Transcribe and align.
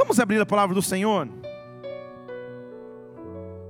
Vamos 0.00 0.18
abrir 0.18 0.40
a 0.40 0.46
palavra 0.46 0.74
do 0.74 0.80
Senhor? 0.80 1.28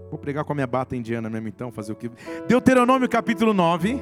Vou 0.09 0.17
pregar 0.17 0.45
com 0.45 0.53
a 0.53 0.55
minha 0.55 0.67
bata 0.67 0.95
indiana 0.95 1.29
mesmo 1.29 1.49
então, 1.49 1.73
fazer 1.73 1.93
o 1.93 1.97
que. 1.97 2.09
Deuteronômio 2.47 3.09
capítulo 3.09 3.53
9. 3.53 4.01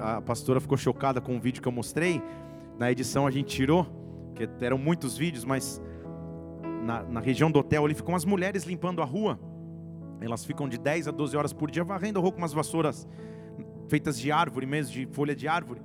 A, 0.00 0.16
a 0.16 0.20
pastora 0.20 0.58
ficou 0.58 0.76
chocada 0.76 1.20
com 1.20 1.36
o 1.36 1.40
vídeo 1.40 1.62
que 1.62 1.68
eu 1.68 1.72
mostrei. 1.72 2.20
Na 2.76 2.90
edição 2.90 3.24
a 3.24 3.30
gente 3.30 3.54
tirou, 3.54 3.86
que 4.34 4.48
eram 4.64 4.78
muitos 4.78 5.16
vídeos, 5.16 5.44
mas 5.44 5.80
na, 6.82 7.04
na 7.04 7.20
região 7.20 7.52
do 7.52 7.60
hotel 7.60 7.84
ali 7.84 7.94
ficam 7.94 8.16
as 8.16 8.24
mulheres 8.24 8.64
limpando 8.64 9.00
a 9.00 9.04
rua. 9.04 9.38
Elas 10.20 10.44
ficam 10.44 10.68
de 10.68 10.76
10 10.76 11.06
a 11.06 11.12
12 11.12 11.36
horas 11.36 11.52
por 11.52 11.70
dia 11.70 11.84
varrendo 11.84 12.18
a 12.18 12.22
rua 12.22 12.32
com 12.32 12.38
umas 12.38 12.52
vassouras 12.52 13.06
feitas 13.88 14.18
de 14.18 14.32
árvore 14.32 14.66
mesmo, 14.66 14.92
de 14.92 15.06
folha 15.06 15.36
de 15.36 15.46
árvore. 15.46 15.80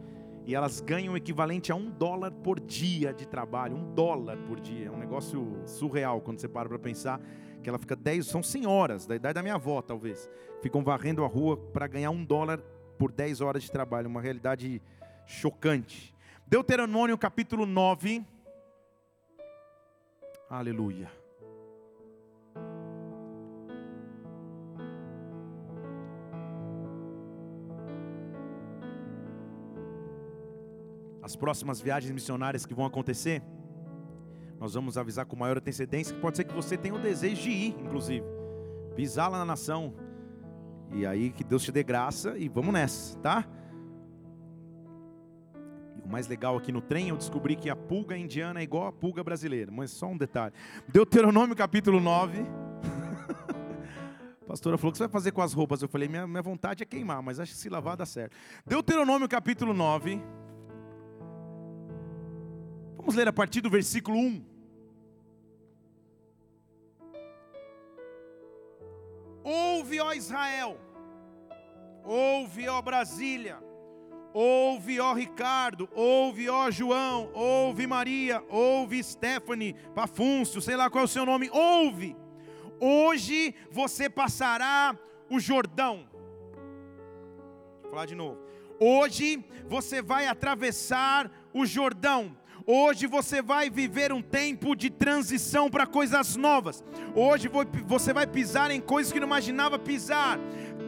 E 0.46 0.54
elas 0.54 0.80
ganham 0.80 1.14
o 1.14 1.18
equivalente 1.18 1.72
a 1.72 1.76
um 1.76 1.90
dólar 1.90 2.32
por 2.32 2.60
dia 2.60 3.14
de 3.14 3.28
trabalho. 3.28 3.76
Um 3.76 3.94
dólar 3.94 4.38
por 4.38 4.60
dia. 4.60 4.88
É 4.88 4.92
um 4.92 4.98
negócio 4.98 5.60
surreal 5.66 6.22
quando 6.22 6.40
você 6.40 6.48
para 6.48 6.70
para 6.70 6.78
pensar 6.78 7.20
que 7.64 7.70
ela 7.70 7.80
fica 7.80 7.96
10, 7.96 8.28
são 8.28 8.44
senhoras, 8.44 9.08
da 9.08 9.16
idade 9.16 9.34
da 9.34 9.42
minha 9.42 9.56
avó 9.56 9.82
talvez, 9.82 10.30
ficam 10.62 10.84
varrendo 10.84 11.24
a 11.24 11.28
rua 11.28 11.58
para 11.58 11.88
ganhar 11.88 12.12
um 12.12 12.24
dólar 12.24 12.60
por 12.96 13.12
10 13.12 13.42
horas 13.42 13.64
de 13.64 13.72
trabalho. 13.72 14.08
Uma 14.08 14.22
realidade 14.22 14.80
chocante. 15.26 16.14
Deuteronômio 16.46 17.18
capítulo 17.18 17.66
9. 17.66 18.24
Aleluia. 20.48 21.25
As 31.26 31.36
próximas 31.36 31.82
viagens 31.82 32.12
missionárias 32.12 32.68
que 32.68 32.74
vão 32.76 32.86
acontecer, 32.86 33.42
nós 34.60 34.76
vamos 34.76 34.96
avisar 34.96 35.26
com 35.26 35.36
maior 35.36 35.58
antecedência 35.58 36.14
que 36.14 36.22
pode 36.22 36.38
ser 36.38 36.44
que 36.44 36.54
você 36.54 36.78
tenha 36.78 36.94
o 36.94 37.00
desejo 37.00 37.42
de 37.42 37.50
ir, 37.50 37.76
inclusive, 37.80 38.24
pisar 38.96 39.28
lá 39.32 39.40
na 39.40 39.46
nação. 39.46 39.92
E 40.92 41.04
aí 41.04 41.32
que 41.32 41.44
Deus 41.44 41.64
te 41.64 41.72
dê 41.72 41.82
graça 41.82 42.38
e 42.38 42.48
vamos 42.48 42.72
nessa, 42.72 43.18
tá? 43.18 43.44
O 46.06 46.08
mais 46.08 46.28
legal 46.28 46.56
aqui 46.58 46.72
no 46.72 46.80
trem, 46.80 47.10
eu 47.10 47.18
descobri 47.18 47.56
que 47.56 47.72
a 47.72 47.76
pulga 47.76 48.16
indiana 48.16 48.60
é 48.60 48.64
igual 48.64 48.86
a 48.86 48.92
pulga 48.92 49.24
brasileira, 49.24 49.72
mas 49.72 49.90
só 49.90 50.06
um 50.06 50.16
detalhe. 50.16 50.54
Deuteronômio 50.88 51.56
capítulo 51.56 52.00
9. 52.00 52.46
A 54.44 54.46
pastora 54.46 54.78
falou: 54.78 54.92
que 54.92 55.00
você 55.00 55.06
vai 55.06 55.12
fazer 55.12 55.32
com 55.32 55.42
as 55.42 55.54
roupas? 55.54 55.82
Eu 55.82 55.88
falei: 55.88 56.08
minha, 56.08 56.28
minha 56.28 56.44
vontade 56.44 56.84
é 56.84 56.86
queimar, 56.86 57.24
mas 57.24 57.40
acho 57.40 57.52
que 57.52 57.58
se 57.58 57.68
lavar 57.68 57.98
dá 57.98 58.06
certo. 58.06 58.38
Deuteronômio 58.64 59.28
capítulo 59.28 59.74
9. 59.74 60.22
Vamos 63.06 63.18
ler 63.18 63.28
a 63.28 63.34
partir 63.34 63.62
do 63.62 63.70
versículo 63.70 64.18
1. 64.18 64.44
Ouve, 69.44 70.00
ó 70.00 70.12
Israel, 70.12 70.80
ouve, 72.04 72.68
ó 72.68 72.82
Brasília, 72.82 73.60
ouve, 74.34 75.00
ó 75.00 75.14
Ricardo, 75.14 75.88
ouve, 75.94 76.50
ó 76.50 76.72
João, 76.72 77.30
ouve 77.36 77.86
Maria, 77.86 78.44
ouve 78.50 79.04
Stephanie, 79.04 79.76
Pafúncio, 79.94 80.60
sei 80.60 80.76
lá 80.76 80.90
qual 80.90 81.04
é 81.04 81.06
o 81.06 81.08
seu 81.08 81.28
nome, 81.28 81.48
ouve. 81.52 82.18
Hoje 82.80 83.54
você 83.70 84.10
passará 84.10 84.98
o 85.30 85.40
Jordão. 85.40 86.10
Vou 87.84 87.92
falar 87.92 88.08
de 88.08 88.16
novo. 88.16 88.40
Hoje 88.80 89.46
você 89.68 90.02
vai 90.02 90.26
atravessar 90.26 91.32
o 91.54 91.68
Jordão 91.68 92.36
Hoje 92.68 93.06
você 93.06 93.44
vai 93.44 93.70
viver 93.70 94.12
um 94.12 94.24
tempo 94.24 94.76
de 94.76 94.90
transição 94.90 95.70
para 95.70 95.86
coisas 95.86 96.36
novas. 96.36 96.84
Hoje 97.14 97.48
você 97.86 98.12
vai 98.12 98.26
pisar 98.26 98.72
em 98.72 98.82
coisas 98.82 99.14
que 99.14 99.20
não 99.20 99.28
imaginava 99.28 99.78
pisar 99.78 100.40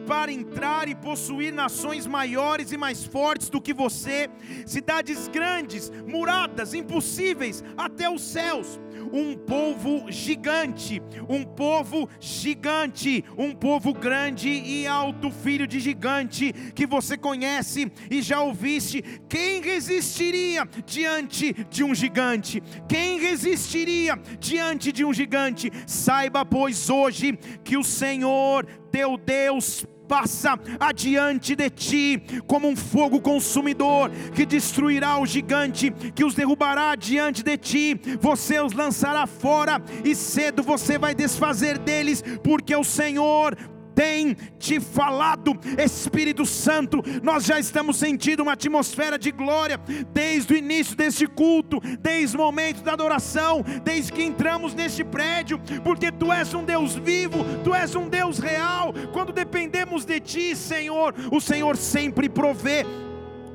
para 0.06 0.32
entrar 0.32 0.88
e 0.88 0.94
possuir 0.94 1.52
nações 1.52 2.06
maiores 2.06 2.72
e 2.72 2.76
mais 2.76 3.04
fortes 3.04 3.50
do 3.50 3.60
que 3.60 3.74
você, 3.74 4.30
cidades 4.64 5.28
grandes, 5.28 5.90
muradas, 6.06 6.74
impossíveis 6.74 7.62
até 7.76 8.08
os 8.08 8.22
céus 8.22 8.80
um 9.12 9.36
povo 9.36 10.10
gigante, 10.10 11.02
um 11.28 11.44
povo 11.44 12.08
gigante, 12.20 13.24
um 13.36 13.52
povo 13.52 13.92
grande 13.92 14.48
e 14.48 14.86
alto, 14.86 15.30
filho 15.30 15.66
de 15.66 15.80
gigante, 15.80 16.52
que 16.74 16.86
você 16.86 17.16
conhece 17.16 17.90
e 18.10 18.20
já 18.22 18.40
ouviste. 18.40 19.02
Quem 19.28 19.60
resistiria 19.60 20.68
diante 20.84 21.54
de 21.70 21.84
um 21.84 21.94
gigante? 21.94 22.62
Quem 22.88 23.20
resistiria 23.20 24.18
diante 24.38 24.92
de 24.92 25.04
um 25.04 25.12
gigante? 25.12 25.70
Saiba, 25.86 26.44
pois, 26.44 26.90
hoje 26.90 27.38
que 27.64 27.76
o 27.76 27.84
Senhor 27.84 28.66
teu 28.90 29.16
Deus 29.16 29.86
passa 30.08 30.58
adiante 30.80 31.54
de 31.54 31.68
ti, 31.68 32.22
como 32.46 32.66
um 32.66 32.74
fogo 32.74 33.20
consumidor 33.20 34.10
que 34.34 34.46
destruirá 34.46 35.18
o 35.18 35.26
gigante, 35.26 35.90
que 35.90 36.24
os 36.24 36.34
derrubará 36.34 36.94
diante 36.94 37.42
de 37.42 37.56
ti, 37.58 38.00
você 38.18 38.58
os 38.58 38.72
lançará 38.72 39.26
fora, 39.26 39.82
e 40.02 40.14
cedo 40.14 40.62
você 40.62 40.98
vai 40.98 41.14
desfazer 41.14 41.78
deles, 41.78 42.24
porque 42.42 42.74
o 42.74 42.82
Senhor 42.82 43.54
tem 43.98 44.36
te 44.60 44.78
falado, 44.78 45.58
Espírito 45.76 46.46
Santo. 46.46 47.02
Nós 47.20 47.44
já 47.44 47.58
estamos 47.58 47.96
sentindo 47.96 48.44
uma 48.44 48.52
atmosfera 48.52 49.18
de 49.18 49.32
glória 49.32 49.76
desde 50.14 50.54
o 50.54 50.56
início 50.56 50.94
deste 50.94 51.26
culto, 51.26 51.80
desde 51.98 52.36
o 52.36 52.38
momento 52.38 52.80
da 52.84 52.92
adoração, 52.92 53.64
desde 53.82 54.12
que 54.12 54.22
entramos 54.22 54.72
neste 54.72 55.02
prédio, 55.02 55.60
porque 55.82 56.12
tu 56.12 56.32
és 56.32 56.54
um 56.54 56.62
Deus 56.62 56.94
vivo, 56.94 57.44
tu 57.64 57.74
és 57.74 57.96
um 57.96 58.08
Deus 58.08 58.38
real. 58.38 58.94
Quando 59.12 59.32
dependemos 59.32 60.04
de 60.04 60.20
ti, 60.20 60.54
Senhor, 60.54 61.12
o 61.32 61.40
Senhor 61.40 61.76
sempre 61.76 62.28
provê 62.28 62.86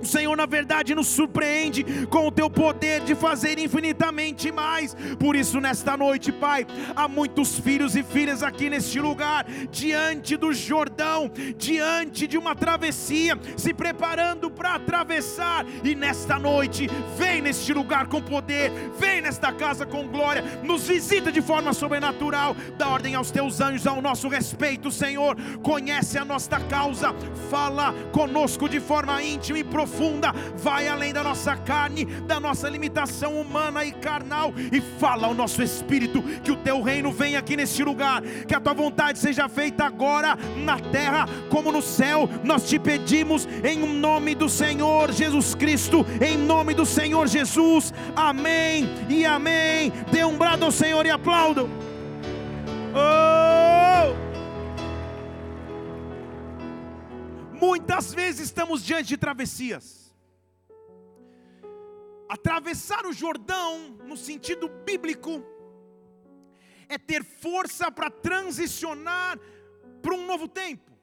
o 0.04 0.08
Senhor, 0.08 0.36
na 0.36 0.46
verdade, 0.46 0.94
nos 0.94 1.08
surpreende 1.08 2.06
com 2.08 2.28
o 2.28 2.32
teu 2.32 2.50
poder 2.50 3.02
de 3.02 3.16
fazer 3.16 3.58
infinitamente 3.58 4.52
mais. 4.52 4.96
Por 5.18 5.36
isso, 5.36 5.60
nesta 5.62 5.96
noite, 5.96 6.32
Pai, 6.32 6.68
há 6.96 7.08
muitos 7.08 7.58
filhos 7.58 7.96
e 7.96 8.04
filhas 8.04 8.44
aqui 8.44 8.70
neste 8.70 9.00
lugar, 9.00 9.46
diante 9.72 10.36
do 10.36 10.54
Jordão, 10.54 11.32
diante 11.58 12.28
de 12.28 12.38
uma 12.38 12.54
travessia, 12.56 13.40
se 13.56 13.74
preparando 13.74 14.52
para 14.52 14.76
atravessar. 14.76 15.66
E 15.84 15.96
nesta 15.96 16.38
noite, 16.38 16.90
vem 17.18 17.42
neste 17.42 17.74
lugar 17.74 18.08
com 18.08 18.22
poder, 18.22 18.72
vem 19.00 19.22
nesta 19.22 19.54
casa 19.54 19.86
com 19.86 20.08
glória, 20.08 20.44
nos 20.64 20.88
visita 20.88 21.32
de 21.32 21.42
forma 21.42 21.72
sobrenatural, 21.74 22.56
dá 22.78 22.90
ordem 22.90 23.16
aos 23.16 23.32
teus 23.32 23.62
anjos 23.62 23.88
ao 23.88 24.02
nosso 24.02 24.28
respeito, 24.28 24.92
Senhor. 24.92 25.38
Conhece 25.62 26.18
a 26.18 26.26
nossa 26.26 26.60
causa, 26.60 27.16
fala 27.50 27.94
conosco 28.12 28.68
de 28.68 28.82
forma 28.82 29.24
íntima 29.24 29.60
e 29.60 29.64
profunda 29.64 29.93
profunda, 29.94 30.34
vai 30.58 30.88
além 30.88 31.14
da 31.14 31.24
nossa 31.24 31.56
carne, 31.56 32.06
da 32.06 32.40
nossa 32.40 32.68
limitação 32.68 33.40
humana 33.40 33.86
e 33.86 33.92
carnal, 33.92 34.54
e 34.72 34.82
fala 34.82 35.28
ao 35.28 35.34
nosso 35.34 35.62
espírito 35.62 36.22
que 36.44 36.52
o 36.52 36.56
teu 36.56 36.82
reino 36.82 37.12
venha 37.12 37.40
aqui 37.40 37.56
neste 37.56 37.84
lugar, 37.84 38.22
que 38.22 38.56
a 38.56 38.60
tua 38.60 38.74
vontade 38.74 39.20
seja 39.20 39.48
feita 39.48 39.86
agora 39.86 40.38
na 40.58 40.80
terra 40.80 41.28
como 41.50 41.72
no 41.72 41.82
céu. 41.82 42.28
Nós 42.44 42.68
te 42.68 42.80
pedimos 42.80 43.48
em 43.64 43.78
nome 43.78 44.34
do 44.34 44.50
Senhor 44.50 45.12
Jesus 45.12 45.54
Cristo, 45.54 46.06
em 46.20 46.38
nome 46.38 46.74
do 46.74 46.86
Senhor 46.86 47.28
Jesus. 47.28 47.94
Amém 48.16 48.90
e 49.08 49.26
amém. 49.26 49.94
Dê 50.12 50.24
um 50.24 50.38
brado 50.38 50.66
ao 50.66 50.72
Senhor 50.72 51.06
e 51.06 51.12
aplaudam. 51.12 51.70
Oh! 52.96 53.73
Muitas 57.84 58.14
vezes 58.14 58.46
estamos 58.46 58.82
diante 58.82 59.10
de 59.10 59.18
travessias. 59.18 60.16
Atravessar 62.30 63.06
o 63.06 63.12
Jordão, 63.12 64.00
no 64.06 64.16
sentido 64.16 64.70
bíblico, 64.70 65.44
é 66.88 66.98
ter 66.98 67.26
força 67.26 67.92
para 67.92 68.10
transicionar 68.10 69.38
para 70.02 70.16
um 70.16 70.26
novo 70.26 70.48
tempo, 70.48 70.94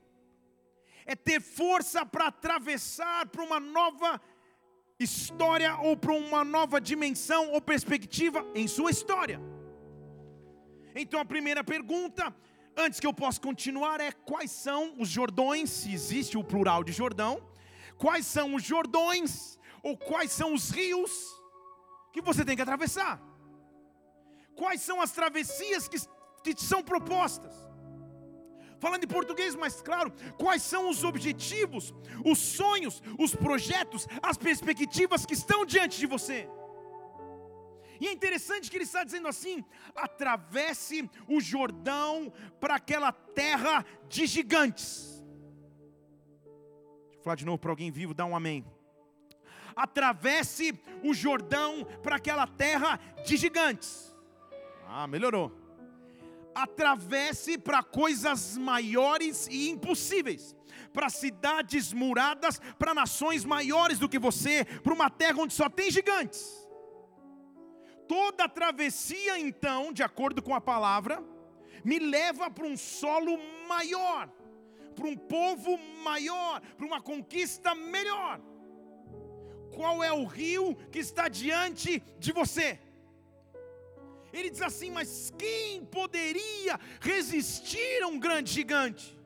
é 1.05 1.15
ter 1.15 1.43
força 1.43 2.07
para 2.07 2.29
atravessar 2.29 3.27
para 3.27 3.43
uma 3.43 3.61
nova 3.61 4.19
história 4.99 5.77
ou 5.81 5.95
para 5.99 6.15
uma 6.15 6.43
nova 6.43 6.81
dimensão 6.81 7.51
ou 7.51 7.61
perspectiva 7.61 8.43
em 8.55 8.67
sua 8.67 8.91
história. 8.91 9.39
Então 10.95 11.21
a 11.21 11.27
primeira 11.27 11.63
pergunta 11.63 12.35
antes 12.77 13.01
que 13.01 13.07
eu 13.07 13.13
possa 13.13 13.41
continuar, 13.41 14.01
é 14.01 14.13
quais 14.13 14.51
são 14.51 14.95
os 14.99 15.09
Jordões, 15.09 15.71
se 15.71 15.93
existe 15.93 16.37
o 16.37 16.45
plural 16.45 16.83
de 16.83 16.93
Jordão, 16.93 17.43
quais 17.99 18.27
são 18.27 18.55
os 18.55 18.63
Jordões, 18.63 19.59
ou 19.83 19.97
quais 19.97 20.33
são 20.33 20.55
os 20.55 20.71
rios 20.71 21.13
que 22.13 22.21
você 22.21 22.45
tem 22.45 22.57
que 22.57 22.63
atravessar, 22.63 23.21
quais 24.55 24.81
são 24.81 25.01
as 25.01 25.13
travessias 25.13 25.89
que, 25.89 25.99
que 26.43 26.63
são 26.63 26.83
propostas. 26.83 27.55
Falando 28.79 29.05
em 29.05 29.09
português 29.09 29.55
mais 29.55 29.83
claro, 29.83 30.11
quais 30.39 30.63
são 30.63 30.89
os 30.89 31.05
objetivos, 31.05 31.95
os 32.25 32.39
sonhos, 32.39 33.03
os 33.19 33.35
projetos, 33.35 34.07
as 34.23 34.39
perspectivas 34.39 35.27
que 35.27 35.35
estão 35.35 35.67
diante 35.67 35.99
de 35.99 36.07
você? 36.07 36.49
E 38.01 38.09
é 38.09 38.13
interessante 38.13 38.71
que 38.71 38.77
ele 38.79 38.85
está 38.85 39.05
dizendo 39.05 39.29
assim: 39.29 39.63
atravesse 39.95 41.09
o 41.29 41.39
Jordão 41.39 42.33
para 42.59 42.77
aquela 42.77 43.13
terra 43.13 43.85
de 44.09 44.27
gigantes. 44.27 45.23
Deixa 47.05 47.19
eu 47.19 47.23
falar 47.23 47.37
de 47.37 47.45
novo 47.45 47.59
para 47.59 47.71
alguém 47.71 47.91
vivo, 47.91 48.15
dá 48.15 48.25
um 48.25 48.35
amém. 48.35 48.65
Atravesse 49.77 50.79
o 51.05 51.13
Jordão 51.13 51.87
para 52.03 52.17
aquela 52.17 52.47
terra 52.47 52.99
de 53.25 53.37
gigantes. 53.37 54.17
Ah, 54.89 55.07
melhorou. 55.07 55.53
Atravesse 56.55 57.59
para 57.59 57.83
coisas 57.83 58.57
maiores 58.57 59.47
e 59.47 59.69
impossíveis 59.69 60.57
para 60.93 61.09
cidades 61.09 61.93
muradas, 61.93 62.61
para 62.79 62.95
nações 62.95 63.45
maiores 63.45 63.99
do 63.99 64.09
que 64.09 64.19
você, 64.19 64.65
para 64.65 64.93
uma 64.93 65.09
terra 65.09 65.39
onde 65.39 65.55
só 65.55 65.69
tem 65.69 65.91
gigantes 65.91 66.70
toda 68.11 68.49
travessia, 68.49 69.39
então, 69.39 69.93
de 69.93 70.03
acordo 70.03 70.43
com 70.43 70.53
a 70.53 70.61
palavra, 70.61 71.23
me 71.85 72.01
leva 72.01 72.51
para 72.51 72.67
um 72.67 72.77
solo 72.77 73.39
maior, 73.69 74.29
para 74.97 75.07
um 75.07 75.17
povo 75.17 75.79
maior, 76.03 76.61
para 76.77 76.85
uma 76.85 77.01
conquista 77.01 77.73
melhor. 77.73 78.41
Qual 79.77 80.03
é 80.03 80.13
o 80.13 80.25
rio 80.25 80.75
que 80.91 80.99
está 80.99 81.29
diante 81.29 82.03
de 82.19 82.33
você? 82.33 82.81
Ele 84.33 84.51
diz 84.51 84.61
assim: 84.61 84.91
Mas 84.91 85.33
quem 85.39 85.85
poderia 85.85 86.81
resistir 87.01 88.03
a 88.03 88.09
um 88.09 88.19
grande 88.19 88.53
gigante? 88.53 89.17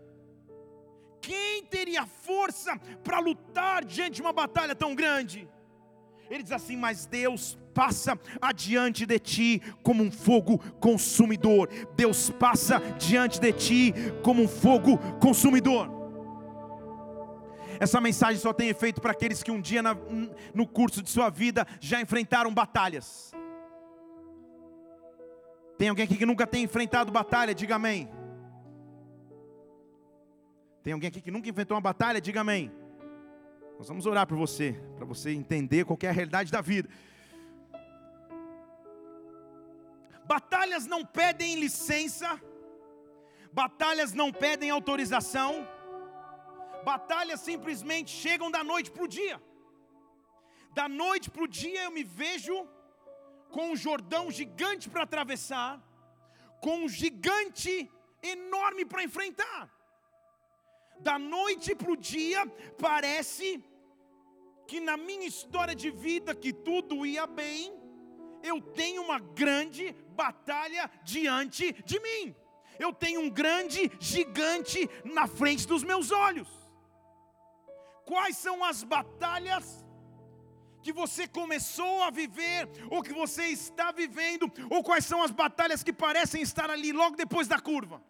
Quem 1.23 1.65
teria 1.65 2.05
força 2.05 2.77
para 3.03 3.19
lutar 3.19 3.83
diante 3.83 4.17
de 4.17 4.21
uma 4.21 4.35
batalha 4.35 4.75
tão 4.75 4.95
grande? 4.95 5.49
Ele 6.35 6.43
diz 6.43 6.51
assim: 6.51 6.77
Mas 6.77 7.07
Deus 7.07 7.57
passa 7.73 8.19
adiante 8.41 9.07
de 9.07 9.19
ti 9.21 9.63
como 9.85 10.03
um 10.03 10.11
fogo 10.11 10.59
consumidor. 10.81 11.69
Deus 11.95 12.29
passa 12.29 12.81
diante 12.99 13.41
de 13.41 13.53
ti 13.53 13.95
como 14.25 14.43
um 14.43 14.49
fogo 14.49 14.99
consumidor. 15.21 15.89
Essa 17.79 18.01
mensagem 18.01 18.41
só 18.41 18.53
tem 18.53 18.69
efeito 18.69 19.01
para 19.01 19.13
aqueles 19.13 19.45
que 19.45 19.51
um 19.53 19.61
dia 19.61 19.81
na, 19.81 19.97
no 20.53 20.67
curso 20.67 21.03
de 21.03 21.09
sua 21.09 21.31
vida 21.31 21.65
já 21.79 22.01
enfrentaram 22.01 22.53
batalhas. 22.53 23.33
Tem 25.79 25.89
alguém 25.89 26.05
aqui 26.05 26.17
que 26.17 26.27
nunca 26.27 26.49
tem 26.49 26.65
enfrentado 26.65 27.13
batalha? 27.13 27.55
Diga 27.55 27.77
amém. 27.77 28.09
Tem 30.83 30.93
alguém 30.93 31.09
aqui 31.09 31.21
que 31.21 31.31
nunca 31.31 31.49
enfrentou 31.49 31.77
uma 31.77 31.81
batalha? 31.81 32.21
Diga 32.21 32.41
amém. 32.41 32.73
Nós 33.79 33.89
vamos 33.89 34.07
orar 34.07 34.27
por 34.27 34.37
você, 34.37 34.81
para 34.97 35.05
você 35.05 35.31
entender 35.31 35.85
qual 35.85 35.99
é 36.03 36.09
a 36.09 36.13
realidade 36.13 36.51
da 36.51 36.61
vida. 36.61 36.89
Batalhas 40.25 40.87
não 40.87 41.05
pedem 41.05 41.57
licença, 41.57 42.41
batalhas 43.53 44.13
não 44.13 44.33
pedem 44.33 44.71
autorização, 44.71 45.69
batalhas 46.85 47.41
simplesmente 47.41 48.11
chegam 48.11 48.51
da 48.51 48.63
noite 48.65 48.91
para 48.91 49.05
o 49.05 49.09
dia. 49.09 49.43
Da 50.73 50.89
noite 50.89 51.31
para 51.31 51.45
o 51.45 51.49
dia 51.49 51.83
eu 51.85 51.91
me 51.91 52.05
vejo 52.05 52.57
com 53.51 53.73
um 53.73 53.77
Jordão 53.77 54.31
gigante 54.31 54.89
para 54.89 55.03
atravessar, 55.03 55.73
com 56.61 56.77
um 56.85 56.89
gigante 56.89 57.91
enorme 58.23 58.85
para 58.85 59.05
enfrentar. 59.05 59.71
Da 61.01 61.19
noite 61.19 61.75
para 61.75 61.91
o 61.91 61.97
dia, 61.97 62.47
parece 62.79 63.63
que 64.67 64.81
na 64.81 64.97
minha 64.97 65.27
história 65.27 65.75
de 65.75 65.91
vida, 65.91 66.35
que 66.35 66.53
tudo 66.53 67.05
ia 67.05 67.27
bem, 67.27 67.73
eu 68.43 68.61
tenho 68.61 69.03
uma 69.03 69.19
grande 69.19 69.93
batalha 70.11 70.91
diante 71.03 71.73
de 71.85 72.01
mim. 72.01 72.35
Eu 72.79 72.93
tenho 72.93 73.21
um 73.21 73.31
grande 73.31 73.91
gigante 74.01 74.89
na 75.05 75.27
frente 75.27 75.67
dos 75.67 75.85
meus 75.85 76.11
olhos. 76.11 76.49
Quais 78.05 78.37
são 78.37 78.63
as 78.65 78.83
batalhas 78.83 79.85
que 80.83 80.93
você 80.93 81.27
começou 81.27 82.03
a 82.03 82.11
viver, 82.11 82.69
ou 82.91 83.03
que 83.03 83.13
você 83.13 83.45
está 83.47 83.91
vivendo, 83.91 84.53
ou 84.69 84.83
quais 84.83 85.07
são 85.07 85.23
as 85.23 85.31
batalhas 85.31 85.83
que 85.83 85.95
parecem 85.95 86.43
estar 86.43 86.69
ali 86.69 86.93
logo 86.93 87.17
depois 87.17 87.49
da 87.49 87.59
curva? 87.59 88.03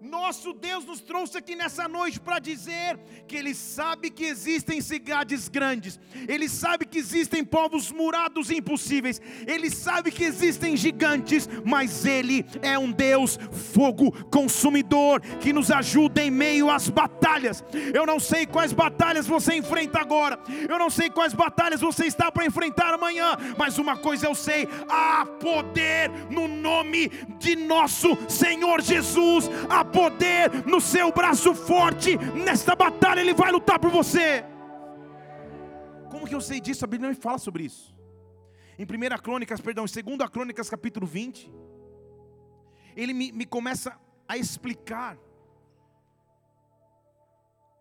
Nosso 0.00 0.52
Deus 0.52 0.84
nos 0.84 1.00
trouxe 1.00 1.38
aqui 1.38 1.56
nessa 1.56 1.88
noite 1.88 2.20
para 2.20 2.38
dizer 2.38 2.98
que 3.26 3.36
Ele 3.36 3.52
sabe 3.52 4.10
que 4.10 4.24
existem 4.24 4.80
cidades 4.80 5.48
grandes, 5.48 5.98
Ele 6.28 6.48
sabe 6.48 6.86
que 6.86 6.98
existem 6.98 7.44
povos 7.44 7.90
murados 7.90 8.48
impossíveis, 8.50 9.20
Ele 9.46 9.68
sabe 9.70 10.12
que 10.12 10.22
existem 10.22 10.76
gigantes, 10.76 11.48
mas 11.64 12.04
Ele 12.04 12.46
é 12.62 12.78
um 12.78 12.92
Deus 12.92 13.38
fogo 13.74 14.12
consumidor 14.30 15.20
que 15.40 15.52
nos 15.52 15.70
ajuda 15.70 16.22
em 16.22 16.30
meio 16.30 16.70
às 16.70 16.88
batalhas. 16.88 17.64
Eu 17.92 18.06
não 18.06 18.20
sei 18.20 18.46
quais 18.46 18.72
batalhas 18.72 19.26
você 19.26 19.56
enfrenta 19.56 19.98
agora, 20.00 20.38
eu 20.68 20.78
não 20.78 20.90
sei 20.90 21.10
quais 21.10 21.34
batalhas 21.34 21.80
você 21.80 22.06
está 22.06 22.30
para 22.30 22.46
enfrentar 22.46 22.94
amanhã, 22.94 23.36
mas 23.58 23.78
uma 23.78 23.96
coisa 23.96 24.26
eu 24.26 24.34
sei: 24.34 24.68
há 24.88 25.26
poder 25.26 26.08
no 26.30 26.46
nome 26.46 27.08
de 27.40 27.56
nosso 27.56 28.16
Senhor 28.28 28.80
Jesus. 28.80 29.50
Há 29.68 29.87
poder 29.90 30.66
no 30.66 30.80
seu 30.80 31.12
braço 31.12 31.54
forte. 31.54 32.16
Nesta 32.16 32.74
batalha 32.74 33.20
Ele 33.20 33.34
vai 33.34 33.50
lutar 33.50 33.78
por 33.78 33.90
você. 33.90 34.44
Como 36.10 36.26
que 36.26 36.34
eu 36.34 36.40
sei 36.40 36.60
disso? 36.60 36.84
A 36.84 36.88
Bíblia 36.88 37.08
não 37.08 37.16
me 37.16 37.20
fala 37.20 37.38
sobre 37.38 37.64
isso. 37.64 37.94
Em 38.78 38.84
1 38.84 39.22
Crônicas, 39.22 39.60
perdão, 39.60 39.84
em 39.84 40.16
2 40.16 40.30
Crônicas 40.30 40.70
capítulo 40.70 41.06
20, 41.06 41.52
ele 42.96 43.12
me, 43.12 43.32
me 43.32 43.44
começa 43.44 43.98
a 44.26 44.36
explicar 44.36 45.18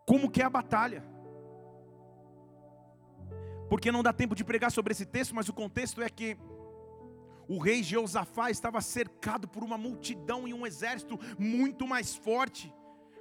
como 0.05 0.29
que 0.29 0.41
é 0.41 0.45
a 0.45 0.49
batalha. 0.49 1.03
Porque 3.69 3.91
não 3.91 4.01
dá 4.01 4.13
tempo 4.13 4.33
de 4.33 4.43
pregar 4.43 4.71
sobre 4.71 4.91
esse 4.93 5.05
texto, 5.05 5.35
mas 5.35 5.49
o 5.49 5.53
contexto 5.53 6.01
é 6.01 6.09
que 6.09 6.37
o 7.47 7.57
rei 7.57 7.81
Jeosafá 7.81 8.51
estava 8.51 8.81
cercado 8.81 9.47
por 9.47 9.63
uma 9.63 9.77
multidão 9.77 10.47
e 10.47 10.53
um 10.53 10.65
exército 10.65 11.19
muito 11.39 11.87
mais 11.87 12.15
forte, 12.15 12.73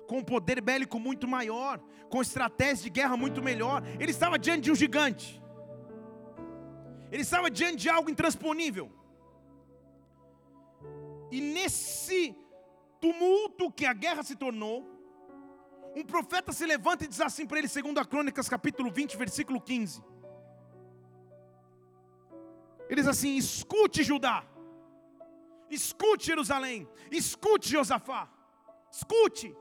com 0.09 0.23
poder 0.23 0.61
bélico 0.61 0.99
muito 0.99 1.29
maior, 1.29 1.81
com 2.09 2.21
estratégia 2.21 2.85
de 2.85 2.91
guerra 2.91 3.17
muito 3.17 3.43
melhor. 3.43 3.83
Ele 4.01 4.11
estava 4.11 4.39
diante 4.39 4.65
de 4.65 4.73
um 4.73 4.75
gigante, 4.75 5.41
ele 7.11 7.23
estava 7.23 7.51
diante 7.51 7.77
de 7.77 7.89
algo 7.89 8.11
intransponível. 8.11 8.91
E 11.31 11.41
nesse 11.41 12.37
tumulto 13.01 13.71
que 13.71 13.85
a 13.85 13.93
guerra 13.93 14.23
se 14.23 14.37
tornou, 14.37 14.85
um 15.95 16.05
profeta 16.05 16.53
se 16.53 16.67
levanta 16.67 17.05
e 17.05 17.09
diz 17.09 17.21
assim 17.21 17.47
para 17.47 17.59
ele, 17.59 17.69
segundo 17.69 17.99
a 17.99 18.05
Crônicas, 18.05 18.49
capítulo 18.49 18.91
20, 18.91 19.17
versículo 19.17 19.61
15. 19.61 20.03
Ele 22.89 23.01
diz 23.01 23.09
assim: 23.09 23.37
escute 23.37 24.03
Judá, 24.03 24.45
escute 25.71 26.27
Jerusalém, 26.27 26.89
escute 27.11 27.69
Josafá, 27.69 28.29
escute. 28.91 29.55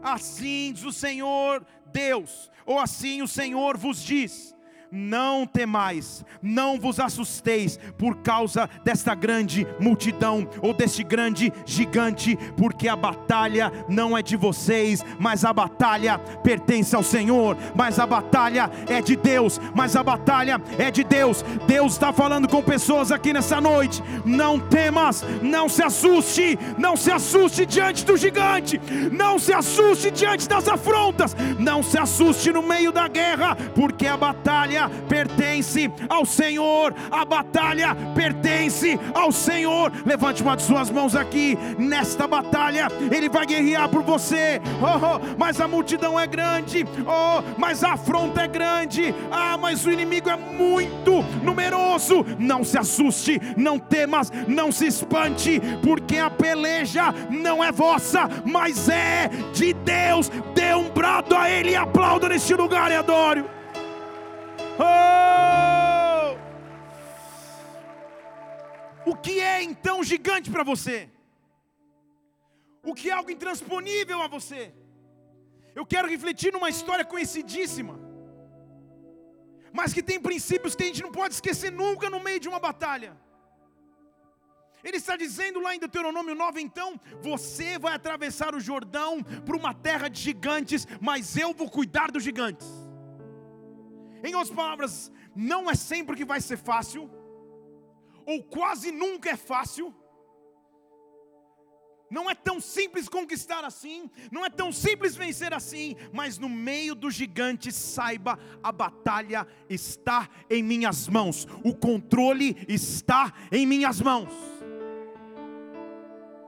Assim 0.00 0.72
diz 0.72 0.84
o 0.84 0.92
Senhor 0.92 1.66
Deus, 1.86 2.50
ou 2.64 2.78
assim 2.78 3.20
o 3.22 3.28
Senhor 3.28 3.76
vos 3.76 4.02
diz: 4.02 4.54
não 4.92 5.46
temais, 5.46 6.22
não 6.42 6.78
vos 6.78 7.00
assusteis 7.00 7.78
por 7.96 8.16
causa 8.16 8.68
desta 8.84 9.14
grande 9.14 9.66
multidão 9.80 10.46
ou 10.60 10.74
deste 10.74 11.02
grande 11.02 11.50
gigante, 11.64 12.36
porque 12.58 12.88
a 12.88 12.94
batalha 12.94 13.72
não 13.88 14.16
é 14.16 14.22
de 14.22 14.36
vocês, 14.36 15.02
mas 15.18 15.46
a 15.46 15.52
batalha 15.52 16.18
pertence 16.18 16.94
ao 16.94 17.02
Senhor, 17.02 17.56
mas 17.74 17.98
a 17.98 18.06
batalha 18.06 18.70
é 18.86 19.00
de 19.00 19.16
Deus, 19.16 19.58
mas 19.74 19.96
a 19.96 20.02
batalha 20.02 20.60
é 20.78 20.90
de 20.90 21.02
Deus. 21.02 21.42
Deus 21.66 21.94
está 21.94 22.12
falando 22.12 22.46
com 22.46 22.62
pessoas 22.62 23.10
aqui 23.10 23.32
nessa 23.32 23.60
noite. 23.62 24.02
Não 24.26 24.60
temas, 24.60 25.24
não 25.40 25.70
se 25.70 25.82
assuste, 25.82 26.58
não 26.76 26.96
se 26.96 27.10
assuste 27.10 27.64
diante 27.64 28.04
do 28.04 28.16
gigante, 28.16 28.78
não 29.10 29.38
se 29.38 29.54
assuste 29.54 30.10
diante 30.10 30.46
das 30.46 30.68
afrontas, 30.68 31.34
não 31.58 31.82
se 31.82 31.96
assuste 31.96 32.52
no 32.52 32.62
meio 32.62 32.92
da 32.92 33.08
guerra, 33.08 33.56
porque 33.74 34.06
a 34.06 34.16
batalha 34.18 34.81
batalha 34.82 34.90
pertence 35.08 35.90
ao 36.08 36.24
Senhor, 36.24 36.94
a 37.10 37.24
batalha 37.24 37.94
pertence 38.14 38.98
ao 39.14 39.30
Senhor. 39.30 39.92
Levante 40.04 40.42
uma 40.42 40.56
de 40.56 40.62
suas 40.62 40.90
mãos 40.90 41.14
aqui, 41.14 41.56
nesta 41.78 42.26
batalha, 42.26 42.88
Ele 43.10 43.28
vai 43.28 43.46
guerrear 43.46 43.88
por 43.88 44.02
você. 44.02 44.60
Oh, 44.80 45.16
oh, 45.16 45.36
mas 45.38 45.60
a 45.60 45.68
multidão 45.68 46.18
é 46.18 46.26
grande, 46.26 46.86
oh, 47.06 47.42
mas 47.58 47.84
a 47.84 47.92
afronta 47.92 48.42
é 48.42 48.48
grande, 48.48 49.14
ah, 49.30 49.56
mas 49.58 49.84
o 49.84 49.90
inimigo 49.90 50.30
é 50.30 50.36
muito 50.36 51.22
numeroso. 51.42 52.24
Não 52.38 52.64
se 52.64 52.78
assuste, 52.78 53.40
não 53.56 53.78
temas, 53.78 54.32
não 54.48 54.72
se 54.72 54.86
espante, 54.86 55.60
porque 55.82 56.16
a 56.18 56.30
peleja 56.30 57.12
não 57.30 57.62
é 57.62 57.70
vossa, 57.70 58.28
mas 58.44 58.88
é 58.88 59.28
de 59.52 59.72
Deus. 59.72 60.30
Dê 60.54 60.74
um 60.74 60.88
brado 60.90 61.36
a 61.36 61.50
Ele 61.50 61.70
e 61.70 61.76
aplauda 61.76 62.28
neste 62.28 62.54
lugar 62.54 62.90
e 62.90 62.96
adore. 62.96 63.44
Oh! 64.78 66.36
O 69.10 69.16
que 69.16 69.40
é 69.40 69.62
então 69.62 70.02
gigante 70.02 70.50
para 70.50 70.62
você? 70.62 71.08
O 72.82 72.94
que 72.94 73.10
é 73.10 73.12
algo 73.12 73.30
intransponível 73.30 74.20
a 74.22 74.28
você? 74.28 74.72
Eu 75.74 75.86
quero 75.86 76.08
refletir 76.08 76.52
numa 76.52 76.68
história 76.68 77.04
conhecidíssima, 77.04 77.98
mas 79.72 79.92
que 79.94 80.02
tem 80.02 80.20
princípios 80.20 80.74
que 80.74 80.82
a 80.82 80.86
gente 80.86 81.02
não 81.02 81.12
pode 81.12 81.34
esquecer 81.34 81.72
nunca 81.72 82.10
no 82.10 82.20
meio 82.20 82.40
de 82.40 82.48
uma 82.48 82.58
batalha. 82.58 83.16
Ele 84.84 84.96
está 84.96 85.16
dizendo 85.16 85.60
lá 85.60 85.74
em 85.74 85.78
Deuteronômio 85.78 86.34
9: 86.34 86.60
então, 86.60 87.00
você 87.20 87.78
vai 87.78 87.94
atravessar 87.94 88.54
o 88.54 88.60
Jordão 88.60 89.22
para 89.22 89.56
uma 89.56 89.72
terra 89.72 90.08
de 90.08 90.20
gigantes, 90.20 90.86
mas 91.00 91.36
eu 91.36 91.54
vou 91.54 91.70
cuidar 91.70 92.10
dos 92.10 92.22
gigantes. 92.22 92.81
Em 94.22 94.34
outras 94.34 94.54
palavras, 94.54 95.12
não 95.34 95.70
é 95.70 95.74
sempre 95.74 96.16
que 96.16 96.24
vai 96.24 96.40
ser 96.40 96.56
fácil, 96.56 97.10
ou 98.24 98.42
quase 98.42 98.92
nunca 98.92 99.30
é 99.30 99.36
fácil. 99.36 99.94
Não 102.10 102.28
é 102.28 102.34
tão 102.34 102.60
simples 102.60 103.08
conquistar 103.08 103.64
assim, 103.64 104.10
não 104.30 104.44
é 104.44 104.50
tão 104.50 104.70
simples 104.70 105.16
vencer 105.16 105.54
assim, 105.54 105.96
mas 106.12 106.36
no 106.36 106.46
meio 106.46 106.94
do 106.94 107.10
gigante, 107.10 107.72
saiba, 107.72 108.38
a 108.62 108.70
batalha 108.70 109.46
está 109.68 110.28
em 110.50 110.62
minhas 110.62 111.08
mãos, 111.08 111.48
o 111.64 111.74
controle 111.74 112.66
está 112.68 113.32
em 113.50 113.66
minhas 113.66 113.98
mãos. 114.02 114.30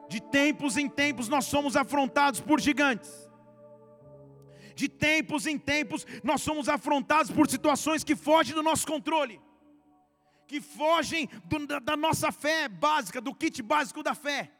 De 0.06 0.20
tempos 0.20 0.76
em 0.76 0.86
tempos 0.86 1.28
nós 1.28 1.46
somos 1.46 1.76
afrontados 1.76 2.40
por 2.40 2.60
gigantes. 2.60 3.23
De 4.74 4.88
tempos 4.88 5.46
em 5.46 5.58
tempos, 5.58 6.06
nós 6.22 6.42
somos 6.42 6.68
afrontados 6.68 7.30
por 7.30 7.48
situações 7.48 8.02
que 8.02 8.16
fogem 8.16 8.54
do 8.54 8.62
nosso 8.62 8.86
controle, 8.86 9.40
que 10.46 10.60
fogem 10.60 11.28
do, 11.44 11.66
da, 11.66 11.78
da 11.78 11.96
nossa 11.96 12.32
fé 12.32 12.68
básica, 12.68 13.20
do 13.20 13.34
kit 13.34 13.62
básico 13.62 14.02
da 14.02 14.14
fé. 14.14 14.50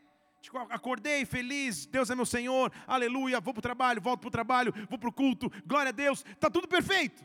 Tipo, 0.41 0.59
acordei 0.59 1.25
feliz, 1.25 1.87
Deus 1.87 2.11
é 2.11 2.15
meu 2.15 2.27
Senhor, 2.27 2.71
aleluia, 2.87 3.41
vou 3.41 3.55
para 3.55 3.61
o 3.61 3.63
trabalho, 3.63 4.01
volto 4.01 4.21
para 4.21 4.29
o 4.29 4.31
trabalho, 4.31 4.75
vou 4.89 4.99
para 4.99 5.09
o 5.09 5.13
culto, 5.13 5.51
glória 5.67 5.89
a 5.89 5.93
Deus, 5.93 6.25
está 6.31 6.51
tudo 6.51 6.69
perfeito. 6.69 7.25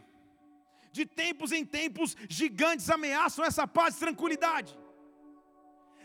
De 0.91 1.05
tempos 1.05 1.51
em 1.51 1.65
tempos, 1.65 2.15
gigantes 2.27 2.89
ameaçam 2.89 3.46
essa 3.46 3.67
paz 3.67 3.98
e 3.98 4.00
tranquilidade. 4.00 4.77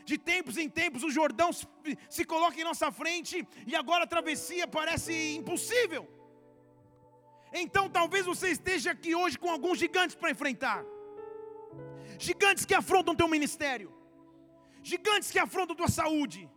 De 0.04 0.18
tempos 0.18 0.58
em 0.58 0.68
tempos, 0.68 1.02
o 1.02 1.10
Jordão 1.10 1.52
se, 1.52 1.66
se 2.10 2.24
coloca 2.24 2.60
em 2.60 2.64
nossa 2.64 2.92
frente 2.92 3.46
e 3.66 3.74
agora 3.74 4.04
a 4.04 4.06
travessia 4.06 4.68
parece 4.68 5.36
impossível. 5.36 6.06
Então 7.62 7.88
talvez 7.88 8.26
você 8.26 8.48
esteja 8.48 8.90
aqui 8.90 9.14
hoje 9.14 9.38
com 9.38 9.48
alguns 9.48 9.78
gigantes 9.78 10.16
para 10.16 10.32
enfrentar. 10.32 10.84
Gigantes 12.18 12.64
que 12.64 12.74
afrontam 12.74 13.14
teu 13.14 13.28
ministério. 13.28 13.92
Gigantes 14.82 15.30
que 15.30 15.38
afrontam 15.38 15.76
tua 15.76 15.88
saúde. 15.88 16.50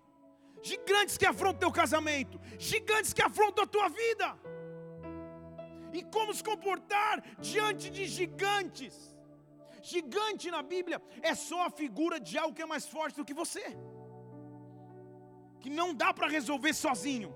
Gigantes 0.64 1.16
que 1.16 1.28
afrontam 1.28 1.60
teu 1.60 1.72
casamento. 1.72 2.42
Gigantes 2.58 3.14
que 3.14 3.22
afrontam 3.22 3.64
a 3.64 3.68
tua 3.68 3.90
vida. 3.90 4.28
E 5.94 6.02
como 6.16 6.34
se 6.34 6.44
comportar 6.44 7.24
diante 7.40 7.92
de 7.92 8.06
gigantes. 8.06 8.96
Gigante 9.84 10.50
na 10.50 10.64
Bíblia 10.64 11.00
é 11.22 11.36
só 11.36 11.68
a 11.68 11.70
figura 11.70 12.20
de 12.20 12.40
algo 12.40 12.56
que 12.56 12.64
é 12.64 12.66
mais 12.66 12.88
forte 12.88 13.18
do 13.18 13.26
que 13.26 13.36
você. 13.36 13.66
Que 15.62 15.70
não 15.70 15.94
dá 15.94 16.12
para 16.12 16.28
resolver 16.28 16.74
sozinho. 16.74 17.32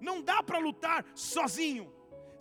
Não 0.00 0.20
dá 0.20 0.42
para 0.42 0.58
lutar 0.58 1.04
sozinho 1.14 1.93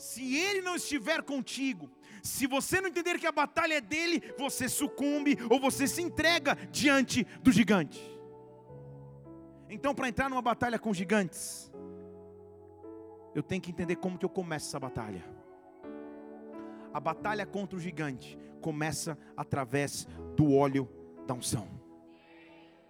se 0.03 0.35
ele 0.35 0.61
não 0.61 0.75
estiver 0.75 1.23
contigo, 1.23 1.89
se 2.21 2.45
você 2.45 2.81
não 2.81 2.89
entender 2.89 3.17
que 3.17 3.25
a 3.25 3.31
batalha 3.31 3.75
é 3.75 3.81
dele, 3.81 4.21
você 4.37 4.67
sucumbe 4.67 5.37
ou 5.49 5.61
você 5.61 5.87
se 5.87 6.01
entrega 6.01 6.55
diante 6.69 7.23
do 7.41 7.51
gigante. 7.51 8.01
Então, 9.69 9.95
para 9.95 10.09
entrar 10.09 10.29
numa 10.29 10.41
batalha 10.41 10.77
com 10.77 10.93
gigantes, 10.93 11.71
eu 13.33 13.41
tenho 13.41 13.61
que 13.61 13.71
entender 13.71 13.95
como 13.95 14.17
que 14.17 14.25
eu 14.25 14.29
começo 14.29 14.67
essa 14.67 14.79
batalha. 14.79 15.23
A 16.93 16.99
batalha 16.99 17.45
contra 17.45 17.77
o 17.77 17.79
gigante 17.79 18.37
começa 18.61 19.17
através 19.37 20.05
do 20.35 20.53
óleo 20.53 20.87
da 21.25 21.33
unção. 21.33 21.67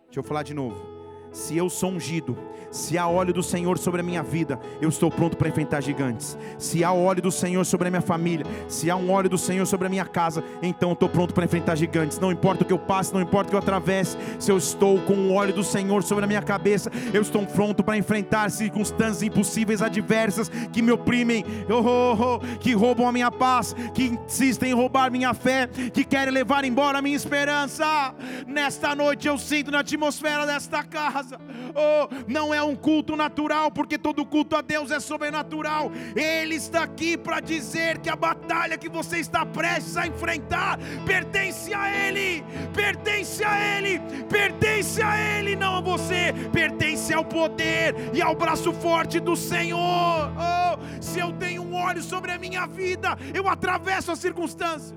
Deixa 0.05 0.19
eu 0.19 0.23
falar 0.23 0.41
de 0.41 0.55
novo 0.55 1.02
se 1.33 1.57
eu 1.57 1.69
sou 1.69 1.89
ungido, 1.89 2.37
se 2.71 2.97
há 2.97 3.07
óleo 3.07 3.33
do 3.33 3.43
Senhor 3.43 3.77
sobre 3.77 4.01
a 4.01 4.03
minha 4.03 4.23
vida, 4.23 4.59
eu 4.79 4.87
estou 4.87 5.11
pronto 5.11 5.35
para 5.35 5.49
enfrentar 5.49 5.81
gigantes. 5.81 6.37
Se 6.57 6.83
há 6.83 6.93
óleo 6.93 7.21
do 7.21 7.31
Senhor 7.31 7.65
sobre 7.65 7.87
a 7.87 7.91
minha 7.91 8.01
família, 8.01 8.45
se 8.67 8.89
há 8.89 8.95
um 8.95 9.11
óleo 9.11 9.29
do 9.29 9.37
Senhor 9.37 9.65
sobre 9.65 9.87
a 9.87 9.89
minha 9.89 10.05
casa, 10.05 10.43
então 10.61 10.89
eu 10.89 10.93
estou 10.93 11.09
pronto 11.09 11.33
para 11.33 11.45
enfrentar 11.45 11.75
gigantes. 11.75 12.19
Não 12.19 12.31
importa 12.31 12.63
o 12.63 12.65
que 12.65 12.73
eu 12.73 12.79
passe, 12.79 13.13
não 13.13 13.21
importa 13.21 13.47
o 13.47 13.49
que 13.49 13.55
eu 13.55 13.59
atravesse, 13.59 14.17
se 14.39 14.51
eu 14.51 14.57
estou 14.57 14.99
com 15.01 15.13
o 15.13 15.33
óleo 15.33 15.53
do 15.53 15.63
Senhor 15.63 16.03
sobre 16.03 16.23
a 16.23 16.27
minha 16.27 16.41
cabeça, 16.41 16.91
eu 17.13 17.21
estou 17.21 17.45
pronto 17.45 17.83
para 17.83 17.97
enfrentar 17.97 18.49
circunstâncias 18.51 19.23
impossíveis, 19.23 19.81
adversas, 19.81 20.49
que 20.71 20.81
me 20.81 20.91
oprimem, 20.91 21.43
oh, 21.69 21.73
oh, 21.73 22.35
oh, 22.35 22.57
que 22.59 22.73
roubam 22.73 23.07
a 23.07 23.11
minha 23.11 23.31
paz, 23.31 23.75
que 23.93 24.19
insistem 24.25 24.71
em 24.71 24.73
roubar 24.73 25.11
minha 25.11 25.33
fé, 25.33 25.67
que 25.67 26.03
querem 26.03 26.33
levar 26.33 26.63
embora 26.63 26.99
a 26.99 27.01
minha 27.01 27.15
esperança. 27.15 28.13
Nesta 28.47 28.95
noite 28.95 29.27
eu 29.27 29.37
sinto 29.37 29.71
na 29.71 29.79
atmosfera 29.79 30.45
desta 30.45 30.83
casa 30.83 31.22
casa. 31.23 31.39
Oh, 31.75 32.07
não 32.27 32.53
é 32.53 32.61
um 32.61 32.75
culto 32.75 33.15
natural, 33.15 33.71
porque 33.71 33.97
todo 33.97 34.25
culto 34.25 34.55
a 34.55 34.61
Deus 34.61 34.91
é 34.91 34.99
sobrenatural. 34.99 35.91
Ele 36.15 36.55
está 36.55 36.83
aqui 36.83 37.17
para 37.17 37.39
dizer 37.39 37.99
que 37.99 38.09
a 38.09 38.15
batalha 38.15 38.77
que 38.77 38.89
você 38.89 39.17
está 39.17 39.45
prestes 39.45 39.97
a 39.97 40.05
enfrentar 40.05 40.77
pertence 41.05 41.73
a 41.73 41.89
Ele, 41.89 42.43
pertence 42.73 43.43
a 43.43 43.77
Ele, 43.77 43.99
pertence 44.29 45.01
a 45.01 45.17
Ele, 45.17 45.55
não 45.55 45.77
a 45.77 45.81
você, 45.81 46.33
pertence 46.51 47.13
ao 47.13 47.25
poder 47.25 47.95
e 48.13 48.21
ao 48.21 48.35
braço 48.35 48.73
forte 48.73 49.19
do 49.19 49.35
Senhor. 49.35 49.79
Oh, 49.79 51.01
se 51.01 51.19
eu 51.19 51.31
tenho 51.33 51.63
um 51.63 51.75
olho 51.75 52.01
sobre 52.03 52.31
a 52.31 52.37
minha 52.37 52.65
vida, 52.67 53.17
eu 53.33 53.47
atravesso 53.47 54.11
as 54.11 54.19
circunstâncias. 54.19 54.93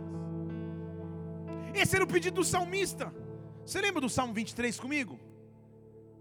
Esse 1.75 1.97
era 1.97 2.05
o 2.05 2.09
pedido 2.09 2.37
do 2.37 2.45
salmista. 2.45 3.13
Você 3.65 3.81
lembra 3.81 4.01
do 4.01 4.09
Salmo 4.09 4.33
23 4.33 4.79
comigo? 4.81 5.19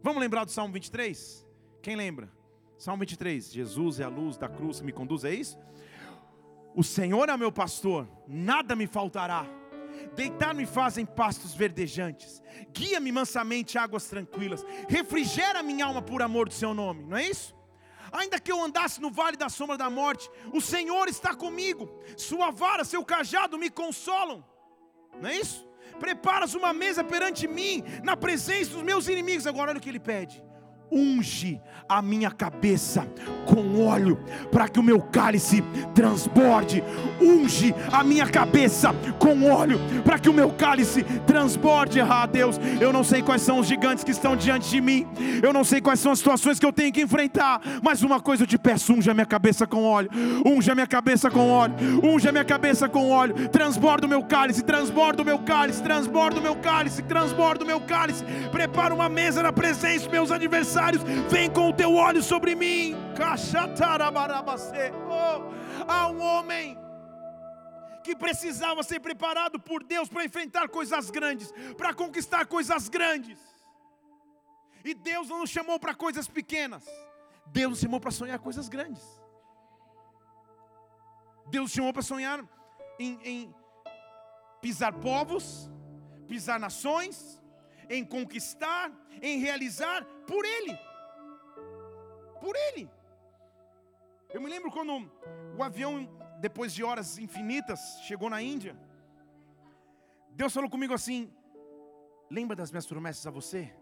Vamos 0.06 0.22
lembrar 0.22 0.46
do 0.46 0.52
Salmo 0.52 0.72
23? 0.72 1.44
Quem 1.82 1.96
lembra? 1.96 2.32
Salmo 2.78 3.00
23: 3.00 3.52
Jesus 3.52 4.00
é 4.00 4.04
a 4.04 4.08
luz 4.08 4.38
da 4.38 4.48
cruz 4.48 4.80
que 4.80 4.86
me 4.86 4.92
conduz, 4.92 5.24
é 5.24 5.34
isso? 5.34 5.58
O 6.76 6.84
Senhor 6.84 7.28
é 7.28 7.36
meu 7.36 7.52
pastor, 7.52 8.08
nada 8.28 8.76
me 8.76 8.86
faltará. 8.86 9.48
Deitar-me 10.16 10.68
fazem 10.68 11.08
pastos 11.08 11.56
verdejantes, 11.56 12.40
guia-me 12.72 13.12
mansamente 13.12 13.80
águas 13.80 14.08
tranquilas, 14.08 14.64
refrigera 14.88 15.64
minha 15.64 15.86
alma 15.86 16.04
por 16.04 16.22
amor 16.22 16.50
do 16.50 16.54
seu 16.54 16.72
nome, 16.72 17.04
não 17.06 17.18
é 17.18 17.28
isso? 17.28 17.56
Ainda 18.12 18.40
que 18.40 18.52
eu 18.52 18.64
andasse 18.64 19.02
no 19.02 19.10
vale 19.10 19.36
da 19.36 19.50
sombra 19.50 19.76
da 19.76 19.90
morte, 19.90 20.30
o 20.54 20.62
Senhor 20.62 21.08
está 21.08 21.34
comigo, 21.34 21.90
sua 22.16 22.52
vara, 22.52 22.84
seu 22.84 23.04
cajado 23.04 23.58
me 23.58 23.72
consolam, 23.72 24.46
não 25.20 25.30
é 25.30 25.36
isso? 25.36 25.68
Preparas 26.00 26.54
uma 26.54 26.74
mesa 26.74 27.04
perante 27.04 27.48
mim, 27.48 27.84
na 28.04 28.16
presença 28.18 28.72
dos 28.72 28.84
meus 28.84 29.08
inimigos. 29.08 29.48
Agora 29.48 29.72
olha 29.72 29.78
o 29.78 29.82
que 29.82 29.90
ele 29.90 30.00
pede 30.00 30.44
unge 30.92 31.62
a 31.88 32.02
minha 32.02 32.32
cabeça 32.32 33.08
com 33.46 33.86
óleo, 33.86 34.20
para 34.52 34.68
que 34.68 34.80
o 34.80 34.84
meu 34.84 35.00
cálice 35.00 35.64
transborde. 35.94 36.84
Unge 37.22 37.76
a 37.92 38.04
minha 38.04 38.26
cabeça 38.26 38.94
com 39.20 39.50
óleo, 39.52 39.80
para 40.04 40.18
que 40.18 40.30
o 40.30 40.34
meu 40.34 40.50
cálice 40.52 41.04
transborde. 41.28 42.00
Ah, 42.02 42.26
Deus, 42.26 42.60
eu 42.80 42.92
não 42.92 43.04
sei 43.04 43.22
quais 43.22 43.42
são 43.42 43.60
os 43.60 43.68
gigantes 43.68 44.04
que 44.04 44.12
estão 44.12 44.36
diante 44.36 44.70
de 44.70 44.82
mim, 44.82 45.08
eu 45.44 45.54
não 45.54 45.64
sei 45.64 45.82
quais 45.82 46.00
são 46.00 46.12
as 46.12 46.20
situações 46.20 46.60
que 46.60 46.66
eu 46.66 46.74
tenho 46.74 46.92
que 46.92 47.02
enfrentar, 47.02 47.62
mas 47.84 48.02
uma 48.02 48.20
coisa 48.20 48.44
eu 48.44 48.48
te 48.48 48.58
peço: 48.58 48.94
unge 48.94 49.10
a 49.10 49.14
minha 49.14 49.26
cabeça 49.26 49.68
com 49.68 49.84
óleo, 49.84 50.10
unge 50.46 50.72
a 50.72 50.76
minha 50.76 50.88
cabeça 50.88 51.30
com 51.30 51.50
óleo, 51.50 51.76
unge 52.04 52.28
a 52.28 52.32
minha 52.32 52.46
cabeça 52.46 52.90
com 52.90 53.10
óleo, 53.10 53.50
transborda 53.50 54.08
o 54.08 54.10
meu 54.10 54.24
cálice, 54.24 54.64
transborda 54.64 55.22
o 55.22 55.26
meu 55.26 55.40
cálice, 55.40 55.84
transborda 55.84 56.40
o 56.40 56.44
meu 56.44 56.56
cálice, 56.56 57.04
transborda 57.04 57.64
o 57.64 57.68
meu 57.68 57.82
cálice, 57.82 58.24
prepara 58.52 58.94
uma 58.94 59.10
mesa 59.10 59.44
na 59.44 59.52
presença 59.52 60.10
meus 60.10 60.32
adversários 60.32 60.75
adversários, 60.76 61.04
vem 61.30 61.50
com 61.50 61.70
o 61.70 61.74
teu 61.74 61.94
olho 61.94 62.22
sobre 62.22 62.56
mim. 62.56 62.96
Oh, 65.08 65.84
há 65.88 66.08
um 66.10 66.22
homem 66.22 66.78
que 68.04 68.16
precisava 68.16 68.84
ser 68.84 69.00
preparado 69.00 69.60
por 69.60 69.84
Deus 69.84 70.10
para 70.10 70.26
enfrentar 70.26 70.70
coisas 70.70 71.10
grandes, 71.10 71.52
para 71.78 71.94
conquistar 71.94 72.46
coisas 72.46 72.88
grandes. 72.88 73.40
E 74.84 74.94
Deus 74.94 75.30
não 75.30 75.40
nos 75.40 75.50
chamou 75.50 75.80
para 75.80 75.96
coisas 75.96 76.28
pequenas, 76.28 76.86
Deus 77.48 77.72
nos 77.72 77.80
chamou 77.80 78.00
para 78.00 78.12
sonhar 78.12 78.40
coisas 78.40 78.70
grandes. 78.70 79.04
Deus 81.48 81.66
nos 81.66 81.72
chamou 81.72 81.94
para 81.94 82.02
sonhar 82.02 82.44
em, 83.00 83.20
em 83.24 83.56
pisar 84.62 84.94
povos, 84.94 85.70
pisar 86.28 86.60
nações, 86.60 87.42
em 87.90 88.04
conquistar, 88.04 88.92
em 89.22 89.40
realizar 89.40 90.06
por 90.28 90.44
Ele. 90.46 90.78
Por 92.42 92.56
Ele. 92.56 92.90
Eu 94.34 94.42
me 94.42 94.50
lembro 94.50 94.72
quando 94.72 95.10
o 95.58 95.64
avião, 95.64 96.10
depois 96.40 96.74
de 96.74 96.84
horas 96.84 97.18
infinitas, 97.18 97.80
chegou 98.02 98.30
na 98.30 98.42
Índia. 98.42 98.78
Deus 100.32 100.54
falou 100.54 100.70
comigo 100.70 100.94
assim: 100.94 101.32
Lembra 102.30 102.56
das 102.56 102.72
minhas 102.72 102.86
promessas 102.86 103.26
a 103.26 103.32
você? 103.32 103.74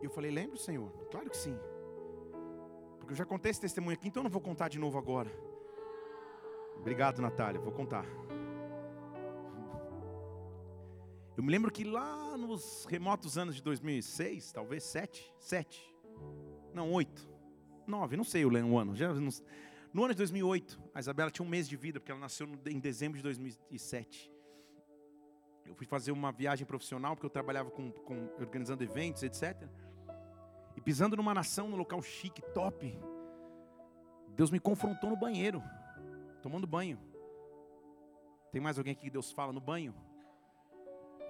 E 0.00 0.04
eu 0.04 0.10
falei: 0.10 0.30
Lembro, 0.30 0.56
Senhor. 0.56 0.90
Claro 1.10 1.30
que 1.30 1.36
sim. 1.36 1.58
Porque 2.98 3.12
eu 3.12 3.16
já 3.16 3.24
contei 3.24 3.50
esse 3.50 3.60
testemunho 3.60 3.94
aqui, 3.94 4.08
então 4.08 4.20
eu 4.20 4.24
não 4.24 4.30
vou 4.30 4.40
contar 4.40 4.68
de 4.68 4.78
novo 4.78 4.98
agora. 4.98 5.30
Obrigado, 6.76 7.22
Natália. 7.22 7.60
Vou 7.60 7.72
contar. 7.72 8.04
Eu 11.36 11.42
me 11.42 11.50
lembro 11.50 11.70
que 11.70 11.82
lá 11.82 12.36
nos 12.36 12.84
remotos 12.84 13.38
anos 13.38 13.56
de 13.56 13.62
2006, 13.62 14.52
talvez 14.52 14.84
7, 14.84 15.32
7, 15.38 15.94
não, 16.74 16.92
8, 16.92 17.28
9, 17.86 18.16
não 18.16 18.24
sei 18.24 18.44
o 18.44 18.78
ano, 18.78 18.94
já, 18.94 19.14
no, 19.14 19.30
no 19.92 20.04
ano 20.04 20.12
de 20.12 20.18
2008, 20.18 20.78
a 20.94 21.00
Isabela 21.00 21.30
tinha 21.30 21.46
um 21.46 21.48
mês 21.48 21.66
de 21.66 21.76
vida, 21.76 21.98
porque 21.98 22.12
ela 22.12 22.20
nasceu 22.20 22.46
em 22.66 22.78
dezembro 22.78 23.16
de 23.16 23.22
2007. 23.22 24.30
Eu 25.64 25.74
fui 25.74 25.86
fazer 25.86 26.12
uma 26.12 26.30
viagem 26.32 26.66
profissional, 26.66 27.14
porque 27.14 27.26
eu 27.26 27.30
trabalhava 27.30 27.70
com, 27.70 27.90
com 27.90 28.28
organizando 28.38 28.84
eventos, 28.84 29.22
etc. 29.22 29.66
E 30.76 30.80
pisando 30.80 31.16
numa 31.16 31.32
nação, 31.32 31.68
num 31.68 31.76
local 31.76 32.02
chique, 32.02 32.42
top, 32.52 32.98
Deus 34.34 34.50
me 34.50 34.60
confrontou 34.60 35.08
no 35.08 35.16
banheiro, 35.16 35.62
tomando 36.42 36.66
banho. 36.66 36.98
Tem 38.50 38.60
mais 38.60 38.76
alguém 38.76 38.92
aqui 38.92 39.04
que 39.04 39.10
Deus 39.10 39.32
fala 39.32 39.50
no 39.50 39.60
banho? 39.60 39.94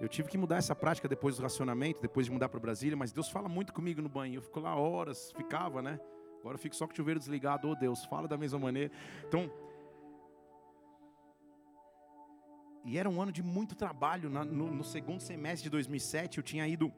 Eu 0.01 0.07
tive 0.07 0.29
que 0.29 0.37
mudar 0.37 0.57
essa 0.57 0.75
prática 0.75 1.07
depois 1.07 1.37
do 1.37 1.43
racionamento, 1.43 2.01
depois 2.01 2.25
de 2.25 2.31
mudar 2.31 2.49
para 2.49 2.59
Brasília, 2.59 2.97
mas 2.97 3.11
Deus 3.11 3.29
fala 3.29 3.47
muito 3.47 3.73
comigo 3.73 4.01
no 4.01 4.09
banho. 4.09 4.35
Eu 4.35 4.41
fico 4.41 4.59
lá 4.59 4.75
horas, 4.75 5.31
ficava, 5.31 5.81
né? 5.81 5.99
Agora 6.39 6.55
eu 6.55 6.59
fico 6.59 6.75
só 6.75 6.85
com 6.85 6.93
o 6.93 6.95
chuveiro 6.95 7.19
desligado. 7.19 7.69
Oh 7.69 7.75
Deus, 7.75 8.03
fala 8.05 8.27
da 8.27 8.37
mesma 8.37 8.59
maneira. 8.59 8.91
Então. 9.25 9.49
E 12.83 12.97
era 12.97 13.09
um 13.09 13.21
ano 13.21 13.31
de 13.31 13.41
muito 13.41 13.75
trabalho. 13.75 14.29
No, 14.29 14.43
no 14.43 14.83
segundo 14.83 15.21
semestre 15.21 15.63
de 15.63 15.69
2007, 15.69 16.39
eu 16.39 16.43
tinha 16.43 16.67
ido 16.67 16.91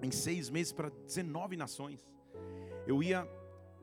em 0.00 0.10
seis 0.12 0.48
meses 0.48 0.72
para 0.72 0.90
19 0.90 1.56
nações. 1.56 2.06
Eu 2.86 3.02
ia, 3.02 3.28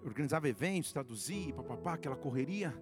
organizava 0.03 0.47
eventos, 0.47 0.93
traduzir, 0.93 1.53
papapá, 1.53 1.95
aquela 1.95 2.15
correria. 2.15 2.73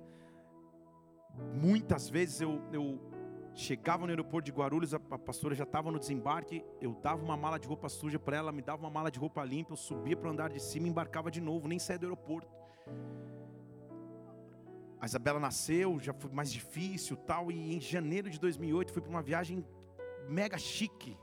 Muitas 1.55 2.07
vezes 2.07 2.41
eu, 2.41 2.61
eu 2.71 3.12
Chegava 3.55 4.05
no 4.05 4.09
aeroporto 4.09 4.45
de 4.45 4.51
Guarulhos, 4.51 4.95
a 4.95 4.99
pastora 4.99 5.53
já 5.53 5.63
estava 5.63 5.91
no 5.91 5.99
desembarque. 5.99 6.65
Eu 6.81 6.93
dava 7.03 7.23
uma 7.23 7.37
mala 7.37 7.59
de 7.59 7.67
roupa 7.67 7.87
suja 7.87 8.17
para 8.17 8.35
ela, 8.35 8.51
me 8.51 8.63
dava 8.63 8.81
uma 8.81 8.89
mala 8.89 9.11
de 9.11 9.19
roupa 9.19 9.43
limpa. 9.43 9.73
Eu 9.73 9.77
subia 9.77 10.17
para 10.17 10.27
o 10.27 10.31
andar 10.31 10.49
de 10.49 10.59
cima 10.59 10.87
e 10.87 10.89
embarcava 10.89 11.29
de 11.29 11.39
novo, 11.39 11.67
nem 11.67 11.77
saía 11.77 11.99
do 11.99 12.07
aeroporto. 12.07 12.51
A 14.99 15.05
Isabela 15.05 15.39
nasceu, 15.39 15.99
já 15.99 16.13
foi 16.13 16.31
mais 16.31 16.51
difícil 16.51 17.15
tal. 17.15 17.51
E 17.51 17.75
em 17.75 17.79
janeiro 17.79 18.27
de 18.27 18.39
2008 18.39 18.91
fui 18.91 19.01
para 19.03 19.11
uma 19.11 19.21
viagem 19.21 19.63
mega 20.27 20.57
chique 20.57 21.15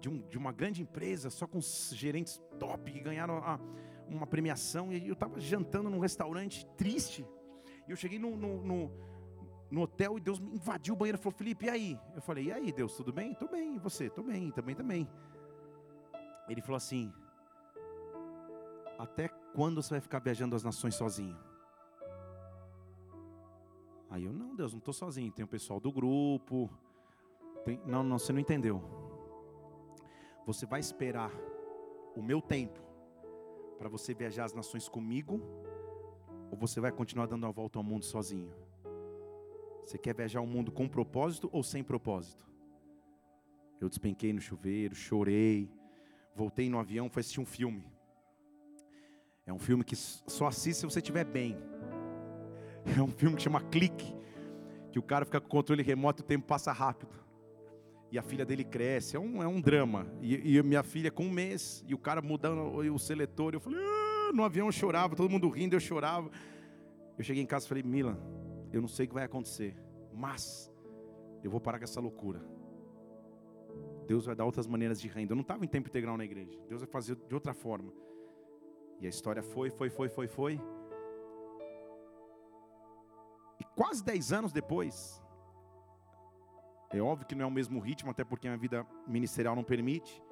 de, 0.00 0.08
um, 0.08 0.18
de, 0.28 0.38
uma 0.38 0.52
grande 0.52 0.80
empresa, 0.80 1.28
só 1.28 1.46
com 1.46 1.60
gerentes 1.92 2.40
top 2.58 2.90
que 2.90 3.00
ganharam 3.00 3.36
a, 3.36 3.60
uma 4.08 4.26
premiação. 4.26 4.90
E 4.90 5.06
eu 5.06 5.12
estava 5.12 5.38
jantando 5.38 5.90
num 5.90 5.98
restaurante 5.98 6.66
triste. 6.78 7.26
E 7.86 7.90
eu 7.90 7.96
cheguei 7.96 8.18
no, 8.18 8.34
no, 8.34 8.62
no 8.62 8.90
no 9.70 9.82
hotel 9.82 10.18
e 10.18 10.20
Deus 10.20 10.40
me 10.40 10.54
invadiu 10.54 10.94
o 10.94 10.96
banheiro 10.96 11.18
e 11.18 11.22
falou: 11.22 11.36
Felipe, 11.36 11.66
e 11.66 11.70
aí? 11.70 12.00
Eu 12.14 12.20
falei: 12.20 12.46
E 12.46 12.52
aí, 12.52 12.72
Deus, 12.72 12.96
tudo 12.96 13.12
bem? 13.12 13.34
Tô 13.34 13.46
bem, 13.46 13.76
e 13.76 13.78
você? 13.78 14.10
Tô 14.10 14.22
bem, 14.22 14.50
também, 14.50 14.74
também. 14.74 15.08
Ele 16.48 16.60
falou 16.60 16.76
assim: 16.76 17.12
Até 18.98 19.28
quando 19.54 19.82
você 19.82 19.90
vai 19.90 20.00
ficar 20.00 20.18
viajando 20.18 20.56
as 20.56 20.64
nações 20.64 20.96
sozinho? 20.96 21.38
Aí 24.10 24.24
eu: 24.24 24.32
Não, 24.32 24.56
Deus, 24.56 24.72
não 24.72 24.78
estou 24.78 24.92
sozinho. 24.92 25.30
Tem 25.30 25.44
o 25.44 25.48
pessoal 25.48 25.78
do 25.78 25.92
grupo. 25.92 26.68
Tem... 27.64 27.80
Não, 27.86 28.02
não, 28.02 28.18
você 28.18 28.32
não 28.32 28.40
entendeu. 28.40 28.82
Você 30.46 30.66
vai 30.66 30.80
esperar 30.80 31.30
o 32.16 32.22
meu 32.22 32.42
tempo 32.42 32.80
para 33.78 33.88
você 33.88 34.12
viajar 34.12 34.44
as 34.44 34.52
nações 34.52 34.88
comigo? 34.88 35.40
Ou 36.50 36.56
você 36.58 36.80
vai 36.80 36.90
continuar 36.90 37.26
dando 37.26 37.46
a 37.46 37.50
volta 37.52 37.78
ao 37.78 37.84
mundo 37.84 38.04
sozinho? 38.04 38.52
Você 39.84 39.98
quer 39.98 40.14
viajar 40.14 40.40
o 40.40 40.46
mundo 40.46 40.70
com 40.70 40.88
propósito 40.88 41.48
ou 41.52 41.62
sem 41.62 41.82
propósito? 41.82 42.46
Eu 43.80 43.88
despenquei 43.88 44.32
no 44.32 44.40
chuveiro, 44.40 44.94
chorei, 44.94 45.70
voltei 46.34 46.68
no 46.68 46.78
avião, 46.78 47.08
fui 47.08 47.20
assistir 47.20 47.40
um 47.40 47.46
filme. 47.46 47.84
É 49.46 49.52
um 49.52 49.58
filme 49.58 49.82
que 49.82 49.96
só 49.96 50.46
assiste 50.46 50.80
se 50.80 50.86
você 50.86 50.98
estiver 50.98 51.24
bem. 51.24 51.56
É 52.96 53.02
um 53.02 53.08
filme 53.08 53.36
que 53.36 53.42
chama 53.42 53.60
Clique, 53.60 54.14
que 54.90 54.98
o 54.98 55.02
cara 55.02 55.26
fica 55.26 55.38
com 55.38 55.46
o 55.46 55.50
controle 55.50 55.82
remoto 55.82 56.22
e 56.22 56.24
o 56.24 56.26
tempo 56.26 56.46
passa 56.46 56.72
rápido. 56.72 57.12
E 58.10 58.18
a 58.18 58.22
filha 58.22 58.44
dele 58.44 58.64
cresce, 58.64 59.16
é 59.16 59.20
um, 59.20 59.42
é 59.42 59.46
um 59.46 59.60
drama. 59.60 60.06
E, 60.22 60.56
e 60.56 60.62
minha 60.62 60.82
filha 60.82 61.10
com 61.10 61.24
um 61.24 61.30
mês, 61.30 61.84
e 61.86 61.94
o 61.94 61.98
cara 61.98 62.22
mudando 62.22 62.78
o 62.78 62.98
seletor. 62.98 63.52
Eu 63.52 63.60
falei, 63.60 63.78
ah! 63.78 64.32
no 64.32 64.44
avião 64.44 64.66
eu 64.66 64.72
chorava, 64.72 65.14
todo 65.14 65.30
mundo 65.30 65.48
rindo, 65.48 65.76
eu 65.76 65.80
chorava. 65.80 66.30
Eu 67.18 67.24
cheguei 67.24 67.42
em 67.42 67.46
casa 67.46 67.66
e 67.66 67.68
falei, 67.68 67.82
Milan, 67.82 68.18
eu 68.72 68.80
não 68.80 68.88
sei 68.88 69.06
o 69.06 69.08
que 69.08 69.14
vai 69.14 69.24
acontecer, 69.24 69.76
mas 70.12 70.72
eu 71.42 71.50
vou 71.50 71.60
parar 71.60 71.78
com 71.78 71.84
essa 71.84 72.00
loucura. 72.00 72.40
Deus 74.06 74.26
vai 74.26 74.34
dar 74.34 74.44
outras 74.44 74.66
maneiras 74.66 75.00
de 75.00 75.08
renda. 75.08 75.32
Eu 75.32 75.36
não 75.36 75.42
estava 75.42 75.64
em 75.64 75.68
tempo 75.68 75.88
integral 75.88 76.16
na 76.16 76.24
igreja. 76.24 76.60
Deus 76.68 76.80
vai 76.80 76.90
fazer 76.90 77.14
de 77.14 77.34
outra 77.34 77.54
forma. 77.54 77.92
E 79.00 79.06
a 79.06 79.08
história 79.08 79.42
foi, 79.42 79.70
foi, 79.70 79.88
foi, 79.88 80.08
foi, 80.08 80.26
foi. 80.26 80.60
E 83.58 83.64
quase 83.76 84.02
dez 84.02 84.32
anos 84.32 84.52
depois, 84.52 85.22
é 86.92 87.00
óbvio 87.00 87.26
que 87.26 87.34
não 87.34 87.44
é 87.44 87.46
o 87.46 87.50
mesmo 87.50 87.78
ritmo, 87.78 88.10
até 88.10 88.24
porque 88.24 88.48
a 88.48 88.50
minha 88.50 88.60
vida 88.60 88.86
ministerial 89.06 89.54
não 89.54 89.62
permite. 89.62 90.22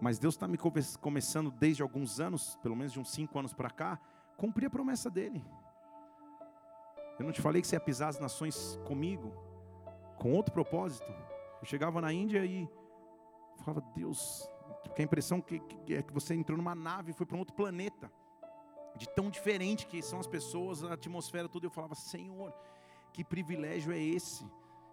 Mas 0.00 0.18
Deus 0.18 0.34
está 0.34 0.46
me 0.46 0.58
começando 1.00 1.50
desde 1.50 1.82
alguns 1.82 2.20
anos, 2.20 2.56
pelo 2.62 2.76
menos 2.76 2.92
de 2.92 3.00
uns 3.00 3.10
cinco 3.10 3.38
anos 3.38 3.52
para 3.52 3.70
cá, 3.70 3.98
cumprir 4.36 4.66
a 4.66 4.70
promessa 4.70 5.10
dele. 5.10 5.44
Eu 7.18 7.24
não 7.24 7.32
te 7.32 7.40
falei 7.40 7.62
que 7.62 7.68
você 7.68 7.76
ia 7.76 7.80
pisar 7.80 8.08
as 8.08 8.18
nações 8.18 8.78
comigo, 8.86 9.32
com 10.18 10.32
outro 10.32 10.52
propósito. 10.52 11.06
Eu 11.60 11.66
chegava 11.66 12.00
na 12.00 12.12
Índia 12.12 12.44
e 12.44 12.68
falava, 13.58 13.80
Deus, 13.94 14.48
porque 14.82 15.02
a 15.02 15.04
impressão 15.04 15.40
que, 15.40 15.60
que 15.60 15.94
é 15.94 16.02
que 16.02 16.12
você 16.12 16.34
entrou 16.34 16.56
numa 16.56 16.74
nave 16.74 17.12
e 17.12 17.14
foi 17.14 17.24
para 17.24 17.36
um 17.36 17.40
outro 17.40 17.54
planeta, 17.54 18.10
de 18.96 19.08
tão 19.08 19.30
diferente 19.30 19.86
que 19.86 20.02
são 20.02 20.20
as 20.20 20.26
pessoas, 20.26 20.84
a 20.84 20.94
atmosfera, 20.94 21.48
tudo. 21.48 21.66
Eu 21.66 21.70
falava, 21.70 21.94
Senhor, 21.94 22.52
que 23.12 23.24
privilégio 23.24 23.92
é 23.92 23.98
esse 23.98 24.44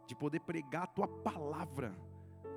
de 0.08 0.16
poder 0.16 0.42
pregar 0.42 0.84
a 0.84 0.88
tua 0.88 1.08
palavra 1.08 1.96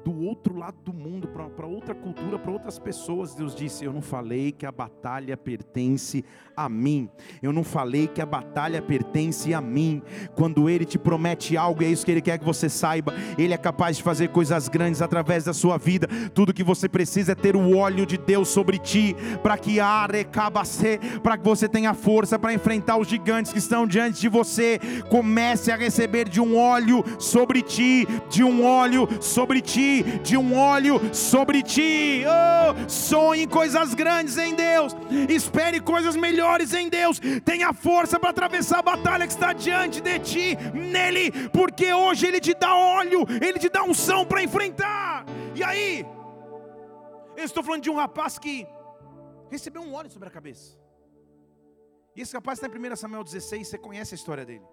do 0.04 0.26
outro 0.26 0.56
lado 0.56 0.76
do 0.84 0.92
mundo, 0.92 1.26
para 1.28 1.66
outra 1.66 1.94
cultura, 1.94 2.38
para 2.38 2.52
outras 2.52 2.78
pessoas. 2.78 3.34
Deus 3.34 3.54
disse: 3.54 3.84
Eu 3.84 3.92
não 3.92 4.02
falei 4.02 4.52
que 4.52 4.66
a 4.66 4.70
batalha 4.70 5.36
pertence 5.36 6.22
a 6.54 6.68
mim. 6.68 7.08
Eu 7.42 7.52
não 7.52 7.64
falei 7.64 8.06
que 8.06 8.20
a 8.20 8.26
batalha 8.26 8.82
pertence 8.82 9.54
a 9.54 9.60
mim. 9.62 10.02
Quando 10.34 10.68
Ele 10.68 10.84
te 10.84 10.98
promete 10.98 11.56
algo, 11.56 11.82
é 11.82 11.86
isso 11.86 12.04
que 12.04 12.12
Ele 12.12 12.20
quer 12.20 12.38
que 12.38 12.44
você 12.44 12.68
saiba. 12.68 13.14
Ele 13.38 13.54
é 13.54 13.56
capaz 13.56 13.96
de 13.96 14.02
fazer 14.02 14.28
coisas 14.28 14.68
grandes 14.68 15.00
através 15.00 15.44
da 15.44 15.54
sua 15.54 15.78
vida. 15.78 16.06
Tudo 16.34 16.52
que 16.52 16.62
você 16.62 16.86
precisa 16.86 17.32
é 17.32 17.34
ter 17.34 17.56
o 17.56 17.76
óleo 17.76 18.04
de 18.04 18.18
Deus 18.18 18.48
sobre 18.48 18.78
ti, 18.78 19.16
para 19.42 19.56
que 19.56 19.80
arecabacê, 19.80 21.00
para 21.22 21.38
que 21.38 21.44
você 21.44 21.66
tenha 21.66 21.94
força 21.94 22.38
para 22.38 22.52
enfrentar 22.52 22.98
os 22.98 23.08
gigantes 23.08 23.52
que 23.52 23.58
estão 23.58 23.86
diante 23.86 24.20
de 24.20 24.28
você. 24.28 24.78
Comece 25.08 25.72
a 25.72 25.76
receber 25.76 26.28
de 26.28 26.40
um 26.42 26.58
óleo 26.58 27.02
sobre 27.18 27.62
ti, 27.62 28.06
de 28.28 28.44
um 28.44 28.64
óleo 28.64 29.08
sobre 29.20 29.62
ti 29.62 29.93
de 30.02 30.36
um 30.36 30.56
óleo 30.56 31.00
sobre 31.14 31.62
ti. 31.62 32.24
Oh, 32.26 32.88
sonhe 32.88 33.46
coisas 33.46 33.94
grandes 33.94 34.36
em 34.38 34.54
Deus, 34.54 34.94
espere 35.28 35.80
coisas 35.80 36.16
melhores 36.16 36.72
em 36.72 36.88
Deus, 36.88 37.20
tenha 37.44 37.72
força 37.72 38.18
para 38.18 38.30
atravessar 38.30 38.78
a 38.78 38.82
batalha 38.82 39.26
que 39.26 39.32
está 39.32 39.52
diante 39.52 40.00
de 40.00 40.18
ti, 40.18 40.56
nele, 40.72 41.48
porque 41.50 41.92
hoje 41.92 42.26
Ele 42.26 42.40
te 42.40 42.54
dá 42.54 42.74
óleo, 42.74 43.26
Ele 43.40 43.58
te 43.58 43.68
dá 43.68 43.82
unção 43.82 44.24
para 44.24 44.42
enfrentar. 44.42 45.24
E 45.54 45.62
aí, 45.62 46.06
eu 47.36 47.44
estou 47.44 47.62
falando 47.62 47.82
de 47.82 47.90
um 47.90 47.96
rapaz 47.96 48.38
que 48.38 48.66
recebeu 49.50 49.82
um 49.82 49.94
óleo 49.94 50.10
sobre 50.10 50.28
a 50.28 50.30
cabeça. 50.30 50.78
E 52.16 52.20
esse 52.20 52.34
rapaz 52.34 52.58
está 52.58 52.68
em 52.68 52.92
1 52.92 52.96
Samuel 52.96 53.24
16, 53.24 53.68
você 53.68 53.78
conhece 53.78 54.14
a 54.14 54.16
história 54.16 54.44
dele. 54.44 54.64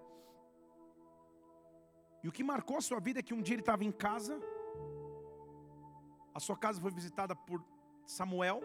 E 2.24 2.28
o 2.28 2.32
que 2.32 2.44
marcou 2.44 2.78
a 2.78 2.82
sua 2.82 3.00
vida 3.00 3.20
é 3.20 3.24
que 3.24 3.34
um 3.34 3.42
dia 3.42 3.56
ele 3.56 3.62
estava 3.62 3.84
em 3.84 3.92
casa, 3.92 4.40
a 6.34 6.40
sua 6.40 6.58
casa 6.58 6.80
foi 6.80 6.92
visitada 6.92 7.36
por 7.36 7.64
Samuel 8.06 8.62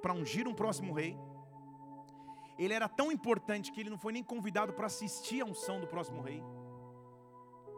para 0.00 0.12
ungir 0.12 0.48
um 0.48 0.54
próximo 0.54 0.92
rei. 0.92 1.16
Ele 2.58 2.74
era 2.74 2.88
tão 2.88 3.10
importante 3.10 3.72
que 3.72 3.80
ele 3.80 3.90
não 3.90 3.98
foi 3.98 4.12
nem 4.12 4.22
convidado 4.22 4.72
para 4.72 4.86
assistir 4.86 5.40
a 5.40 5.44
unção 5.44 5.80
do 5.80 5.86
próximo 5.86 6.20
rei, 6.20 6.42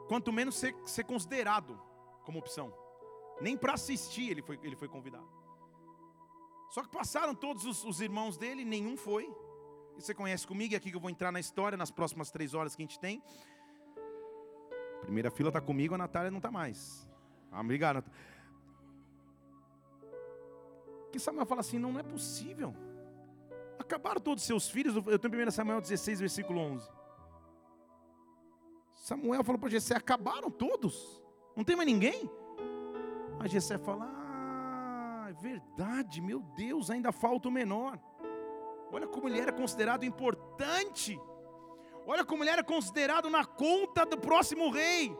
quanto 0.09 0.33
menos 0.33 0.57
ser, 0.57 0.75
ser 0.85 1.05
considerado 1.05 1.81
como 2.25 2.39
opção. 2.39 2.73
Nem 3.41 3.57
para 3.57 3.75
assistir 3.75 4.31
ele 4.31 4.43
foi, 4.43 4.59
ele 4.63 4.77
foi 4.77 4.89
convidado. 4.89 5.29
Só 6.71 6.83
que 6.83 6.89
passaram 6.89 7.35
todos 7.35 7.65
os, 7.65 7.85
os 7.85 8.01
irmãos 8.01 8.37
dele, 8.37 8.65
nenhum 8.65 8.97
foi. 8.97 9.33
E 9.97 10.03
você 10.03 10.13
conhece 10.13 10.47
comigo, 10.47 10.75
e 10.75 10.77
aqui 10.77 10.91
que 10.91 10.97
eu 10.97 11.01
vou 11.01 11.11
entrar 11.11 11.31
na 11.31 11.39
história 11.39 11.79
nas 11.79 11.91
próximas 11.91 12.31
três 12.31 12.53
horas 12.53 12.75
que 12.75 12.83
a 12.83 12.87
gente 12.87 12.99
tem. 12.99 13.23
Primeira 15.03 15.31
fila 15.31 15.51
está 15.51 15.61
comigo, 15.61 15.95
a 15.95 15.99
Natália 15.99 16.31
não 16.31 16.39
está 16.39 16.51
mais. 16.51 17.09
Ah, 17.53 17.61
obrigado. 17.61 18.03
Que 21.15 21.21
Samuel 21.21 21.47
fala 21.47 21.61
assim: 21.61 21.79
não, 21.79 21.93
não 21.93 22.01
é 22.01 22.03
possível. 22.03 22.75
Acabaram 23.79 24.21
todos 24.21 24.43
os 24.43 24.47
seus 24.49 24.69
filhos. 24.69 24.97
Eu 24.97 25.03
em 25.03 25.49
1 25.49 25.51
Samuel 25.53 25.81
16, 25.81 26.19
versículo 26.19 26.59
11. 26.59 26.91
Samuel 28.97 29.45
falou 29.45 29.61
para 29.61 29.71
Jessé: 29.71 29.95
acabaram 29.95 30.51
todos. 30.51 31.23
Não 31.55 31.63
tem 31.63 31.77
mais 31.77 31.89
ninguém. 31.89 32.29
Aí 33.39 33.49
Jessé 33.49 33.79
fala: 33.79 34.11
ah, 34.11 35.27
é 35.31 35.33
verdade, 35.35 36.21
meu 36.21 36.41
Deus, 36.57 36.91
ainda 36.91 37.13
falta 37.13 37.47
o 37.47 37.53
menor. 37.53 37.97
Olha 38.91 39.07
como 39.07 39.29
ele 39.29 39.39
era 39.39 39.53
considerado 39.53 40.03
importante. 40.03 41.17
Olha 42.09 42.25
como 42.25 42.43
ele 42.43 42.51
era 42.51 42.65
considerado 42.65 43.31
na 43.31 43.45
conta 43.45 44.05
do 44.05 44.19
próximo 44.19 44.69
rei. 44.69 45.17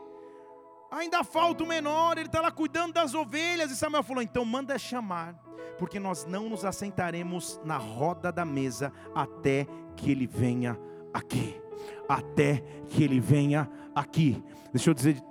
Ainda 0.95 1.25
falta 1.25 1.65
o 1.65 1.67
menor, 1.67 2.17
ele 2.17 2.29
está 2.29 2.41
lá 2.41 2.53
cuidando 2.53 2.93
das 2.93 3.15
ovelhas. 3.15 3.69
E 3.73 3.77
Samuel 3.77 4.05
falou: 4.05 4.23
então 4.23 4.45
manda 4.45 4.79
chamar, 4.79 5.35
porque 5.77 5.99
nós 5.99 6.25
não 6.25 6.49
nos 6.49 6.65
assentaremos 6.65 7.61
na 7.65 7.77
roda 7.77 8.31
da 8.31 8.45
mesa 8.45 8.93
até 9.13 9.67
que 9.97 10.13
ele 10.13 10.25
venha 10.27 10.79
aqui. 11.13 11.61
Até 12.09 12.63
que 12.89 13.03
ele 13.03 13.21
venha 13.21 13.69
aqui. 13.95 14.43
Deixa 14.75 14.91
eu 14.91 14.95
dizer, 14.95 15.23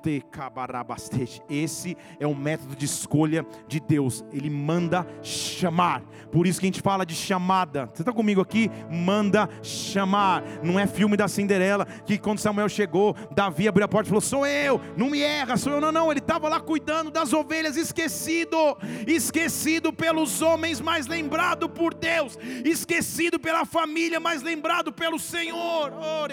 esse 1.50 1.98
é 2.18 2.26
o 2.26 2.34
método 2.34 2.78
de 2.78 2.86
escolha 2.86 3.46
de 3.68 3.78
Deus. 3.78 4.24
Ele 4.32 4.50
manda 4.50 5.06
chamar. 5.22 6.02
Por 6.32 6.48
isso 6.48 6.62
que 6.62 6.66
a 6.66 6.70
gente 6.70 6.82
fala 6.82 7.06
de 7.06 7.14
chamada. 7.14 7.90
Você 7.94 8.04
está 8.04 8.14
comigo 8.14 8.40
aqui? 8.40 8.72
Manda 8.90 9.50
chamar. 9.62 10.42
Não 10.64 10.80
é 10.80 10.88
filme 10.88 11.18
da 11.18 11.28
Cinderela 11.28 11.86
que 12.06 12.18
quando 12.18 12.40
Samuel 12.40 12.70
chegou, 12.70 13.18
Davi 13.36 13.68
abriu 13.68 13.84
a 13.84 13.88
porta 13.90 14.08
e 14.08 14.12
falou: 14.12 14.22
Sou 14.22 14.48
eu, 14.48 14.80
não 14.96 15.10
me 15.10 15.22
erra, 15.22 15.58
sou 15.58 15.74
eu. 15.74 15.82
Não, 15.82 15.92
não. 15.92 16.10
Ele 16.10 16.22
estava 16.22 16.48
lá 16.48 16.62
cuidando 16.62 17.12
das 17.12 17.34
ovelhas, 17.34 17.76
esquecido, 17.76 18.78
esquecido 19.06 19.92
pelos 19.92 20.42
homens, 20.42 20.80
mas 20.80 21.06
lembrado 21.06 21.68
por 21.68 21.94
Deus, 21.94 22.40
esquecido 22.64 23.38
pela 23.38 23.66
família, 23.66 24.22
mas 24.22 24.42
lembrado 24.42 24.94
pelo 24.94 25.20
Senhor. 25.20 25.92
Ore, 25.92 26.33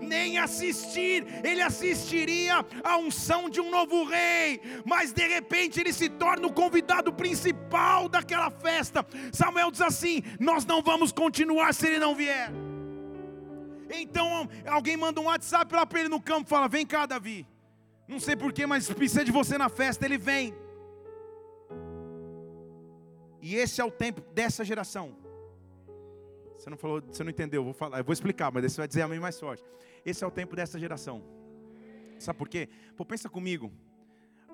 nem 0.00 0.38
assistir, 0.38 1.24
ele 1.44 1.62
assistiria 1.62 2.64
à 2.82 2.96
unção 2.96 3.48
de 3.48 3.60
um 3.60 3.70
novo 3.70 4.04
rei, 4.04 4.60
mas 4.84 5.12
de 5.12 5.26
repente 5.26 5.80
ele 5.80 5.92
se 5.92 6.08
torna 6.08 6.46
o 6.46 6.52
convidado 6.52 7.12
principal 7.12 8.08
daquela 8.08 8.50
festa. 8.50 9.06
Samuel 9.32 9.70
diz 9.70 9.80
assim: 9.80 10.22
Nós 10.38 10.64
não 10.64 10.82
vamos 10.82 11.12
continuar 11.12 11.72
se 11.74 11.86
ele 11.86 11.98
não 11.98 12.14
vier. 12.14 12.50
Então 13.90 14.48
alguém 14.66 14.96
manda 14.96 15.20
um 15.20 15.24
WhatsApp 15.24 15.74
lá 15.74 15.86
para 15.86 16.00
ele 16.00 16.08
no 16.08 16.20
campo, 16.20 16.48
fala: 16.48 16.68
Vem 16.68 16.86
cá, 16.86 17.06
Davi. 17.06 17.46
Não 18.06 18.20
sei 18.20 18.36
porquê, 18.36 18.66
mas 18.66 18.90
precisa 18.92 19.24
de 19.24 19.32
você 19.32 19.56
na 19.56 19.68
festa. 19.68 20.04
Ele 20.04 20.18
vem. 20.18 20.54
E 23.40 23.56
esse 23.56 23.80
é 23.80 23.84
o 23.84 23.90
tempo 23.90 24.20
dessa 24.32 24.64
geração. 24.64 25.23
Você 26.58 26.70
não 26.70 26.76
falou, 26.76 27.00
você 27.00 27.22
não 27.24 27.30
entendeu, 27.30 27.60
eu 27.60 27.64
vou 27.64 27.72
falar, 27.72 27.98
eu 27.98 28.04
vou 28.04 28.12
explicar, 28.12 28.52
mas 28.52 28.72
você 28.72 28.80
vai 28.80 28.88
dizer 28.88 29.02
a 29.02 29.08
mim 29.08 29.18
mais 29.18 29.38
forte. 29.38 29.64
Esse 30.04 30.22
é 30.22 30.26
o 30.26 30.30
tempo 30.30 30.54
dessa 30.54 30.78
geração. 30.78 31.22
Sabe 32.18 32.38
por 32.38 32.48
quê? 32.48 32.68
Pô, 32.96 33.04
pensa 33.04 33.28
comigo. 33.28 33.72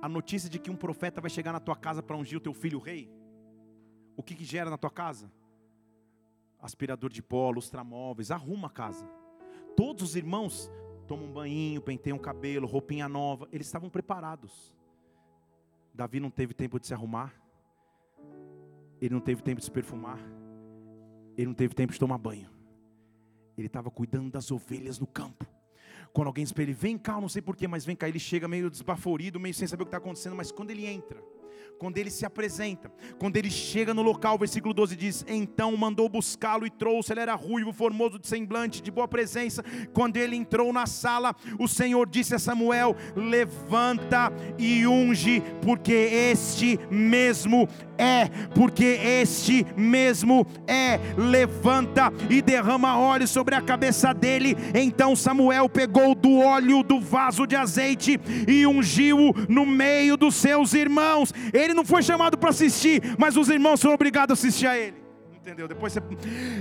A 0.01 0.09
notícia 0.09 0.49
de 0.49 0.59
que 0.59 0.71
um 0.71 0.77
profeta 0.77 1.21
vai 1.21 1.31
chegar 1.31 1.53
na 1.53 1.61
tua 1.61 1.77
casa 1.77 2.03
para 2.03 2.17
ungir 2.17 2.39
o 2.39 2.41
teu 2.41 2.55
filho 2.55 2.79
rei. 2.79 3.11
O 4.17 4.23
que, 4.23 4.35
que 4.35 4.45
gera 4.45 4.71
na 4.71 4.79
tua 4.79 4.91
casa? 4.91 5.31
Aspirador 6.61 7.11
de 7.11 7.23
pó, 7.23 7.51
lustramóveis, 7.51 8.31
arruma 8.31 8.69
a 8.69 8.71
casa. 8.71 9.07
Todos 9.77 10.11
os 10.11 10.17
irmãos 10.17 10.71
tomam 11.07 11.27
um 11.27 11.33
banho, 11.33 11.81
penteiam 11.81 12.17
o 12.17 12.21
cabelo, 12.21 12.67
roupinha 12.67 13.09
nova. 13.09 13.49
Eles 13.53 13.67
estavam 13.67 13.91
preparados. 13.91 14.75
Davi 15.93 16.21
não 16.21 16.31
teve 16.31 16.55
tempo 16.55 16.79
de 16.79 16.87
se 16.87 16.95
arrumar. 16.95 17.35
Ele 19.01 19.15
não 19.15 19.21
teve 19.21 19.43
tempo 19.43 19.59
de 19.59 19.65
se 19.65 19.71
perfumar. 19.71 20.19
Ele 21.37 21.47
não 21.47 21.55
teve 21.55 21.75
tempo 21.75 21.93
de 21.93 21.99
tomar 21.99 22.19
banho. 22.19 22.49
Ele 23.57 23.67
estava 23.67 23.91
cuidando 23.91 24.31
das 24.31 24.51
ovelhas 24.51 24.99
no 24.99 25.07
campo. 25.07 25.47
Quando 26.13 26.29
alguém 26.29 26.43
espera 26.43 26.71
ele, 26.71 26.73
vem 26.73 26.99
cá, 26.99 27.21
não 27.21 27.29
sei 27.29 27.41
porquê, 27.41 27.69
mas 27.69 27.85
vem 27.85 27.95
cá, 27.95 28.09
ele 28.09 28.19
chega 28.19 28.49
meio 28.49 28.71
desbaforido, 28.71 29.39
meio 29.39 29.55
sem 29.55 29.69
saber 29.69 29.83
o 29.83 29.87
que 29.87 29.89
está 29.89 29.99
acontecendo, 29.99 30.35
mas 30.35 30.51
quando 30.51 30.71
ele 30.71 30.87
entra, 30.87 31.23
quando 31.79 31.99
ele 31.99 32.11
se 32.11 32.27
apresenta, 32.27 32.93
quando 33.19 33.37
ele 33.37 33.51
chega 33.51 33.95
no 33.95 34.03
local, 34.03 34.39
versículo 34.39 34.75
12 34.75 34.97
diz: 34.97 35.25
Então 35.27 35.77
mandou 35.77 36.09
buscá-lo 36.09 36.67
e 36.67 36.71
trouxe. 36.71 37.13
Ele 37.13 37.21
era 37.21 37.35
ruivo, 37.35 37.73
formoso 37.73 38.19
de 38.19 38.29
semblante, 38.29 38.83
de 38.83 38.91
boa 38.91 39.09
presença. 39.09 39.65
Quando 39.93 40.17
ele 40.17 40.37
entrou 40.37 40.73
na 40.73 40.87
sala, 40.87 41.35
o 41.59 41.67
Senhor 41.67 42.09
disse 42.09 42.35
a 42.35 42.39
Samuel: 42.39 42.95
Levanta 43.17 44.33
e 44.59 44.87
unge, 44.87 45.43
porque 45.63 45.93
este 45.93 46.79
mesmo 46.91 47.69
é, 48.01 48.29
porque 48.55 48.85
este 48.85 49.67
mesmo 49.77 50.47
é. 50.67 50.99
Levanta 51.19 52.11
e 52.31 52.41
derrama 52.41 52.99
óleo 52.99 53.29
sobre 53.29 53.55
a 53.55 53.61
cabeça 53.61 54.15
dele. 54.15 54.57
Então 54.75 55.15
Samuel 55.15 55.69
pegou 55.69 56.15
do 56.15 56.39
óleo 56.39 56.83
do 56.83 56.99
vaso 56.99 57.47
de 57.47 57.55
azeite 57.55 58.19
e 58.49 58.67
ungiu-o 58.67 59.35
no 59.49 59.67
meio 59.67 60.17
dos 60.17 60.35
seus 60.35 60.73
irmãos. 60.73 61.33
Ele 61.53 61.75
não 61.75 61.85
foi 61.85 62.03
chamado 62.03 62.39
para 62.39 62.51
assistir, 62.51 63.03
mas 63.19 63.37
os 63.37 63.49
irmãos 63.49 63.81
são 63.81 63.93
obrigados 63.93 64.33
a 64.33 64.35
assistir 64.35 64.67
a 64.67 64.79
ele 64.79 65.10
entendeu? 65.43 65.67
Depois 65.67 65.93
você... 65.93 66.03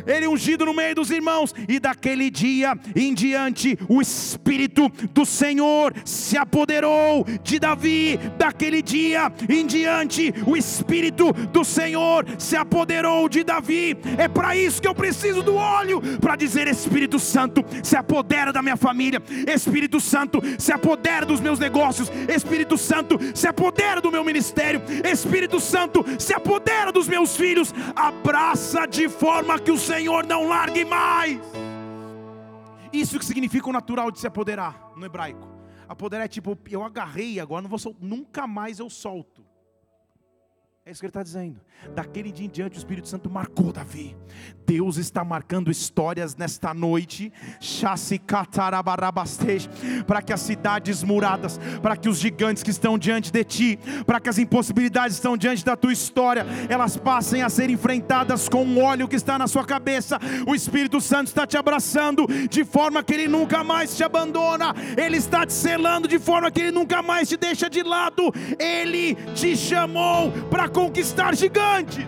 ele 0.08 0.28
ungido 0.28 0.66
no 0.66 0.74
meio 0.74 0.96
dos 0.96 1.12
irmãos, 1.12 1.54
e 1.68 1.80
daquele 1.80 2.30
dia 2.30 2.78
em 2.96 3.14
diante, 3.14 3.78
o 3.90 4.02
Espírito 4.02 4.90
do 5.14 5.26
Senhor 5.26 5.94
se 6.06 6.38
apoderou 6.38 7.26
de 7.44 7.60
Davi. 7.60 8.18
Daquele 8.38 8.82
dia 8.82 9.32
em 9.50 9.66
diante, 9.66 10.34
o 10.48 10.56
Espírito 10.56 11.34
do 11.52 11.66
Senhor 11.66 12.26
se 12.38 12.56
apoderou 12.56 13.28
de 13.28 13.44
Davi. 13.44 13.98
É 14.18 14.30
para 14.30 14.56
isso 14.56 14.82
que 14.82 14.88
eu 14.88 14.96
preciso 14.96 15.44
do 15.44 15.56
óleo 15.56 16.02
para 16.22 16.38
dizer: 16.38 16.68
Espírito 16.68 17.20
Santo, 17.20 17.66
se 17.84 17.98
apodera 17.98 18.54
da 18.54 18.62
minha 18.62 18.78
família, 18.78 19.22
Espírito 19.54 20.00
Santo, 20.00 20.42
se 20.58 20.72
apodera 20.72 21.26
dos 21.26 21.42
meus 21.42 21.60
negócios, 21.60 22.10
Espírito 22.30 22.78
Santo, 22.78 23.20
se 23.36 23.46
apodera 23.46 24.00
do 24.00 24.12
meu 24.12 24.24
ministério, 24.24 24.82
Espírito 25.04 25.60
Santo, 25.60 26.06
se 26.18 26.34
apodera 26.34 26.94
dos 26.94 27.10
meus 27.10 27.36
filhos. 27.36 27.74
Abraça 27.94 28.69
de 28.90 29.10
forma 29.10 29.60
que 29.60 29.72
o 29.72 29.78
Senhor 29.78 30.26
não 30.26 30.48
largue 30.48 30.86
mais. 30.86 31.40
Isso 32.92 33.18
que 33.18 33.26
significa 33.26 33.70
o 33.70 33.74
natural 33.74 34.12
de 34.12 34.20
se 34.20 34.28
apoderar 34.28 34.92
no 34.96 35.06
hebraico. 35.06 35.48
Apoderar 35.88 36.26
é 36.26 36.28
tipo, 36.28 36.58
eu 36.70 36.84
agarrei 36.84 37.40
agora, 37.40 37.62
não 37.62 37.70
vou 37.70 37.96
nunca 38.00 38.46
mais 38.46 38.80
eu 38.80 38.90
solto. 38.90 39.49
É 40.90 40.92
isso 40.92 41.02
que 41.02 41.06
ele 41.06 41.12
está 41.12 41.22
dizendo. 41.22 41.62
Daquele 41.94 42.32
dia 42.32 42.48
em 42.48 42.50
diante, 42.50 42.76
o 42.76 42.80
Espírito 42.80 43.08
Santo 43.08 43.30
marcou 43.30 43.72
Davi. 43.72 44.18
Deus 44.66 44.98
está 44.98 45.24
marcando 45.24 45.70
histórias 45.70 46.36
nesta 46.36 46.74
noite. 46.74 47.32
Para 50.08 50.22
que 50.24 50.34
as 50.34 50.40
cidades 50.42 51.04
muradas, 51.04 51.60
para 51.84 51.96
que 51.96 52.10
os 52.10 52.18
gigantes 52.18 52.64
que 52.64 52.72
estão 52.72 52.98
diante 52.98 53.32
de 53.32 53.44
ti, 53.44 53.80
para 54.04 54.20
que 54.20 54.30
as 54.30 54.40
impossibilidades 54.40 55.18
que 55.18 55.20
estão 55.20 55.38
diante 55.38 55.64
da 55.64 55.76
tua 55.76 55.94
história, 55.94 56.44
elas 56.68 56.98
passem 56.98 57.44
a 57.44 57.50
ser 57.50 57.70
enfrentadas 57.70 58.50
com 58.50 58.66
o 58.66 58.82
óleo 58.82 59.08
que 59.08 59.16
está 59.16 59.38
na 59.38 59.48
sua 59.48 59.64
cabeça. 59.64 60.20
O 60.48 60.56
Espírito 60.56 61.00
Santo 61.00 61.28
está 61.28 61.46
te 61.46 61.56
abraçando 61.56 62.26
de 62.50 62.66
forma 62.66 63.04
que 63.04 63.14
ele 63.14 63.28
nunca 63.28 63.64
mais 63.64 63.96
te 63.96 64.04
abandona. 64.04 64.74
Ele 64.98 65.18
está 65.18 65.46
te 65.46 65.54
selando 65.54 66.08
de 66.08 66.18
forma 66.18 66.50
que 66.50 66.62
ele 66.62 66.72
nunca 66.72 67.04
mais 67.04 67.30
te 67.30 67.38
deixa 67.38 67.70
de 67.70 67.84
lado. 67.84 68.34
Ele 68.58 69.14
te 69.36 69.56
chamou 69.56 70.32
para 70.50 70.68
conquistar 70.80 71.36
gigantes. 71.36 72.06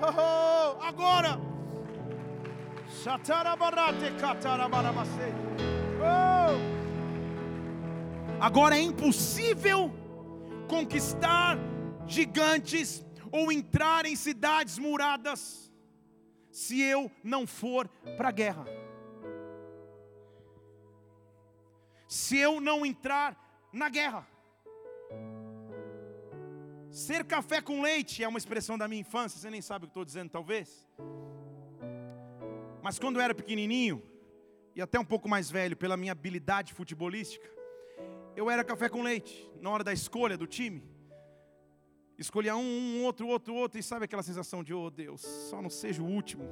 Oh, 0.00 0.82
agora. 0.82 1.38
Oh. 6.00 6.56
Agora 8.40 8.76
é 8.76 8.80
impossível 8.80 9.92
conquistar 10.66 11.56
gigantes 12.06 13.04
ou 13.30 13.52
entrar 13.52 14.06
em 14.06 14.16
cidades 14.16 14.76
muradas 14.78 15.72
se 16.50 16.82
eu 16.82 17.10
não 17.22 17.46
for 17.46 17.88
para 18.16 18.30
a 18.30 18.32
guerra. 18.32 18.66
se 22.12 22.36
eu 22.36 22.60
não 22.60 22.84
entrar 22.84 23.34
na 23.72 23.88
guerra. 23.88 24.28
Ser 26.92 27.24
café 27.24 27.62
com 27.62 27.80
leite 27.80 28.22
é 28.22 28.28
uma 28.28 28.36
expressão 28.36 28.76
da 28.76 28.86
minha 28.86 29.00
infância, 29.00 29.40
você 29.40 29.48
nem 29.48 29.62
sabe 29.62 29.86
o 29.86 29.88
que 29.88 29.92
estou 29.92 30.04
dizendo, 30.04 30.28
talvez. 30.28 30.86
Mas 32.82 32.98
quando 32.98 33.16
eu 33.16 33.22
era 33.22 33.34
pequenininho, 33.34 34.02
e 34.76 34.82
até 34.82 35.00
um 35.00 35.04
pouco 35.04 35.26
mais 35.26 35.50
velho, 35.50 35.74
pela 35.74 35.96
minha 35.96 36.12
habilidade 36.12 36.74
futebolística, 36.74 37.48
eu 38.36 38.50
era 38.50 38.62
café 38.62 38.90
com 38.90 39.02
leite, 39.02 39.50
na 39.58 39.70
hora 39.70 39.82
da 39.82 39.90
escolha 39.90 40.36
do 40.36 40.46
time. 40.46 40.84
Escolhia 42.18 42.54
um, 42.54 42.60
um, 42.60 43.04
outro, 43.04 43.26
outro, 43.26 43.54
outro, 43.54 43.80
e 43.80 43.82
sabe 43.82 44.04
aquela 44.04 44.22
sensação 44.22 44.62
de, 44.62 44.74
oh 44.74 44.90
Deus, 44.90 45.22
só 45.22 45.62
não 45.62 45.70
seja 45.70 46.02
o 46.02 46.06
último. 46.06 46.44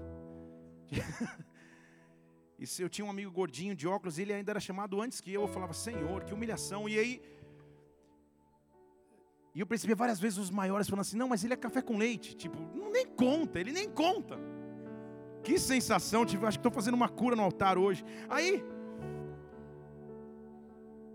e 2.59 2.65
eu 2.83 2.89
tinha 2.89 3.05
um 3.05 3.11
amigo 3.11 3.31
gordinho 3.31 3.75
de 3.77 3.87
óculos, 3.87 4.19
ele 4.19 4.33
ainda 4.33 4.53
era 4.53 4.61
chamado 4.61 5.03
antes 5.03 5.21
que 5.21 5.35
eu, 5.35 5.43
eu 5.43 5.49
falava, 5.49 5.75
Senhor, 5.75 6.25
que 6.25 6.33
humilhação. 6.33 6.89
E 6.89 6.99
aí, 6.99 7.23
e 9.55 9.61
eu 9.61 9.67
percebi 9.67 9.95
várias 9.95 10.21
vezes 10.21 10.39
os 10.39 10.51
maiores 10.51 10.89
falando 10.89 11.03
assim: 11.03 11.17
não, 11.17 11.29
mas 11.29 11.45
ele 11.45 11.55
é 11.55 11.57
café 11.57 11.83
com 11.83 11.97
leite. 11.97 12.37
Tipo, 12.37 12.59
nem 12.93 13.07
conta, 13.07 13.59
ele 13.59 13.73
nem 13.73 13.89
conta. 13.89 14.39
Que 15.43 15.59
sensação, 15.59 16.25
tipo, 16.25 16.47
acho 16.47 16.59
que 16.59 16.67
estou 16.67 16.73
fazendo 16.73 16.95
uma 16.95 17.09
cura 17.09 17.35
no 17.35 17.43
altar 17.43 17.79
hoje. 17.79 18.05
Aí, 18.29 18.63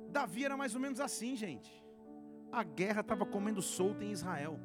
Davi 0.09 0.43
era 0.43 0.57
mais 0.57 0.73
ou 0.73 0.81
menos 0.81 0.99
assim, 0.99 1.35
gente. 1.35 1.71
A 2.51 2.63
guerra 2.63 3.01
estava 3.01 3.25
comendo 3.25 3.61
solta 3.61 4.03
em 4.03 4.11
Israel. 4.11 4.59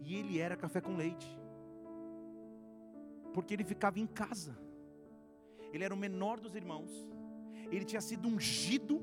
E 0.00 0.14
ele 0.14 0.38
era 0.38 0.56
café 0.56 0.80
com 0.80 0.96
leite. 0.96 1.26
Porque 3.34 3.52
ele 3.52 3.64
ficava 3.64 3.98
em 3.98 4.06
casa. 4.06 4.56
Ele 5.72 5.84
era 5.84 5.92
o 5.92 5.96
menor 5.96 6.40
dos 6.40 6.54
irmãos. 6.54 6.90
Ele 7.70 7.84
tinha 7.84 8.00
sido 8.00 8.28
ungido 8.28 9.02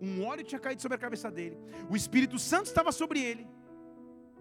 um 0.00 0.24
óleo 0.24 0.44
tinha 0.44 0.58
caído 0.58 0.82
sobre 0.82 0.96
a 0.96 0.98
cabeça 0.98 1.30
dele, 1.30 1.58
o 1.88 1.96
Espírito 1.96 2.38
Santo 2.38 2.66
estava 2.66 2.92
sobre 2.92 3.20
ele, 3.20 3.46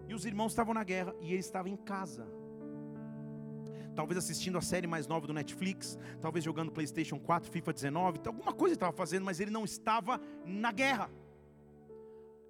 e 0.08 0.14
os 0.14 0.26
irmãos 0.26 0.52
estavam 0.52 0.74
na 0.74 0.84
guerra, 0.84 1.16
e 1.22 1.32
ele 1.32 1.40
estava 1.40 1.70
em 1.70 1.76
casa. 1.76 2.28
Talvez 3.96 4.18
assistindo 4.18 4.58
a 4.58 4.62
série 4.62 4.88
mais 4.88 5.08
nova 5.08 5.26
do 5.26 5.34
Netflix, 5.34 5.98
talvez 6.20 6.44
jogando 6.44 6.72
PlayStation 6.72 7.18
4, 7.18 7.50
FIFA 7.50 7.74
19, 7.74 8.20
alguma 8.26 8.52
coisa 8.52 8.74
ele 8.74 8.76
estava 8.76 8.92
fazendo, 8.92 9.24
mas 9.24 9.40
ele 9.40 9.52
não 9.52 9.64
estava 9.64 10.20
na 10.46 10.72
guerra. 10.72 11.10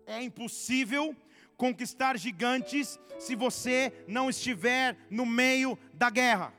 É 0.07 0.21
impossível 0.21 1.15
conquistar 1.55 2.17
gigantes 2.17 2.99
se 3.19 3.35
você 3.35 3.93
não 4.07 4.29
estiver 4.29 4.97
no 5.09 5.25
meio 5.25 5.77
da 5.93 6.09
guerra. 6.09 6.51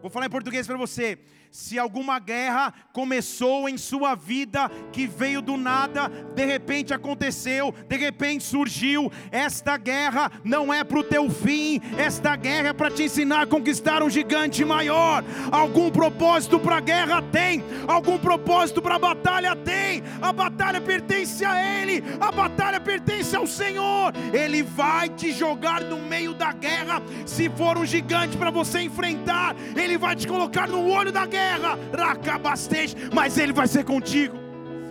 Vou 0.00 0.10
falar 0.10 0.26
em 0.26 0.30
português 0.30 0.66
para 0.66 0.76
você 0.76 1.18
se 1.50 1.78
alguma 1.78 2.18
guerra 2.18 2.72
começou 2.92 3.68
em 3.68 3.76
sua 3.76 4.14
vida, 4.14 4.70
que 4.92 5.06
veio 5.06 5.40
do 5.40 5.56
nada, 5.56 6.08
de 6.34 6.44
repente 6.44 6.92
aconteceu, 6.92 7.74
de 7.88 7.96
repente 7.96 8.44
surgiu, 8.44 9.10
esta 9.30 9.76
guerra 9.76 10.30
não 10.44 10.72
é 10.72 10.84
para 10.84 10.98
o 10.98 11.04
teu 11.04 11.30
fim, 11.30 11.80
esta 11.96 12.36
guerra 12.36 12.68
é 12.68 12.72
para 12.72 12.90
te 12.90 13.04
ensinar 13.04 13.42
a 13.42 13.46
conquistar 13.46 14.02
um 14.02 14.10
gigante 14.10 14.64
maior. 14.64 15.24
Algum 15.50 15.90
propósito 15.90 16.60
para 16.60 16.76
a 16.76 16.80
guerra 16.80 17.22
tem, 17.22 17.64
algum 17.86 18.18
propósito 18.18 18.82
para 18.82 18.96
a 18.96 18.98
batalha 18.98 19.56
tem, 19.56 20.02
a 20.20 20.32
batalha 20.32 20.80
pertence 20.80 21.44
a 21.44 21.80
Ele, 21.80 22.04
a 22.20 22.30
batalha 22.30 22.80
pertence 22.80 23.34
ao 23.34 23.46
Senhor, 23.46 24.12
Ele 24.32 24.62
vai 24.62 25.08
te 25.08 25.32
jogar 25.32 25.82
no 25.82 25.98
meio 25.98 26.34
da 26.34 26.52
guerra, 26.52 27.02
se 27.24 27.48
for 27.50 27.78
um 27.78 27.86
gigante 27.86 28.36
para 28.36 28.50
você 28.50 28.80
enfrentar, 28.80 29.56
Ele 29.76 29.96
vai 29.96 30.14
te 30.14 30.26
colocar 30.26 30.68
no 30.68 30.88
olho 30.88 31.10
da 31.10 31.24
guerra 31.24 31.37
guerra, 31.38 31.78
racabastej, 31.96 32.94
mas 33.14 33.38
Ele 33.38 33.52
vai 33.52 33.66
ser 33.66 33.84
contigo. 33.84 34.36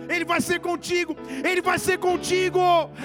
Ele 0.08 0.24
vai 0.24 0.40
ser 0.40 0.58
contigo, 0.58 1.14
Ele 1.44 1.60
vai 1.60 1.78
ser 1.78 1.98
contigo. 1.98 2.60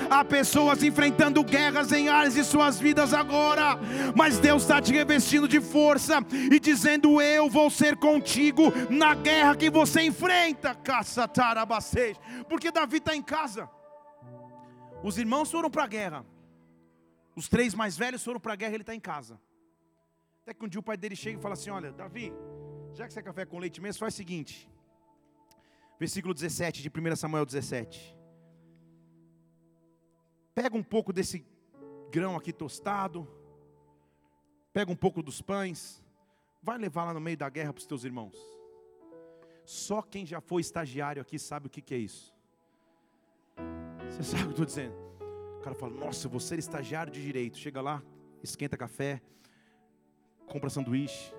Há 0.10 0.24
pessoas 0.24 0.82
enfrentando 0.84 1.44
guerras 1.44 1.92
em 1.92 2.08
áreas 2.08 2.36
de 2.36 2.46
suas 2.46 2.80
vidas 2.80 3.14
agora, 3.14 3.78
mas 4.16 4.40
Deus 4.40 4.62
está 4.62 4.82
te 4.82 4.94
revestindo 4.94 5.46
de 5.46 5.60
força 5.60 6.20
e 6.32 6.58
dizendo: 6.62 7.22
Eu 7.22 7.50
vou 7.50 7.70
ser 7.70 7.98
contigo 7.98 8.72
na 8.90 9.16
guerra 9.16 9.58
que 9.58 9.70
você 9.70 10.02
enfrenta, 10.04 10.78
porque 12.48 12.72
Davi 12.72 12.98
está 12.98 13.14
em 13.14 13.22
casa. 13.22 13.70
Os 15.04 15.18
irmãos 15.18 15.52
foram 15.52 15.70
para 15.70 15.84
a 15.84 15.88
guerra, 15.88 16.26
os 17.36 17.50
três 17.50 17.76
mais 17.76 17.98
velhos 17.98 18.24
foram 18.24 18.40
para 18.40 18.54
a 18.54 18.56
guerra, 18.56 18.76
ele 18.76 18.84
está 18.84 18.96
em 18.96 19.02
casa. 19.02 19.38
Até 20.44 20.54
que 20.54 20.64
um 20.64 20.70
dia 20.70 20.80
o 20.80 20.84
pai 20.84 20.96
dele 20.96 21.18
chega 21.18 21.38
e 21.38 21.42
fala 21.42 21.56
assim: 21.56 21.70
Olha, 21.70 21.92
Davi, 21.92 22.32
já 22.94 23.08
que 23.08 23.14
você 23.14 23.20
é 23.20 23.24
café 23.24 23.46
com 23.46 23.60
leite 23.60 23.82
mesmo, 23.82 24.00
faz 24.00 24.14
o 24.14 24.18
seguinte. 24.18 24.70
Versículo 26.00 26.34
17 26.34 26.82
de 26.82 26.90
1 26.90 27.16
Samuel 27.16 27.46
17. 27.46 28.18
Pega 30.54 30.78
um 30.78 30.84
pouco 30.84 31.12
desse 31.12 31.46
grão 32.12 32.36
aqui 32.36 32.54
tostado. 32.54 33.28
Pega 34.72 34.92
um 34.92 34.96
pouco 34.96 35.24
dos 35.24 35.42
pães. 35.42 36.04
Vai 36.62 36.78
levar 36.78 37.06
lá 37.06 37.14
no 37.14 37.20
meio 37.20 37.38
da 37.38 37.50
guerra 37.50 37.74
para 37.74 37.80
os 37.80 37.88
teus 37.88 38.04
irmãos. 38.04 38.38
Só 39.66 40.02
quem 40.02 40.26
já 40.26 40.40
foi 40.40 40.62
estagiário 40.62 41.22
aqui 41.22 41.40
sabe 41.40 41.68
o 41.68 41.70
que, 41.70 41.82
que 41.82 41.96
é 41.96 41.98
isso. 41.98 42.34
Você 44.10 44.24
sabe 44.24 44.44
o 44.44 44.46
que 44.46 44.50
eu 44.50 44.52
estou 44.52 44.66
dizendo? 44.66 44.96
O 45.58 45.62
cara 45.62 45.76
fala, 45.76 45.94
nossa, 45.94 46.28
você 46.28 46.56
é 46.56 46.60
estagiário 46.60 47.12
de 47.12 47.22
direito. 47.22 47.58
Chega 47.58 47.82
lá, 47.82 48.04
esquenta 48.44 48.78
café, 48.78 49.22
compra 50.46 50.70
sanduíche, 50.70 51.34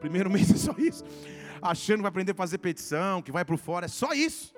Primeiro 0.00 0.30
mês 0.30 0.50
é 0.50 0.56
só 0.56 0.74
isso. 0.78 1.04
Achando 1.60 1.96
que 1.96 2.02
vai 2.02 2.08
aprender 2.10 2.32
a 2.32 2.34
fazer 2.34 2.58
petição, 2.58 3.20
que 3.22 3.32
vai 3.32 3.44
para 3.44 3.56
fora, 3.56 3.86
é 3.86 3.88
só 3.88 4.12
isso. 4.12 4.54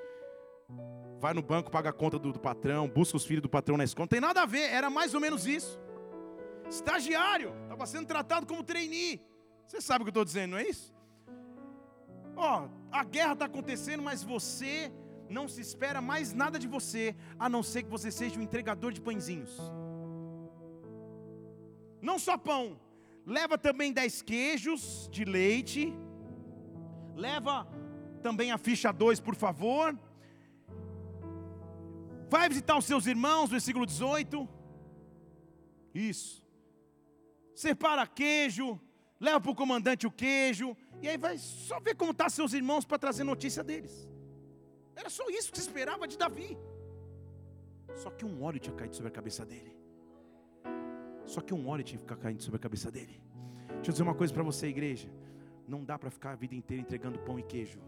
Vai 1.18 1.34
no 1.34 1.42
banco, 1.42 1.70
paga 1.70 1.90
a 1.90 1.92
conta 1.92 2.18
do, 2.18 2.32
do 2.32 2.40
patrão, 2.40 2.88
busca 2.88 3.16
os 3.16 3.24
filhos 3.24 3.42
do 3.42 3.48
patrão 3.48 3.76
na 3.76 3.84
escola. 3.84 4.04
Não 4.04 4.08
tem 4.08 4.20
nada 4.20 4.42
a 4.42 4.46
ver, 4.46 4.70
era 4.70 4.88
mais 4.88 5.14
ou 5.14 5.20
menos 5.20 5.46
isso. 5.46 5.78
Estagiário, 6.68 7.52
estava 7.64 7.84
sendo 7.86 8.06
tratado 8.06 8.46
como 8.46 8.62
trainee. 8.62 9.20
Você 9.66 9.80
sabe 9.80 10.02
o 10.02 10.04
que 10.04 10.08
eu 10.08 10.12
estou 10.12 10.24
dizendo, 10.24 10.52
não 10.52 10.58
é 10.58 10.68
isso? 10.68 10.94
Ó, 12.36 12.68
a 12.90 13.04
guerra 13.04 13.34
está 13.34 13.44
acontecendo, 13.44 14.02
mas 14.02 14.22
você 14.22 14.90
não 15.28 15.46
se 15.46 15.60
espera 15.60 16.00
mais 16.00 16.32
nada 16.32 16.58
de 16.58 16.66
você, 16.66 17.14
a 17.38 17.48
não 17.48 17.62
ser 17.62 17.82
que 17.82 17.90
você 17.90 18.10
seja 18.10 18.38
um 18.38 18.42
entregador 18.42 18.92
de 18.92 19.00
pãezinhos. 19.00 19.56
Não 22.00 22.18
só 22.18 22.36
pão, 22.38 22.80
Leva 23.26 23.56
também 23.58 23.92
dez 23.92 24.22
queijos 24.22 25.08
de 25.10 25.24
leite. 25.24 25.92
Leva 27.14 27.66
também 28.22 28.50
a 28.52 28.58
ficha 28.58 28.92
2, 28.92 29.20
por 29.20 29.34
favor. 29.34 29.98
Vai 32.28 32.48
visitar 32.48 32.78
os 32.78 32.84
seus 32.84 33.06
irmãos, 33.06 33.50
versículo 33.50 33.84
18. 33.84 34.48
Isso. 35.94 36.46
Separa 37.54 38.06
queijo, 38.06 38.80
leva 39.18 39.40
para 39.40 39.50
o 39.50 39.54
comandante 39.54 40.06
o 40.06 40.10
queijo, 40.10 40.76
e 41.02 41.08
aí 41.08 41.18
vai 41.18 41.36
só 41.38 41.80
ver 41.80 41.94
como 41.94 42.14
tá 42.14 42.28
seus 42.28 42.52
irmãos 42.52 42.84
para 42.84 42.98
trazer 42.98 43.24
notícia 43.24 43.62
deles. 43.62 44.08
Era 44.94 45.10
só 45.10 45.28
isso 45.28 45.50
que 45.50 45.58
se 45.58 45.66
esperava 45.66 46.06
de 46.06 46.16
Davi. 46.16 46.56
Só 47.96 48.10
que 48.10 48.24
um 48.24 48.42
óleo 48.42 48.60
tinha 48.60 48.74
caído 48.74 48.94
sobre 48.94 49.08
a 49.08 49.12
cabeça 49.12 49.44
dele. 49.44 49.79
Só 51.24 51.40
que 51.40 51.54
um 51.54 51.68
óleo 51.68 51.84
tinha 51.84 51.98
que 51.98 52.04
ficar 52.04 52.16
caindo 52.16 52.42
sobre 52.42 52.56
a 52.56 52.60
cabeça 52.60 52.90
dele. 52.90 53.20
Deixa 53.68 53.90
eu 53.90 53.92
dizer 53.92 54.02
uma 54.02 54.14
coisa 54.14 54.32
para 54.32 54.42
você, 54.42 54.66
igreja. 54.66 55.08
Não 55.66 55.84
dá 55.84 55.98
para 55.98 56.10
ficar 56.10 56.32
a 56.32 56.34
vida 56.34 56.54
inteira 56.54 56.82
entregando 56.82 57.18
pão 57.18 57.38
e 57.38 57.42
queijo. 57.42 57.78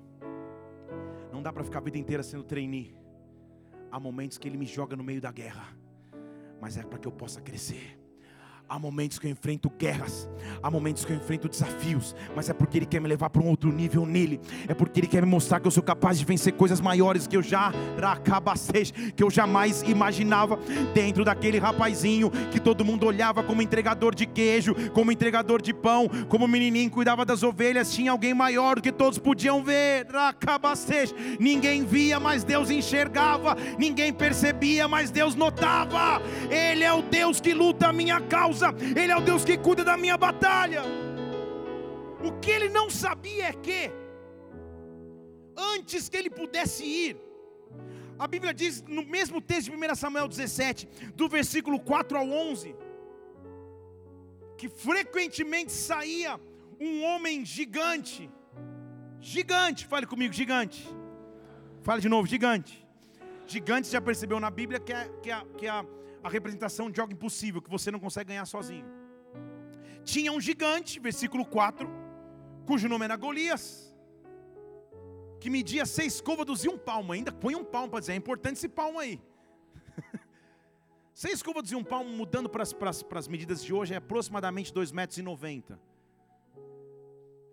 Não 1.33 1.42
dá 1.42 1.53
para 1.53 1.64
ficar 1.64 1.79
a 1.79 1.83
vida 1.83 1.99
inteira 1.99 2.23
sendo 2.23 2.45
trainee. 2.45 2.95
Há 3.90 3.99
momentos 3.99 4.38
que 4.38 4.49
ele 4.49 4.57
me 4.57 4.66
joga 4.66 4.97
no 4.97 5.05
meio 5.05 5.21
da 5.21 5.31
guerra, 5.31 5.77
mas 6.61 6.77
é 6.77 6.83
para 6.83 6.99
que 6.99 7.07
eu 7.07 7.12
possa 7.12 7.40
crescer. 7.40 8.02
Há 8.72 8.78
momentos 8.78 9.18
que 9.18 9.26
eu 9.26 9.30
enfrento 9.30 9.68
guerras, 9.68 10.26
há 10.62 10.70
momentos 10.70 11.04
que 11.04 11.12
eu 11.12 11.16
enfrento 11.18 11.46
desafios, 11.46 12.16
mas 12.35 12.48
é 12.48 12.54
porque 12.54 12.78
Ele 12.78 12.87
quer 12.87 13.02
me 13.02 13.06
levar 13.06 13.28
para 13.28 13.42
um 13.42 13.48
outro 13.48 13.70
nível 13.70 14.06
nele, 14.06 14.40
é 14.66 14.72
porque 14.72 14.98
Ele 14.98 15.06
quer 15.06 15.20
me 15.20 15.28
mostrar 15.28 15.61
que 15.61 15.66
eu 15.66 15.70
sou 15.70 15.82
capaz 15.82 16.18
de 16.18 16.24
vencer 16.24 16.54
coisas 16.54 16.80
maiores 16.80 17.26
que 17.26 17.37
eu 17.37 17.42
já 17.42 17.70
que 19.14 19.22
eu 19.22 19.30
jamais 19.30 19.82
imaginava. 19.82 20.58
Dentro 20.94 21.22
daquele 21.22 21.58
rapazinho 21.58 22.30
que 22.50 22.58
todo 22.58 22.82
mundo 22.82 23.04
olhava 23.04 23.42
como 23.42 23.61
entregador 23.61 24.14
de 24.14 24.24
queijo, 24.24 24.74
como 24.92 25.12
entregador 25.12 25.61
de 25.61 25.74
pão, 25.74 26.08
como 26.30 26.48
menininho 26.48 26.90
cuidava 26.90 27.26
das 27.26 27.42
ovelhas, 27.42 27.92
tinha 27.92 28.11
alguém 28.11 28.32
maior 28.32 28.76
do 28.76 28.82
que 28.82 28.90
todos 28.90 29.18
podiam 29.18 29.62
ver. 29.62 30.06
Ninguém 31.38 31.85
via, 31.85 32.18
mas 32.18 32.42
Deus 32.42 32.70
enxergava, 32.70 33.54
ninguém 33.78 34.14
percebia, 34.14 34.88
mas 34.88 35.11
Deus 35.11 35.35
notava. 35.35 36.22
Ele 36.50 36.82
é 36.82 36.92
o 36.94 37.02
Deus 37.16 37.40
que 37.44 37.53
luta 37.62 37.85
a 37.88 37.92
minha 38.01 38.18
causa 38.37 38.68
Ele 39.01 39.12
é 39.12 39.16
o 39.16 39.27
Deus 39.31 39.44
que 39.48 39.57
cuida 39.66 39.85
da 39.90 39.96
minha 40.05 40.16
batalha. 40.27 40.83
O 42.27 42.31
que 42.40 42.51
ele 42.57 42.68
não 42.79 42.87
sabia 42.88 43.46
é 43.46 43.53
que, 43.66 43.81
antes 45.75 46.09
que 46.09 46.16
ele 46.16 46.31
pudesse 46.31 46.85
ir, 46.85 47.16
a 48.16 48.27
Bíblia 48.35 48.55
diz 48.55 48.75
no 48.96 49.05
mesmo 49.16 49.40
texto 49.40 49.70
de 49.70 49.77
1 49.77 49.94
Samuel 49.96 50.29
17, 50.29 50.88
do 51.20 51.29
versículo 51.29 51.81
4 51.81 52.16
ao 52.18 52.29
11, 52.29 52.77
que 54.57 54.68
frequentemente 54.68 55.72
saía 55.72 56.38
um 56.81 57.03
homem 57.09 57.44
gigante, 57.44 58.31
Gigante, 59.22 59.87
fale 59.87 60.05
comigo, 60.05 60.35
gigante. 60.35 60.85
Fale 61.85 62.01
de 62.01 62.09
novo, 62.09 62.27
gigante. 62.27 62.85
Gigante 63.46 63.88
já 63.88 64.01
percebeu 64.01 64.40
na 64.40 64.51
Bíblia 64.51 64.81
que 64.81 64.92
é, 64.92 65.09
que 65.22 65.31
é, 65.31 65.42
que 65.57 65.66
é 65.68 65.87
a, 66.22 66.28
representação 66.28 66.90
de 66.90 67.00
algo 67.00 67.12
impossível, 67.12 67.61
que 67.61 67.70
você 67.70 67.90
não 67.90 68.00
consegue 68.00 68.28
ganhar 68.28 68.44
sozinho. 68.46 68.87
Tinha 70.04 70.32
um 70.32 70.40
gigante, 70.40 70.98
versículo 70.98 71.44
4, 71.44 71.88
cujo 72.66 72.88
nome 72.88 73.04
era 73.04 73.16
Golias, 73.16 73.94
que 75.40 75.50
media 75.50 75.85
seis 75.87 76.20
côvados 76.20 76.64
e 76.64 76.68
um 76.68 76.78
palmo. 76.78 77.12
Ainda 77.12 77.32
põe 77.32 77.54
um 77.54 77.64
palmo 77.64 77.90
para 77.90 78.00
dizer, 78.00 78.12
é 78.12 78.16
importante 78.16 78.56
esse 78.56 78.68
palmo 78.68 78.98
aí. 78.98 79.20
seis 81.14 81.42
côvados 81.42 81.72
e 81.72 81.76
um 81.76 81.85
palmo, 81.85 82.11
mudando 82.11 82.48
para 82.48 82.62
as 82.62 83.28
medidas 83.28 83.62
de 83.62 83.72
hoje, 83.72 83.94
é 83.94 83.96
aproximadamente 83.96 84.72
2,90 84.72 84.94
metros. 84.94 85.18
E 85.18 85.22
90. 85.22 85.80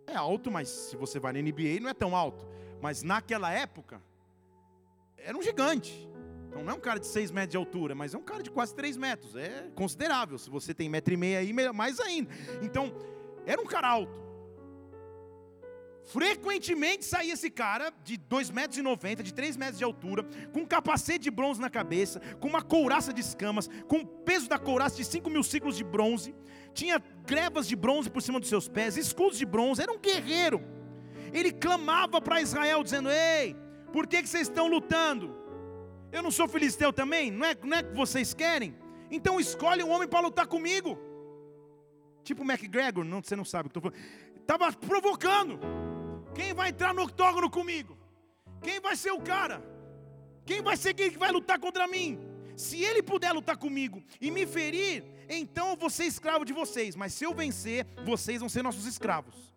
É 0.08 0.16
alto, 0.16 0.50
mas 0.50 0.70
se 0.70 0.96
você 0.96 1.20
vai 1.20 1.34
na 1.34 1.42
NBA 1.42 1.80
não 1.82 1.90
é 1.90 1.94
tão 1.94 2.16
alto. 2.16 2.48
Mas 2.82 3.04
naquela 3.04 3.52
época, 3.52 4.02
era 5.18 5.38
um 5.38 5.42
gigante. 5.42 6.08
Então 6.50 6.64
não 6.64 6.74
é 6.74 6.76
um 6.76 6.80
cara 6.80 7.00
de 7.00 7.06
6 7.08 7.32
metros 7.32 7.52
de 7.52 7.58
altura, 7.58 7.94
mas 7.94 8.14
é 8.14 8.18
um 8.18 8.24
cara 8.24 8.42
de 8.42 8.50
quase 8.50 8.76
3 8.76 8.98
metros. 8.98 9.36
É 9.36 9.70
considerável. 9.76 10.38
Se 10.38 10.50
você 10.50 10.74
tem 10.74 10.90
metro 10.90 11.14
e 11.14 11.18
meio 11.18 11.38
aí, 11.38 11.54
mais 11.72 12.00
ainda. 12.00 12.30
Então, 12.62 12.92
era 13.46 13.62
um 13.62 13.66
cara 13.66 13.88
alto. 13.88 14.30
Frequentemente 16.06 17.06
saía 17.06 17.34
esse 17.34 17.52
cara 17.52 17.94
de 18.04 18.18
2,90 18.18 19.04
metros, 19.04 19.28
de 19.28 19.34
3 19.34 19.56
metros 19.58 19.78
de 19.78 19.84
altura, 19.84 20.24
com 20.52 20.62
um 20.62 20.66
capacete 20.66 21.20
de 21.20 21.30
bronze 21.30 21.62
na 21.62 21.70
cabeça, 21.70 22.20
com 22.40 22.48
uma 22.48 22.64
couraça 22.64 23.14
de 23.14 23.22
escamas, 23.22 23.70
com 23.88 23.98
o 23.98 24.08
peso 24.08 24.50
da 24.50 24.58
couraça 24.58 24.96
de 24.96 25.06
5 25.06 25.30
mil 25.30 25.44
ciclos 25.44 25.78
de 25.78 25.84
bronze, 25.84 26.34
tinha 26.74 27.00
grevas 27.28 27.68
de 27.68 27.76
bronze 27.76 28.10
por 28.10 28.24
cima 28.24 28.40
dos 28.40 28.50
seus 28.50 28.68
pés, 28.68 28.98
escudos 28.98 29.38
de 29.38 29.46
bronze, 29.46 29.84
era 29.84 29.92
um 29.92 30.00
guerreiro. 30.00 30.64
Ele 31.32 31.52
clamava 31.52 32.20
para 32.20 32.42
Israel, 32.42 32.84
dizendo: 32.84 33.10
Ei, 33.12 33.56
por 33.94 34.08
que, 34.08 34.24
que 34.24 34.30
vocês 34.30 34.48
estão 34.48 34.68
lutando? 34.68 35.39
Eu 36.12 36.24
não 36.24 36.32
sou 36.32 36.48
filisteu 36.48 36.92
também? 36.92 37.32
Não 37.32 37.46
é, 37.46 37.56
não 37.64 37.78
é 37.78 37.84
que 37.84 37.94
vocês 37.94 38.34
querem? 38.34 38.76
Então 39.12 39.40
escolhe 39.40 39.84
um 39.84 39.90
homem 39.90 40.08
para 40.08 40.20
lutar 40.20 40.48
comigo. 40.48 40.98
Tipo 42.24 42.44
McGregor, 42.44 43.04
não, 43.04 43.22
você 43.24 43.36
não 43.36 43.46
sabe 43.46 43.68
o 43.68 43.70
que 43.72 43.78
estou 43.78 43.92
falando. 43.92 44.40
Estava 44.40 44.72
provocando. 44.74 45.60
Quem 46.34 46.54
vai 46.54 46.70
entrar 46.70 46.94
no 46.94 47.04
octógono 47.04 47.50
comigo? 47.50 47.98
Quem 48.62 48.80
vai 48.80 48.96
ser 48.96 49.12
o 49.12 49.22
cara? 49.22 49.64
Quem 50.46 50.62
vai 50.62 50.78
ser 50.78 50.94
quem 50.94 51.12
que 51.12 51.18
vai 51.18 51.32
lutar 51.32 51.60
contra 51.60 51.88
mim? 51.88 52.20
Se 52.56 52.84
ele 52.84 53.02
puder 53.02 53.32
lutar 53.32 53.58
comigo 53.58 54.04
e 54.20 54.30
me 54.30 54.46
ferir, 54.46 55.04
então 55.30 55.70
eu 55.70 55.78
vou 55.78 55.90
ser 55.90 56.06
escravo 56.06 56.44
de 56.44 56.52
vocês. 56.52 56.96
Mas 56.96 57.14
se 57.14 57.24
eu 57.24 57.34
vencer, 57.34 57.86
vocês 58.04 58.40
vão 58.40 58.50
ser 58.50 58.64
nossos 58.64 58.86
escravos. 58.86 59.50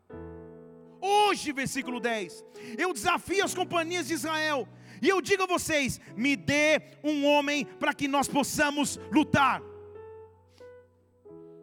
Hoje, 1.00 1.52
versículo 1.52 1.98
10, 1.98 2.44
eu 2.78 2.92
desafio 2.92 3.44
as 3.44 3.54
companhias 3.54 4.06
de 4.06 4.14
Israel, 4.14 4.68
e 5.02 5.08
eu 5.08 5.20
digo 5.20 5.42
a 5.42 5.46
vocês: 5.46 6.00
me 6.16 6.36
dê 6.36 6.80
um 7.02 7.26
homem 7.26 7.64
para 7.64 7.92
que 7.92 8.06
nós 8.06 8.28
possamos 8.28 9.00
lutar. 9.10 9.60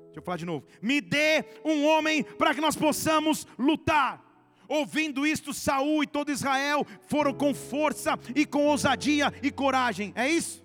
Deixa 0.05 0.17
eu 0.19 0.21
falar 0.21 0.37
de 0.37 0.45
novo. 0.45 0.65
Me 0.81 0.99
dê 0.99 1.45
um 1.63 1.85
homem 1.85 2.21
para 2.21 2.53
que 2.53 2.59
nós 2.59 2.75
possamos 2.75 3.47
lutar. 3.57 4.25
Ouvindo 4.67 5.25
isto, 5.25 5.53
Saul 5.53 6.03
e 6.03 6.07
todo 6.07 6.31
Israel 6.31 6.85
foram 7.07 7.33
com 7.33 7.55
força 7.55 8.19
e 8.35 8.45
com 8.45 8.67
ousadia 8.67 9.33
e 9.41 9.49
coragem. 9.49 10.11
É 10.15 10.29
isso? 10.29 10.63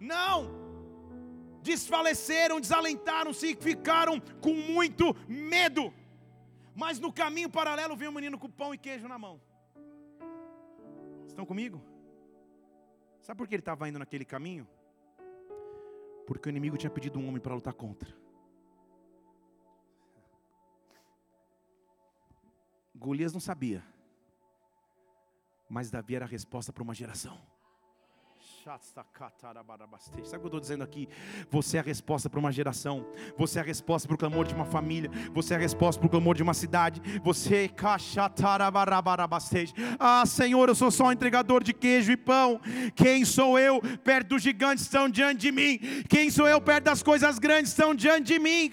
Não. 0.00 0.58
Desfaleceram, 1.62 2.58
desalentaram-se 2.60 3.48
e 3.48 3.56
ficaram 3.56 4.18
com 4.40 4.54
muito 4.54 5.14
medo. 5.28 5.92
Mas 6.74 6.98
no 6.98 7.12
caminho 7.12 7.50
paralelo 7.50 7.94
veio 7.94 8.10
um 8.10 8.14
menino 8.14 8.38
com 8.38 8.48
pão 8.48 8.72
e 8.72 8.78
queijo 8.78 9.06
na 9.06 9.18
mão. 9.18 9.40
Estão 11.26 11.44
comigo? 11.44 11.89
Sabe 13.30 13.38
por 13.38 13.46
que 13.46 13.54
ele 13.54 13.60
estava 13.60 13.88
indo 13.88 13.96
naquele 13.96 14.24
caminho? 14.24 14.66
Porque 16.26 16.48
o 16.48 16.50
inimigo 16.50 16.76
tinha 16.76 16.90
pedido 16.90 17.16
um 17.16 17.28
homem 17.28 17.40
para 17.40 17.54
lutar 17.54 17.72
contra. 17.72 18.12
Golias 22.92 23.32
não 23.32 23.38
sabia, 23.38 23.84
mas 25.68 25.92
Davi 25.92 26.16
era 26.16 26.24
a 26.24 26.28
resposta 26.28 26.72
para 26.72 26.82
uma 26.82 26.92
geração. 26.92 27.40
Sabe 30.24 30.36
o 30.36 30.40
que 30.40 30.44
eu 30.44 30.48
estou 30.48 30.60
dizendo 30.60 30.84
aqui? 30.84 31.08
Você 31.50 31.78
é 31.78 31.80
a 31.80 31.82
resposta 31.82 32.28
para 32.28 32.38
uma 32.38 32.52
geração. 32.52 33.06
Você 33.38 33.58
é 33.58 33.62
a 33.62 33.64
resposta 33.64 34.06
para 34.06 34.14
o 34.14 34.18
clamor 34.18 34.46
de 34.46 34.54
uma 34.54 34.66
família. 34.66 35.10
Você 35.32 35.54
é 35.54 35.56
a 35.56 35.60
resposta 35.60 35.98
para 35.98 36.06
o 36.06 36.10
clamor 36.10 36.34
de 36.34 36.42
uma 36.42 36.52
cidade. 36.52 37.00
Você 37.24 37.68
Ah, 39.98 40.24
Senhor, 40.26 40.68
eu 40.68 40.74
sou 40.74 40.90
só 40.90 41.04
um 41.06 41.12
entregador 41.12 41.64
de 41.64 41.72
queijo 41.72 42.12
e 42.12 42.18
pão. 42.18 42.60
Quem 42.94 43.24
sou 43.24 43.58
eu 43.58 43.80
perto 44.04 44.28
dos 44.28 44.42
gigantes 44.42 44.84
estão 44.84 45.08
diante 45.08 45.40
de 45.40 45.52
mim? 45.52 45.78
Quem 46.06 46.30
sou 46.30 46.46
eu 46.46 46.60
perto 46.60 46.84
das 46.84 47.02
coisas 47.02 47.38
grandes 47.38 47.70
estão 47.70 47.94
diante 47.94 48.34
de 48.34 48.38
mim? 48.38 48.70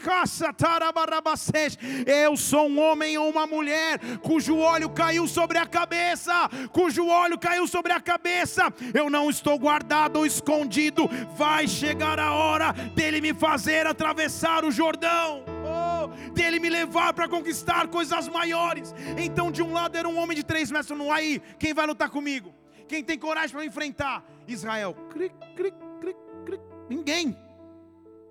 Eu 2.05 2.35
sou 2.35 2.67
um 2.67 2.77
homem 2.77 3.17
ou 3.17 3.29
uma 3.29 3.47
mulher 3.47 3.99
cujo 4.21 4.57
óleo 4.57 4.89
caiu 4.89 5.25
sobre 5.29 5.57
a 5.57 5.65
cabeça, 5.65 6.33
cujo 6.73 7.07
óleo 7.07 7.39
caiu 7.39 7.65
sobre 7.67 7.93
a 7.93 8.01
cabeça. 8.01 8.63
Eu 8.93 9.09
não 9.09 9.29
estou 9.29 9.57
guardando 9.57 9.76
guardado 9.77 10.17
ou 10.17 10.25
escondido, 10.25 11.07
vai 11.35 11.67
chegar 11.67 12.19
a 12.19 12.33
hora 12.33 12.71
dele 12.95 13.21
me 13.21 13.33
fazer 13.33 13.85
atravessar 13.85 14.65
o 14.65 14.71
Jordão. 14.71 15.43
Oh, 15.63 16.31
dele 16.31 16.59
me 16.59 16.67
levar 16.67 17.13
para 17.13 17.29
conquistar 17.29 17.87
coisas 17.87 18.27
maiores. 18.27 18.93
Então, 19.17 19.51
de 19.51 19.61
um 19.61 19.71
lado 19.71 19.95
era 19.95 20.09
um 20.09 20.17
homem 20.17 20.35
de 20.35 20.43
três 20.43 20.71
metros, 20.71 20.97
não 20.97 21.13
aí, 21.13 21.39
quem 21.59 21.75
vai 21.75 21.85
lutar 21.85 22.09
comigo? 22.09 22.55
Quem 22.87 23.03
tem 23.03 23.19
coragem 23.19 23.55
para 23.55 23.65
enfrentar? 23.65 24.25
Israel. 24.47 24.95
Cric, 25.09 25.35
cric, 25.55 25.77
cric, 25.99 26.19
cric. 26.45 26.63
Ninguém. 26.89 27.37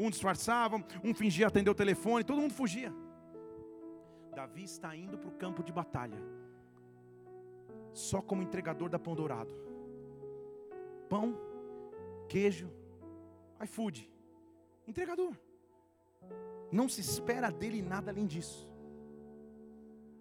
Um 0.00 0.10
disfarçava, 0.10 0.82
um 1.04 1.14
fingia 1.14 1.46
atender 1.46 1.70
o 1.70 1.74
telefone, 1.74 2.24
todo 2.24 2.40
mundo 2.40 2.54
fugia. 2.54 2.92
Davi 4.34 4.64
está 4.64 4.96
indo 4.96 5.16
para 5.16 5.28
o 5.28 5.32
campo 5.32 5.62
de 5.62 5.72
batalha, 5.72 6.20
só 7.94 8.20
como 8.20 8.42
entregador 8.42 8.90
da 8.90 8.98
pão 8.98 9.14
dourado 9.14 9.65
pão, 11.08 11.36
queijo, 12.28 12.70
iFood, 13.62 14.10
entregador. 14.86 15.34
Não 16.70 16.88
se 16.88 17.00
espera 17.00 17.50
dele 17.50 17.80
nada 17.82 18.10
além 18.10 18.26
disso. 18.26 18.66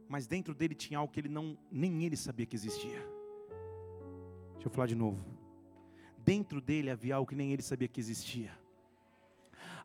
Mas 0.08 0.28
dentro 0.28 0.54
dele 0.54 0.76
tinha 0.76 1.00
algo 1.00 1.12
que 1.12 1.20
ele 1.20 1.30
não, 1.30 1.58
nem 1.72 2.04
ele 2.04 2.16
sabia 2.16 2.46
que 2.46 2.56
existia. 2.56 3.00
Deixa 4.54 4.68
eu 4.68 4.70
falar 4.70 4.88
de 4.88 4.96
novo. 4.96 5.26
Dentro 6.18 6.62
dele 6.62 6.90
havia 6.90 7.16
algo 7.16 7.28
que 7.28 7.36
nem 7.36 7.52
ele 7.52 7.62
sabia 7.62 7.88
que 7.88 8.00
existia. 8.00 8.52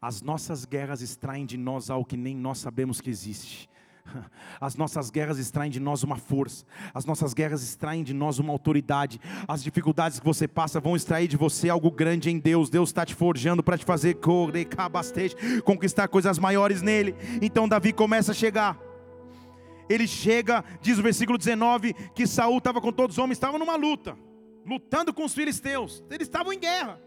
As 0.01 0.23
nossas 0.23 0.65
guerras 0.65 1.03
extraem 1.03 1.45
de 1.45 1.57
nós 1.57 1.91
algo 1.91 2.07
que 2.07 2.17
nem 2.17 2.35
nós 2.35 2.59
sabemos 2.59 3.01
que 3.01 3.11
existe. 3.11 3.69
As 4.61 4.77
nossas 4.77 5.11
guerras 5.11 5.39
extraem 5.39 5.71
de 5.71 5.81
nós 5.81 6.03
uma 6.03 6.17
força, 6.17 6.65
as 6.93 7.05
nossas 7.05 7.33
guerras 7.33 7.63
extraem 7.63 8.03
de 8.03 8.13
nós 8.13 8.39
uma 8.39 8.53
autoridade. 8.53 9.21
As 9.49 9.63
dificuldades 9.63 10.19
que 10.19 10.27
você 10.27 10.47
passa 10.47 10.81
vão 10.81 10.97
extrair 10.97 11.29
de 11.29 11.37
você 11.37 11.69
algo 11.69 11.91
grande 11.91 12.31
em 12.31 12.39
Deus. 12.39 12.69
Deus 12.69 12.91
está 12.91 13.05
te 13.07 13.15
forjando 13.15 13.63
para 13.63 13.79
te 13.79 13.85
fazer 13.85 14.19
conquistar 15.65 16.09
coisas 16.09 16.39
maiores 16.39 16.83
nele. 16.83 17.15
Então 17.41 17.69
Davi 17.69 17.93
começa 17.93 18.33
a 18.33 18.35
chegar. 18.35 18.79
Ele 19.89 20.07
chega, 20.07 20.65
diz 20.81 20.99
o 20.99 21.03
versículo 21.03 21.37
19, 21.37 21.93
que 22.15 22.27
Saul 22.27 22.59
estava 22.59 22.81
com 22.81 22.93
todos 22.93 23.17
os 23.17 23.19
homens, 23.19 23.37
estava 23.37 23.59
numa 23.59 23.75
luta, 23.75 24.17
lutando 24.65 25.13
com 25.13 25.25
os 25.25 25.35
filisteus. 25.35 26.05
Eles 26.11 26.29
estavam 26.29 26.53
em 26.53 26.61
guerra. 26.61 27.01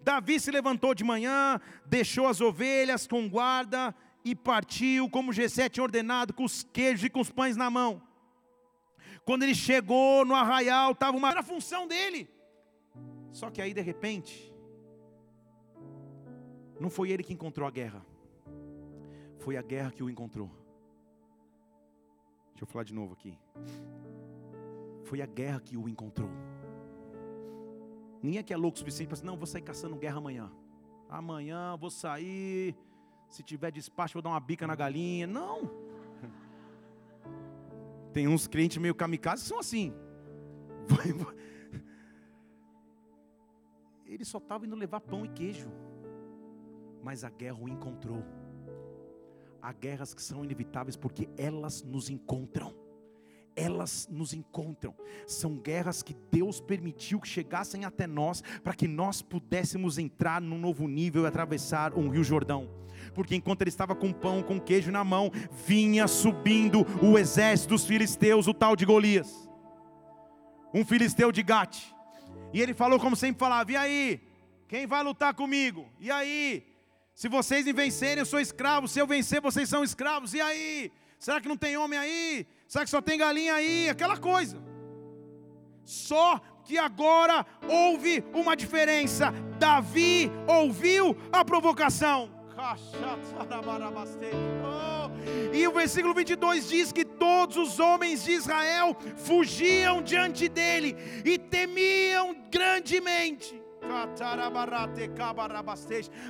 Davi 0.00 0.38
se 0.38 0.50
levantou 0.50 0.94
de 0.94 1.02
manhã, 1.02 1.58
deixou 1.86 2.28
as 2.28 2.40
ovelhas 2.40 3.06
com 3.06 3.28
guarda 3.28 3.94
e 4.24 4.34
partiu, 4.34 5.08
como 5.10 5.32
Gessé 5.32 5.68
tinha 5.68 5.84
ordenado, 5.84 6.32
com 6.32 6.44
os 6.44 6.62
queijos 6.62 7.04
e 7.04 7.10
com 7.10 7.20
os 7.20 7.30
pães 7.30 7.56
na 7.56 7.68
mão. 7.68 8.02
Quando 9.24 9.42
ele 9.42 9.54
chegou 9.54 10.24
no 10.24 10.34
arraial, 10.34 10.92
estava 10.92 11.16
uma. 11.16 11.30
Era 11.30 11.40
a 11.40 11.42
função 11.42 11.86
dele. 11.86 12.28
Só 13.32 13.50
que 13.50 13.60
aí, 13.60 13.74
de 13.74 13.80
repente, 13.80 14.52
não 16.80 16.88
foi 16.88 17.10
ele 17.10 17.22
que 17.22 17.32
encontrou 17.32 17.66
a 17.66 17.70
guerra, 17.70 18.04
foi 19.38 19.56
a 19.56 19.62
guerra 19.62 19.90
que 19.90 20.02
o 20.02 20.08
encontrou. 20.08 20.50
Deixa 22.50 22.62
eu 22.62 22.66
falar 22.66 22.84
de 22.84 22.94
novo 22.94 23.12
aqui. 23.12 23.36
Foi 25.02 25.20
a 25.20 25.26
guerra 25.26 25.60
que 25.60 25.76
o 25.76 25.88
encontrou. 25.88 26.30
Ninguém 28.22 28.38
aqui 28.38 28.54
é 28.54 28.56
louco 28.56 28.76
o 28.76 28.78
suficiente 28.78 29.08
para 29.08 29.16
dizer, 29.16 29.26
não, 29.26 29.36
vou 29.36 29.46
sair 29.46 29.60
caçando 29.60 29.96
guerra 29.96 30.18
amanhã. 30.18 30.50
Amanhã 31.10 31.76
vou 31.76 31.90
sair 31.90 32.74
se 33.34 33.42
tiver 33.42 33.72
despacho, 33.72 34.14
vou 34.14 34.22
dar 34.22 34.30
uma 34.30 34.38
bica 34.38 34.64
na 34.64 34.76
galinha. 34.76 35.26
Não. 35.26 35.68
Tem 38.14 38.28
uns 38.28 38.46
crentes 38.46 38.78
meio 38.78 38.94
kamikaze 38.94 39.42
que 39.42 39.48
são 39.48 39.58
assim. 39.58 39.92
Ele 44.06 44.24
só 44.24 44.38
estava 44.38 44.64
indo 44.64 44.76
levar 44.76 45.00
pão 45.00 45.26
e 45.26 45.28
queijo. 45.28 45.68
Mas 47.02 47.24
a 47.24 47.30
guerra 47.30 47.58
o 47.60 47.68
encontrou. 47.68 48.24
Há 49.60 49.72
guerras 49.72 50.14
que 50.14 50.22
são 50.22 50.44
inevitáveis 50.44 50.96
porque 50.96 51.28
elas 51.36 51.82
nos 51.82 52.08
encontram. 52.08 52.83
Elas 53.56 54.08
nos 54.10 54.32
encontram. 54.32 54.94
São 55.26 55.56
guerras 55.56 56.02
que 56.02 56.14
Deus 56.30 56.60
permitiu 56.60 57.20
que 57.20 57.28
chegassem 57.28 57.84
até 57.84 58.06
nós, 58.06 58.42
para 58.62 58.74
que 58.74 58.88
nós 58.88 59.22
pudéssemos 59.22 59.98
entrar 59.98 60.40
num 60.40 60.58
novo 60.58 60.88
nível 60.88 61.24
e 61.24 61.26
atravessar 61.26 61.94
um 61.94 62.08
rio 62.08 62.24
Jordão. 62.24 62.68
Porque 63.14 63.34
enquanto 63.34 63.62
ele 63.62 63.70
estava 63.70 63.94
com 63.94 64.12
pão, 64.12 64.42
com 64.42 64.60
queijo 64.60 64.90
na 64.90 65.04
mão, 65.04 65.30
vinha 65.66 66.06
subindo 66.06 66.86
o 67.02 67.18
exército 67.18 67.70
dos 67.70 67.84
filisteus, 67.84 68.46
o 68.46 68.54
tal 68.54 68.74
de 68.74 68.84
Golias. 68.84 69.48
Um 70.72 70.84
filisteu 70.84 71.30
de 71.30 71.42
Gate. 71.42 71.84
E 72.52 72.60
ele 72.60 72.74
falou 72.74 72.98
como 72.98 73.16
sempre 73.16 73.38
falava: 73.38 73.70
"E 73.70 73.76
aí? 73.76 74.20
Quem 74.66 74.86
vai 74.86 75.02
lutar 75.02 75.34
comigo? 75.34 75.86
E 76.00 76.10
aí? 76.10 76.66
Se 77.14 77.28
vocês 77.28 77.64
me 77.64 77.72
vencerem, 77.72 78.18
eu 78.18 78.26
sou 78.26 78.40
escravo. 78.40 78.88
Se 78.88 78.98
eu 78.98 79.06
vencer, 79.06 79.40
vocês 79.40 79.68
são 79.68 79.84
escravos. 79.84 80.34
E 80.34 80.40
aí? 80.40 80.90
Será 81.18 81.40
que 81.40 81.48
não 81.48 81.56
tem 81.56 81.76
homem 81.76 81.98
aí? 81.98 82.46
Será 82.74 82.84
que 82.84 82.90
só 82.90 83.00
tem 83.00 83.16
galinha 83.16 83.54
aí? 83.54 83.88
Aquela 83.88 84.16
coisa. 84.16 84.60
Só 85.84 86.40
que 86.64 86.76
agora 86.76 87.46
houve 87.68 88.24
uma 88.34 88.56
diferença. 88.56 89.32
Davi 89.60 90.28
ouviu 90.44 91.16
a 91.32 91.44
provocação. 91.44 92.28
E 95.52 95.68
o 95.68 95.70
versículo 95.70 96.12
22 96.14 96.68
diz 96.68 96.90
que 96.90 97.04
todos 97.04 97.56
os 97.56 97.78
homens 97.78 98.24
de 98.24 98.32
Israel 98.32 98.96
fugiam 99.18 100.02
diante 100.02 100.48
dele 100.48 100.96
e 101.24 101.38
temiam 101.38 102.34
grandemente. 102.50 103.62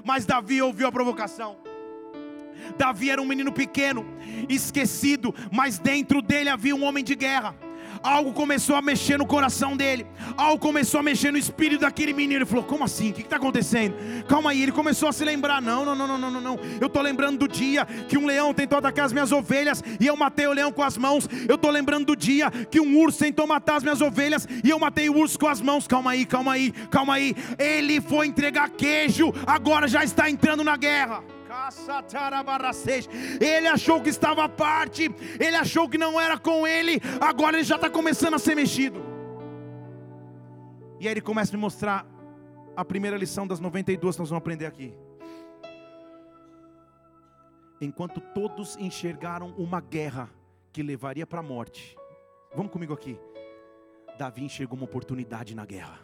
Mas 0.04 0.26
Davi 0.26 0.60
ouviu 0.60 0.88
a 0.88 0.92
provocação. 0.92 1.56
Davi 2.76 3.10
era 3.10 3.20
um 3.20 3.26
menino 3.26 3.52
pequeno, 3.52 4.06
esquecido, 4.48 5.34
mas 5.52 5.78
dentro 5.78 6.20
dele 6.20 6.48
havia 6.48 6.74
um 6.74 6.84
homem 6.84 7.04
de 7.04 7.14
guerra. 7.14 7.54
Algo 8.04 8.34
começou 8.34 8.76
a 8.76 8.82
mexer 8.82 9.18
no 9.18 9.24
coração 9.24 9.74
dele, 9.74 10.06
algo 10.36 10.58
começou 10.58 11.00
a 11.00 11.02
mexer 11.02 11.30
no 11.30 11.38
espírito 11.38 11.80
daquele 11.80 12.12
menino. 12.12 12.40
Ele 12.40 12.44
falou: 12.44 12.62
Como 12.62 12.84
assim? 12.84 13.10
O 13.10 13.12
que 13.14 13.22
está 13.22 13.36
acontecendo? 13.36 13.94
Calma 14.28 14.50
aí. 14.50 14.62
Ele 14.62 14.72
começou 14.72 15.08
a 15.08 15.12
se 15.12 15.24
lembrar: 15.24 15.62
Não, 15.62 15.86
não, 15.86 15.96
não, 15.96 16.18
não, 16.18 16.30
não, 16.30 16.40
não. 16.40 16.60
Eu 16.78 16.86
estou 16.86 17.00
lembrando 17.00 17.38
do 17.38 17.48
dia 17.48 17.86
que 17.86 18.18
um 18.18 18.26
leão 18.26 18.52
tentou 18.52 18.78
atacar 18.78 19.06
as 19.06 19.12
minhas 19.14 19.32
ovelhas 19.32 19.82
e 19.98 20.06
eu 20.06 20.16
matei 20.16 20.46
o 20.46 20.52
leão 20.52 20.70
com 20.70 20.82
as 20.82 20.98
mãos. 20.98 21.26
Eu 21.48 21.54
estou 21.54 21.70
lembrando 21.70 22.04
do 22.04 22.16
dia 22.16 22.50
que 22.50 22.78
um 22.78 22.98
urso 22.98 23.20
tentou 23.20 23.46
matar 23.46 23.76
as 23.76 23.82
minhas 23.82 24.02
ovelhas 24.02 24.46
e 24.62 24.68
eu 24.68 24.78
matei 24.78 25.08
o 25.08 25.16
urso 25.16 25.38
com 25.38 25.48
as 25.48 25.62
mãos. 25.62 25.86
Calma 25.86 26.10
aí, 26.10 26.26
calma 26.26 26.52
aí, 26.52 26.72
calma 26.90 27.14
aí. 27.14 27.34
Ele 27.58 28.02
foi 28.02 28.26
entregar 28.26 28.68
queijo, 28.68 29.32
agora 29.46 29.88
já 29.88 30.04
está 30.04 30.28
entrando 30.28 30.62
na 30.62 30.76
guerra. 30.76 31.22
Ele 33.40 33.68
achou 33.68 34.00
que 34.00 34.08
estava 34.08 34.44
à 34.44 34.48
parte, 34.48 35.14
ele 35.38 35.56
achou 35.56 35.88
que 35.88 35.98
não 35.98 36.20
era 36.20 36.38
com 36.38 36.66
ele, 36.66 37.00
agora 37.20 37.56
ele 37.56 37.64
já 37.64 37.76
está 37.76 37.88
começando 37.88 38.34
a 38.34 38.38
ser 38.38 38.54
mexido. 38.54 39.02
E 41.00 41.06
aí 41.06 41.12
ele 41.12 41.20
começa 41.20 41.52
a 41.52 41.56
me 41.56 41.60
mostrar 41.60 42.06
a 42.76 42.84
primeira 42.84 43.16
lição 43.16 43.46
das 43.46 43.60
92 43.60 44.16
que 44.16 44.20
nós 44.20 44.28
vamos 44.28 44.40
aprender 44.40 44.66
aqui. 44.66 44.94
Enquanto 47.80 48.20
todos 48.20 48.76
enxergaram 48.76 49.54
uma 49.58 49.80
guerra 49.80 50.30
que 50.72 50.82
levaria 50.82 51.26
para 51.26 51.40
a 51.40 51.42
morte, 51.42 51.96
vamos 52.54 52.72
comigo 52.72 52.92
aqui. 52.92 53.18
Davi 54.18 54.44
enxergou 54.44 54.76
uma 54.76 54.84
oportunidade 54.84 55.54
na 55.54 55.66
guerra. 55.66 55.98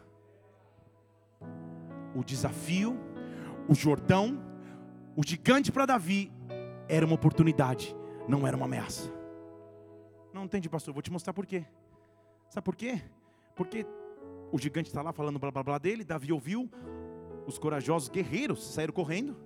O 2.14 2.24
desafio, 2.24 2.98
o 3.68 3.74
Jordão, 3.74 4.49
o 5.16 5.26
gigante 5.26 5.72
para 5.72 5.86
Davi 5.86 6.32
era 6.88 7.04
uma 7.04 7.14
oportunidade, 7.14 7.94
não 8.28 8.46
era 8.46 8.56
uma 8.56 8.66
ameaça. 8.66 9.12
Não 10.32 10.44
entende, 10.44 10.68
pastor? 10.68 10.94
Vou 10.94 11.02
te 11.02 11.10
mostrar 11.10 11.32
por 11.32 11.46
quê. 11.46 11.64
Sabe 12.48 12.64
por 12.64 12.76
quê? 12.76 13.02
Porque 13.54 13.86
o 14.52 14.58
gigante 14.58 14.88
está 14.88 15.02
lá 15.02 15.12
falando 15.12 15.38
blá 15.38 15.50
blá 15.50 15.62
blá 15.62 15.78
dele, 15.78 16.04
Davi 16.04 16.32
ouviu, 16.32 16.70
os 17.46 17.58
corajosos 17.58 18.08
guerreiros 18.08 18.72
saíram 18.72 18.92
correndo. 18.92 19.36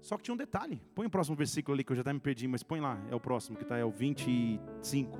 Só 0.00 0.18
que 0.18 0.22
tinha 0.22 0.34
um 0.34 0.38
detalhe. 0.38 0.82
Põe 0.94 1.06
o 1.06 1.10
próximo 1.10 1.36
versículo 1.36 1.74
ali 1.74 1.82
que 1.82 1.92
eu 1.92 1.96
já 1.96 2.02
até 2.02 2.12
me 2.12 2.20
perdi, 2.20 2.46
mas 2.46 2.62
põe 2.62 2.80
lá, 2.80 2.98
é 3.10 3.14
o 3.14 3.20
próximo 3.20 3.56
que 3.56 3.62
está, 3.62 3.78
é 3.78 3.84
o 3.84 3.90
25. 3.90 5.18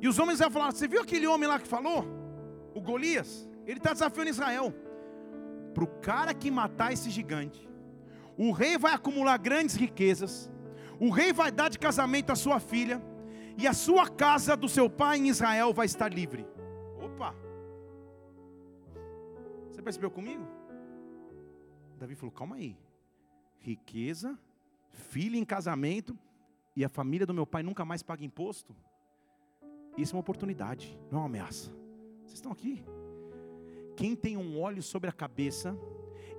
E 0.00 0.08
os 0.08 0.18
homens 0.18 0.40
iam 0.40 0.50
falar: 0.50 0.72
Você 0.72 0.86
viu 0.86 1.00
aquele 1.00 1.26
homem 1.26 1.48
lá 1.48 1.58
que 1.58 1.66
falou? 1.66 2.04
O 2.74 2.80
Golias? 2.80 3.48
Ele 3.66 3.78
está 3.78 3.92
desafiando 3.92 4.30
Israel 4.30 4.72
para 5.74 5.84
o 5.84 6.00
cara 6.00 6.34
que 6.34 6.50
matar 6.50 6.92
esse 6.92 7.10
gigante, 7.10 7.68
o 8.36 8.50
rei 8.52 8.78
vai 8.78 8.92
acumular 8.92 9.36
grandes 9.38 9.74
riquezas, 9.74 10.50
o 10.98 11.10
rei 11.10 11.32
vai 11.32 11.50
dar 11.50 11.68
de 11.68 11.78
casamento 11.78 12.30
a 12.30 12.36
sua 12.36 12.60
filha, 12.60 13.02
e 13.56 13.66
a 13.66 13.74
sua 13.74 14.08
casa 14.08 14.56
do 14.56 14.68
seu 14.68 14.88
pai 14.88 15.18
em 15.18 15.28
Israel 15.28 15.72
vai 15.74 15.86
estar 15.86 16.12
livre. 16.12 16.46
Opa! 17.02 17.34
Você 19.70 19.82
percebeu 19.82 20.10
comigo? 20.10 20.46
Davi 21.98 22.14
falou: 22.14 22.32
calma 22.32 22.56
aí. 22.56 22.76
Riqueza, 23.58 24.38
filha 24.88 25.36
em 25.36 25.44
casamento, 25.44 26.18
e 26.74 26.84
a 26.84 26.88
família 26.88 27.26
do 27.26 27.34
meu 27.34 27.46
pai 27.46 27.62
nunca 27.62 27.84
mais 27.84 28.02
paga 28.02 28.24
imposto. 28.24 28.74
Isso 29.98 30.14
é 30.14 30.16
uma 30.16 30.20
oportunidade, 30.20 30.98
não 31.10 31.18
é 31.18 31.22
uma 31.22 31.26
ameaça. 31.26 31.70
Vocês 32.22 32.34
estão 32.34 32.52
aqui? 32.52 32.82
Quem 34.00 34.16
tem 34.16 34.34
um 34.34 34.58
óleo 34.58 34.82
sobre 34.82 35.10
a 35.10 35.12
cabeça, 35.12 35.76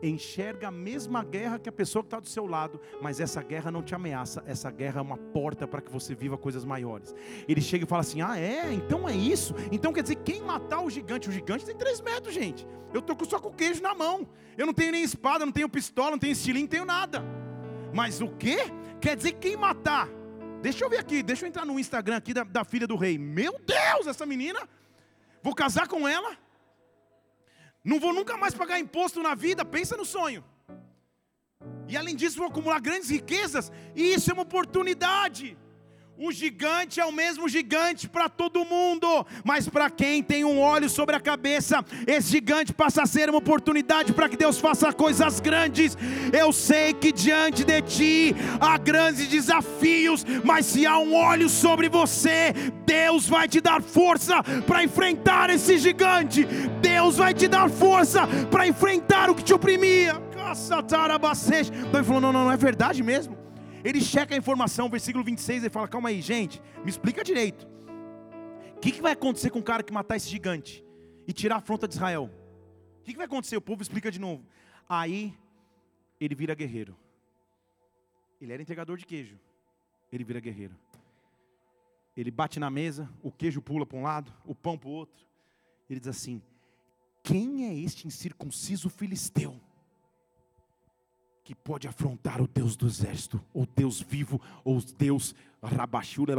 enxerga 0.02 0.70
a 0.70 0.72
mesma 0.72 1.24
guerra 1.24 1.60
que 1.60 1.70
a 1.70 1.72
pessoa 1.72 2.02
que 2.02 2.08
está 2.08 2.20
do 2.20 2.28
seu 2.28 2.48
lado, 2.48 2.82
mas 3.00 3.20
essa 3.20 3.40
guerra 3.44 3.70
não 3.70 3.84
te 3.84 3.94
ameaça, 3.94 4.44
essa 4.48 4.72
guerra 4.72 4.98
é 4.98 5.02
uma 5.04 5.16
porta 5.16 5.68
para 5.68 5.80
que 5.80 5.92
você 5.92 6.16
viva 6.16 6.40
coisas 6.40 6.66
maiores. 6.66 7.14
Ele 7.48 7.62
chega 7.62 7.86
e 7.86 7.88
fala 7.88 8.02
assim: 8.02 8.20
Ah, 8.20 8.36
é? 8.36 8.74
Então 8.74 9.08
é 9.08 9.16
isso? 9.16 9.54
Então 9.72 9.94
quer 9.94 10.02
dizer, 10.02 10.16
quem 10.16 10.42
matar 10.42 10.82
o 10.82 10.90
gigante? 10.90 11.30
O 11.30 11.32
gigante 11.32 11.64
tem 11.64 11.76
3 11.76 12.02
metros, 12.02 12.34
gente. 12.34 12.66
Eu 12.92 13.00
estou 13.00 13.16
só 13.30 13.38
com 13.38 13.50
o 13.50 13.54
queijo 13.54 13.80
na 13.80 13.94
mão. 13.94 14.28
Eu 14.58 14.66
não 14.66 14.74
tenho 14.74 14.92
nem 14.92 15.04
espada, 15.04 15.46
não 15.46 15.54
tenho 15.54 15.70
pistola, 15.70 16.10
não 16.10 16.18
tenho 16.18 16.32
estilinho, 16.32 16.64
não 16.64 16.72
tenho 16.72 16.86
nada. 16.86 17.24
Mas 17.94 18.22
o 18.22 18.28
que? 18.28 18.58
Quer 19.00 19.16
dizer, 19.16 19.34
quem 19.34 19.56
matar? 19.56 20.10
Deixa 20.64 20.84
eu 20.84 20.90
ver 20.90 20.98
aqui, 20.98 21.22
deixa 21.22 21.46
eu 21.46 21.50
entrar 21.50 21.64
no 21.64 21.80
Instagram 21.80 22.18
aqui 22.18 22.34
da, 22.34 22.44
da 22.44 22.64
filha 22.64 22.88
do 22.88 22.96
rei. 22.96 23.20
Meu 23.20 23.62
Deus, 23.64 24.08
essa 24.08 24.26
menina, 24.26 24.68
vou 25.44 25.54
casar 25.54 25.88
com 25.88 26.08
ela. 26.08 26.36
Não 27.84 28.00
vou 28.00 28.14
nunca 28.14 28.38
mais 28.38 28.54
pagar 28.54 28.80
imposto 28.80 29.22
na 29.22 29.34
vida, 29.36 29.66
pensa 29.66 29.98
no 29.98 30.06
sonho. 30.06 30.44
E 31.88 31.98
além 31.98 32.16
disso, 32.16 32.38
vou 32.38 32.48
acumular 32.48 32.80
grandes 32.80 33.10
riquezas, 33.10 33.72
e 33.96 34.14
isso 34.14 34.30
é 34.30 34.34
uma 34.34 34.44
oportunidade. 34.44 35.58
O 36.24 36.32
gigante 36.32 37.00
é 37.00 37.06
o 37.06 37.12
mesmo 37.12 37.50
gigante 37.50 38.08
para 38.08 38.30
todo 38.30 38.64
mundo, 38.64 39.26
mas 39.44 39.68
para 39.68 39.90
quem 39.90 40.22
tem 40.22 40.46
um 40.46 40.60
óleo 40.60 40.88
sobre 40.88 41.16
a 41.16 41.20
cabeça, 41.20 41.84
esse 42.06 42.30
gigante 42.30 42.72
passa 42.72 43.02
a 43.02 43.06
ser 43.08 43.28
uma 43.28 43.40
oportunidade 43.40 44.14
para 44.14 44.30
que 44.30 44.38
Deus 44.38 44.60
faça 44.60 44.94
coisas 44.94 45.40
grandes. 45.40 45.98
Eu 46.32 46.54
sei 46.54 46.94
que 46.94 47.12
diante 47.12 47.64
de 47.64 47.82
ti 47.82 48.36
há 48.60 48.78
grandes 48.78 49.30
desafios, 49.30 50.24
mas 50.44 50.68
se 50.68 50.86
há 50.86 51.00
um 51.00 51.16
óleo 51.16 51.50
sobre 51.50 51.90
você, 51.90 52.54
Deus 52.86 53.28
vai 53.28 53.48
te 53.48 53.60
dar 53.60 53.82
força 53.82 54.44
para 54.68 54.84
enfrentar 54.84 55.50
esse 55.50 55.80
gigante. 55.80 56.46
Deus 56.84 57.18
vai 57.18 57.34
te 57.34 57.48
dar 57.48 57.68
força 57.68 58.28
para 58.52 58.68
enfrentar 58.68 59.28
o 59.32 59.34
que 59.34 59.44
te 59.44 59.56
oprimia. 59.56 60.22
Então 61.80 62.00
ele 62.00 62.04
falou: 62.04 62.22
não, 62.22 62.32
não, 62.32 62.44
não 62.44 62.52
é 62.52 62.58
verdade 62.58 63.02
mesmo. 63.02 63.41
Ele 63.84 64.02
checa 64.02 64.36
a 64.36 64.38
informação, 64.38 64.90
versículo 64.90 65.24
26, 65.24 65.64
ele 65.64 65.70
fala: 65.70 65.88
calma 65.88 66.10
aí, 66.10 66.22
gente, 66.22 66.62
me 66.84 66.90
explica 66.90 67.24
direito. 67.24 67.68
O 68.76 68.80
que, 68.80 68.92
que 68.92 69.02
vai 69.02 69.14
acontecer 69.14 69.50
com 69.50 69.60
o 69.60 69.64
cara 69.64 69.84
que 69.84 69.94
matar 69.94 70.16
esse 70.16 70.30
gigante 70.30 70.84
e 71.28 71.34
tirar 71.34 71.56
a 71.56 71.58
afronta 71.60 71.88
de 71.88 71.94
Israel? 71.96 72.32
O 73.00 73.04
que, 73.04 73.12
que 73.12 73.18
vai 73.18 73.26
acontecer? 73.26 73.58
O 73.58 73.62
povo 73.62 73.82
explica 73.82 74.12
de 74.12 74.20
novo. 74.20 74.46
Aí 74.88 75.36
ele 76.20 76.36
vira 76.36 76.54
guerreiro. 76.54 76.96
Ele 78.40 78.54
era 78.54 78.62
entregador 78.62 78.98
de 78.98 79.06
queijo. 79.06 79.40
Ele 80.12 80.24
vira 80.24 80.40
guerreiro. 80.40 80.76
Ele 82.16 82.30
bate 82.30 82.60
na 82.60 82.70
mesa, 82.70 83.10
o 83.24 83.32
queijo 83.32 83.62
pula 83.62 83.86
para 83.86 83.98
um 83.98 84.04
lado, 84.04 84.34
o 84.46 84.54
pão 84.54 84.78
para 84.78 84.90
o 84.90 84.92
outro. 84.92 85.26
Ele 85.90 86.00
diz 86.00 86.10
assim: 86.10 86.42
Quem 87.24 87.66
é 87.66 87.74
este 87.74 88.08
incircunciso 88.08 88.90
filisteu? 88.90 89.60
Que 91.52 91.56
pode 91.56 91.86
afrontar 91.86 92.42
o 92.42 92.48
Deus 92.48 92.78
do 92.78 92.88
exército, 92.88 93.42
o 93.54 93.66
Deus 93.66 94.00
vivo, 94.02 94.40
ou 94.64 94.82
Deus 94.98 95.36
rabachura, 95.62 96.34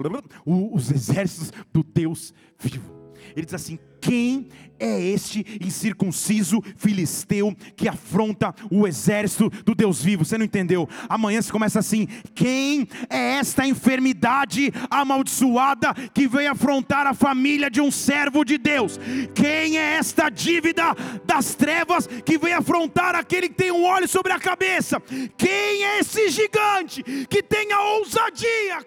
os 0.46 0.90
exércitos 0.90 1.52
do 1.70 1.82
Deus 1.82 2.32
vivo. 2.58 2.90
Ele 3.36 3.44
diz 3.44 3.52
assim: 3.52 3.78
Quem 4.02 4.48
é 4.82 5.00
este 5.00 5.46
incircunciso 5.64 6.60
filisteu 6.76 7.56
que 7.76 7.88
afronta 7.88 8.52
o 8.68 8.86
exército 8.86 9.48
do 9.64 9.76
Deus 9.76 10.02
vivo? 10.02 10.24
Você 10.24 10.36
não 10.36 10.44
entendeu? 10.44 10.88
Amanhã 11.08 11.40
se 11.40 11.52
começa 11.52 11.78
assim: 11.78 12.08
quem 12.34 12.88
é 13.08 13.34
esta 13.34 13.64
enfermidade 13.64 14.72
amaldiçoada 14.90 15.94
que 16.12 16.26
veio 16.26 16.50
afrontar 16.50 17.06
a 17.06 17.14
família 17.14 17.70
de 17.70 17.80
um 17.80 17.92
servo 17.92 18.44
de 18.44 18.58
Deus? 18.58 18.98
Quem 19.34 19.78
é 19.78 19.94
esta 19.94 20.28
dívida 20.28 20.96
das 21.24 21.54
trevas 21.54 22.08
que 22.24 22.36
veio 22.36 22.58
afrontar 22.58 23.14
aquele 23.14 23.48
que 23.48 23.54
tem 23.54 23.70
um 23.70 23.84
óleo 23.84 24.08
sobre 24.08 24.32
a 24.32 24.40
cabeça? 24.40 25.00
Quem 25.36 25.84
é 25.84 26.00
esse 26.00 26.28
gigante 26.28 27.04
que 27.30 27.40
tem 27.40 27.70
a 27.72 27.80
ousadia 27.92 28.78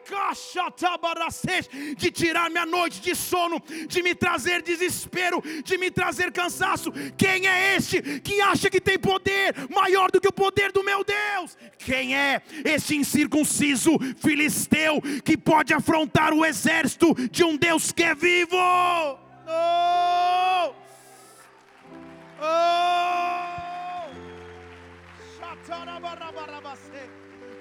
de 1.97 2.11
tirar 2.11 2.49
minha 2.49 2.65
noite 2.65 2.99
de 2.99 3.15
sono, 3.15 3.61
de 3.87 4.03
me 4.03 4.13
trazer 4.13 4.61
desespero, 4.61 5.04
de 5.63 5.77
me 5.77 5.91
trazer 5.91 6.31
cansaço. 6.31 6.91
Quem 7.17 7.47
é 7.47 7.75
este 7.75 8.01
que 8.21 8.41
acha 8.41 8.69
que 8.69 8.81
tem 8.81 8.97
poder 8.97 9.53
maior 9.69 10.11
do 10.11 10.19
que 10.19 10.27
o 10.27 10.33
poder 10.33 10.71
do 10.71 10.83
meu 10.83 11.03
Deus? 11.03 11.57
Quem 11.77 12.15
é 12.15 12.41
este 12.63 12.95
incircunciso 12.95 13.91
filisteu 14.17 15.01
que 15.23 15.37
pode 15.37 15.73
afrontar 15.73 16.33
o 16.33 16.45
exército 16.45 17.13
de 17.29 17.43
um 17.43 17.55
Deus 17.55 17.91
que 17.91 18.03
é 18.03 18.15
vivo? 18.15 18.55
Oh! 18.55 19.17
Oh! 19.47 20.75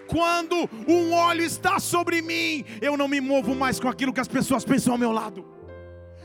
Quando 0.07 0.69
um 0.87 1.13
óleo 1.13 1.43
está 1.43 1.79
sobre 1.79 2.21
mim, 2.21 2.65
eu 2.81 2.97
não 2.97 3.09
me 3.09 3.21
movo 3.21 3.55
mais 3.55 3.81
com 3.81 3.89
aquilo 3.89 4.13
que 4.13 4.21
as 4.21 4.29
pessoas 4.29 4.65
pensam 4.65 4.93
ao 4.93 4.99
meu 4.99 5.11
lado. 5.11 5.54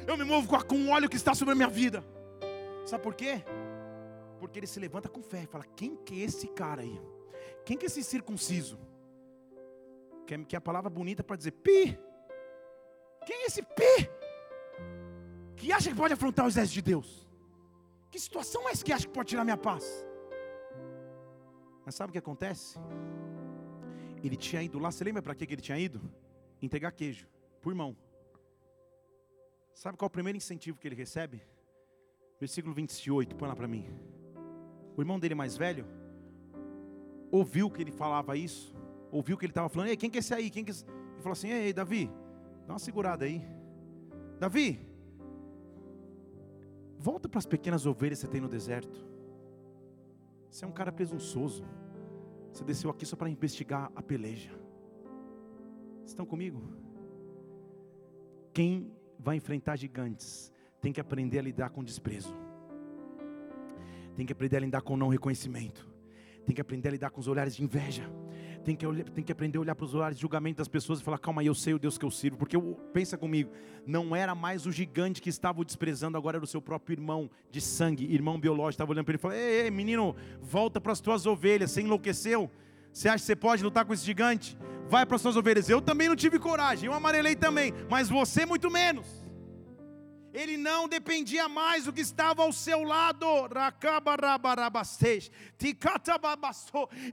Eu 0.09 0.17
me 0.17 0.23
movo 0.23 0.47
com 0.65 0.75
um 0.75 0.89
óleo 0.89 1.07
que 1.07 1.15
está 1.15 1.35
sobre 1.35 1.51
a 1.51 1.55
minha 1.55 1.67
vida. 1.67 2.03
Sabe 2.83 3.03
por 3.03 3.13
quê? 3.13 3.43
Porque 4.39 4.57
ele 4.57 4.65
se 4.65 4.79
levanta 4.79 5.07
com 5.07 5.21
fé 5.21 5.43
e 5.43 5.45
fala: 5.45 5.63
quem 5.75 5.95
que 5.97 6.19
é 6.19 6.25
esse 6.25 6.47
cara 6.47 6.81
aí? 6.81 6.99
Quem 7.63 7.77
que 7.77 7.85
é 7.85 7.89
esse 7.91 8.03
circunciso? 8.03 8.79
Que 10.25 10.33
é, 10.33 10.43
que 10.45 10.55
é 10.55 10.57
a 10.57 10.61
palavra 10.61 10.89
bonita 10.89 11.23
para 11.23 11.35
dizer 11.35 11.51
pi. 11.51 11.95
Quem 13.23 13.43
é 13.43 13.45
esse 13.45 13.61
pi? 13.61 14.09
Que 15.55 15.71
acha 15.71 15.91
que 15.91 15.95
pode 15.95 16.15
afrontar 16.15 16.45
o 16.45 16.47
exército 16.47 16.73
de 16.73 16.81
Deus? 16.81 17.29
Que 18.09 18.19
situação 18.19 18.67
é 18.67 18.71
essa 18.71 18.83
que 18.83 18.91
acha 18.91 19.05
que 19.05 19.13
pode 19.13 19.29
tirar 19.29 19.43
minha 19.43 19.57
paz? 19.57 19.85
Mas 21.85 21.93
sabe 21.93 22.09
o 22.09 22.13
que 22.13 22.17
acontece? 22.17 22.79
Ele 24.23 24.35
tinha 24.35 24.63
ido 24.63 24.79
lá, 24.79 24.89
você 24.91 25.03
lembra 25.03 25.21
para 25.21 25.35
que 25.35 25.43
ele 25.43 25.61
tinha 25.61 25.77
ido? 25.77 26.01
Entregar 26.59 26.91
queijo, 26.93 27.27
por 27.61 27.69
irmão. 27.69 27.95
Sabe 29.79 29.97
qual 29.97 30.07
é 30.07 30.09
o 30.09 30.11
primeiro 30.11 30.35
incentivo 30.35 30.77
que 30.77 30.85
ele 30.85 30.95
recebe? 30.95 31.41
Versículo 32.37 32.75
28, 32.75 33.33
põe 33.37 33.47
lá 33.47 33.55
para 33.55 33.65
mim. 33.65 33.85
O 34.97 35.01
irmão 35.01 35.17
dele 35.17 35.33
mais 35.33 35.55
velho 35.55 35.85
ouviu 37.31 37.71
que 37.71 37.81
ele 37.81 37.91
falava 37.93 38.35
isso, 38.35 38.75
ouviu 39.09 39.37
que 39.37 39.45
ele 39.45 39.51
estava 39.51 39.69
falando, 39.69 39.87
ei, 39.87 39.95
quem 39.95 40.09
que 40.09 40.17
é 40.17 40.19
esse 40.19 40.33
aí? 40.33 40.49
Quem 40.49 40.65
que 40.65 40.71
é? 40.71 40.73
Ele 40.73 41.21
falou 41.21 41.31
assim, 41.31 41.47
ei, 41.47 41.71
Davi, 41.71 42.11
dá 42.67 42.73
uma 42.73 42.79
segurada 42.79 43.23
aí. 43.23 43.41
Davi, 44.37 44.85
volta 46.97 47.29
para 47.29 47.39
as 47.39 47.45
pequenas 47.45 47.85
ovelhas 47.85 48.19
que 48.19 48.25
você 48.25 48.31
tem 48.33 48.41
no 48.41 48.49
deserto. 48.49 49.07
Você 50.49 50.65
é 50.65 50.67
um 50.67 50.73
cara 50.73 50.91
presunçoso. 50.91 51.63
Você 52.51 52.65
desceu 52.65 52.89
aqui 52.89 53.05
só 53.05 53.15
para 53.15 53.29
investigar 53.29 53.89
a 53.95 54.01
peleja. 54.01 54.51
Estão 56.05 56.25
comigo? 56.25 56.61
Quem 58.51 58.98
vai 59.19 59.35
enfrentar 59.35 59.75
gigantes 59.75 60.51
tem 60.81 60.93
que 60.93 61.01
aprender 61.01 61.39
a 61.39 61.41
lidar 61.41 61.69
com 61.69 61.83
desprezo. 61.83 62.35
Tem 64.15 64.25
que 64.25 64.33
aprender 64.33 64.57
a 64.57 64.59
lidar 64.61 64.81
com 64.81 64.97
não 64.97 65.07
reconhecimento. 65.07 65.87
Tem 66.45 66.55
que 66.55 66.61
aprender 66.61 66.89
a 66.89 66.91
lidar 66.91 67.09
com 67.11 67.19
os 67.19 67.27
olhares 67.27 67.55
de 67.55 67.63
inveja. 67.63 68.09
Tem 68.63 68.75
que, 68.75 68.85
tem 69.11 69.23
que 69.23 69.31
aprender 69.31 69.57
a 69.57 69.61
olhar 69.61 69.75
para 69.75 69.85
os 69.85 69.93
olhares 69.93 70.17
de 70.17 70.21
julgamento 70.21 70.57
das 70.57 70.67
pessoas 70.67 70.99
e 70.99 71.03
falar: 71.03 71.17
calma 71.17 71.43
eu 71.43 71.55
sei 71.55 71.73
o 71.73 71.79
Deus 71.79 71.97
que 71.97 72.05
eu 72.05 72.11
sirvo. 72.11 72.37
Porque 72.37 72.55
eu, 72.55 72.77
pensa 72.93 73.17
comigo, 73.17 73.51
não 73.85 74.15
era 74.15 74.35
mais 74.35 74.65
o 74.65 74.71
gigante 74.71 75.21
que 75.21 75.29
estava 75.29 75.61
o 75.61 75.65
desprezando, 75.65 76.17
agora 76.17 76.37
era 76.37 76.43
o 76.43 76.47
seu 76.47 76.61
próprio 76.61 76.95
irmão 76.95 77.29
de 77.51 77.61
sangue, 77.61 78.11
irmão 78.11 78.39
biológico. 78.39 78.71
Estava 78.71 78.91
olhando 78.91 79.05
para 79.05 79.13
ele 79.13 79.19
e 79.19 79.21
falou: 79.21 79.37
ei, 79.37 79.61
ei, 79.63 79.71
menino, 79.71 80.15
volta 80.41 80.81
para 80.81 80.91
as 80.91 80.99
tuas 80.99 81.25
ovelhas. 81.25 81.71
Você 81.71 81.81
enlouqueceu? 81.81 82.49
Você 82.99 83.07
acha 83.07 83.19
que 83.19 83.27
você 83.27 83.35
pode 83.37 83.63
lutar 83.63 83.85
com 83.85 83.93
esse 83.93 84.03
gigante? 84.03 84.57
Vai 84.89 85.05
para 85.05 85.15
as 85.15 85.21
suas 85.21 85.37
ovelhas. 85.37 85.69
Eu 85.69 85.81
também 85.81 86.09
não 86.09 86.17
tive 86.17 86.37
coragem, 86.37 86.87
eu 86.87 86.93
amarelei 86.93 87.33
também, 87.33 87.73
mas 87.89 88.09
você 88.09 88.45
muito 88.45 88.69
menos. 88.69 89.07
Ele 90.33 90.57
não 90.57 90.85
dependia 90.85 91.47
mais 91.47 91.85
do 91.85 91.93
que 91.93 92.01
estava 92.01 92.43
ao 92.43 92.51
seu 92.51 92.83
lado. 92.83 93.25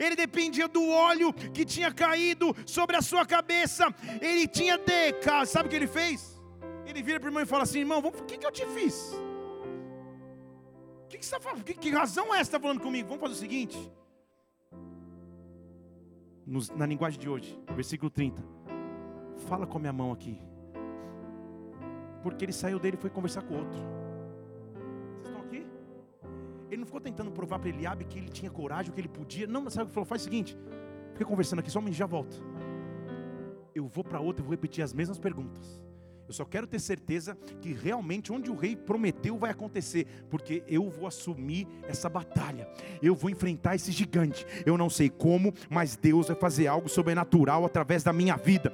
Ele 0.00 0.16
dependia 0.16 0.66
do 0.66 0.88
óleo 0.88 1.32
que 1.32 1.64
tinha 1.64 1.94
caído 1.94 2.52
sobre 2.66 2.96
a 2.96 3.00
sua 3.00 3.24
cabeça. 3.24 3.86
Ele 4.20 4.48
tinha 4.48 4.76
deca. 4.76 5.46
Sabe 5.46 5.68
o 5.68 5.70
que 5.70 5.76
ele 5.76 5.86
fez? 5.86 6.36
Ele 6.84 7.00
vira 7.00 7.20
para 7.20 7.28
o 7.28 7.30
irmão 7.30 7.44
e 7.44 7.46
fala 7.46 7.62
assim: 7.62 7.78
irmão, 7.78 8.00
o 8.00 8.24
que, 8.24 8.36
que 8.36 8.44
eu 8.44 8.50
te 8.50 8.66
fiz? 8.74 9.14
Que, 11.08 11.16
que, 11.18 11.24
você 11.24 11.38
tá 11.38 11.54
que, 11.64 11.74
que 11.74 11.90
razão 11.90 12.34
é 12.34 12.40
essa 12.40 12.50
está 12.50 12.58
falando 12.58 12.80
comigo? 12.80 13.06
Vamos 13.06 13.20
fazer 13.22 13.34
o 13.34 13.38
seguinte. 13.38 13.78
Na 16.46 16.86
linguagem 16.86 17.18
de 17.18 17.28
hoje, 17.28 17.58
versículo 17.74 18.10
30. 18.10 18.42
Fala 19.48 19.66
com 19.66 19.78
a 19.78 19.80
minha 19.80 19.92
mão 19.92 20.12
aqui 20.12 20.40
porque 22.26 22.44
ele 22.44 22.52
saiu 22.52 22.80
dele 22.80 22.96
e 22.96 23.00
foi 23.00 23.08
conversar 23.08 23.42
com 23.42 23.54
o 23.54 23.58
outro. 23.58 23.78
Vocês 23.78 25.26
estão 25.26 25.40
aqui? 25.42 25.64
Ele 26.68 26.78
não 26.78 26.84
ficou 26.84 27.00
tentando 27.00 27.30
provar 27.30 27.60
para 27.60 27.68
Eliabe 27.68 28.04
que 28.04 28.18
ele 28.18 28.28
tinha 28.28 28.50
coragem, 28.50 28.92
que 28.92 29.00
ele 29.00 29.06
podia. 29.06 29.46
Não, 29.46 29.62
mas 29.62 29.74
sabe 29.74 29.84
o 29.84 29.86
que 29.86 29.94
falou? 29.94 30.04
Faz 30.04 30.22
o 30.22 30.24
seguinte: 30.24 30.58
fica 31.12 31.24
conversando 31.24 31.60
aqui, 31.60 31.70
só 31.70 31.78
um 31.78 31.92
já 31.92 32.04
volto. 32.04 32.42
Eu 33.72 33.86
vou 33.86 34.02
para 34.02 34.18
outro 34.18 34.42
e 34.42 34.44
vou 34.44 34.50
repetir 34.50 34.82
as 34.82 34.92
mesmas 34.92 35.20
perguntas. 35.20 35.80
Eu 36.28 36.34
só 36.34 36.44
quero 36.44 36.66
ter 36.66 36.80
certeza 36.80 37.36
que 37.60 37.72
realmente 37.72 38.32
onde 38.32 38.50
o 38.50 38.56
rei 38.56 38.74
prometeu 38.74 39.38
vai 39.38 39.50
acontecer, 39.50 40.06
porque 40.28 40.62
eu 40.66 40.88
vou 40.90 41.06
assumir 41.06 41.66
essa 41.86 42.08
batalha. 42.08 42.68
Eu 43.02 43.14
vou 43.14 43.30
enfrentar 43.30 43.76
esse 43.76 43.92
gigante. 43.92 44.46
Eu 44.64 44.76
não 44.76 44.90
sei 44.90 45.08
como, 45.08 45.54
mas 45.70 45.96
Deus 45.96 46.28
vai 46.28 46.36
fazer 46.36 46.66
algo 46.66 46.88
sobrenatural 46.88 47.64
através 47.64 48.02
da 48.02 48.12
minha 48.12 48.36
vida 48.36 48.72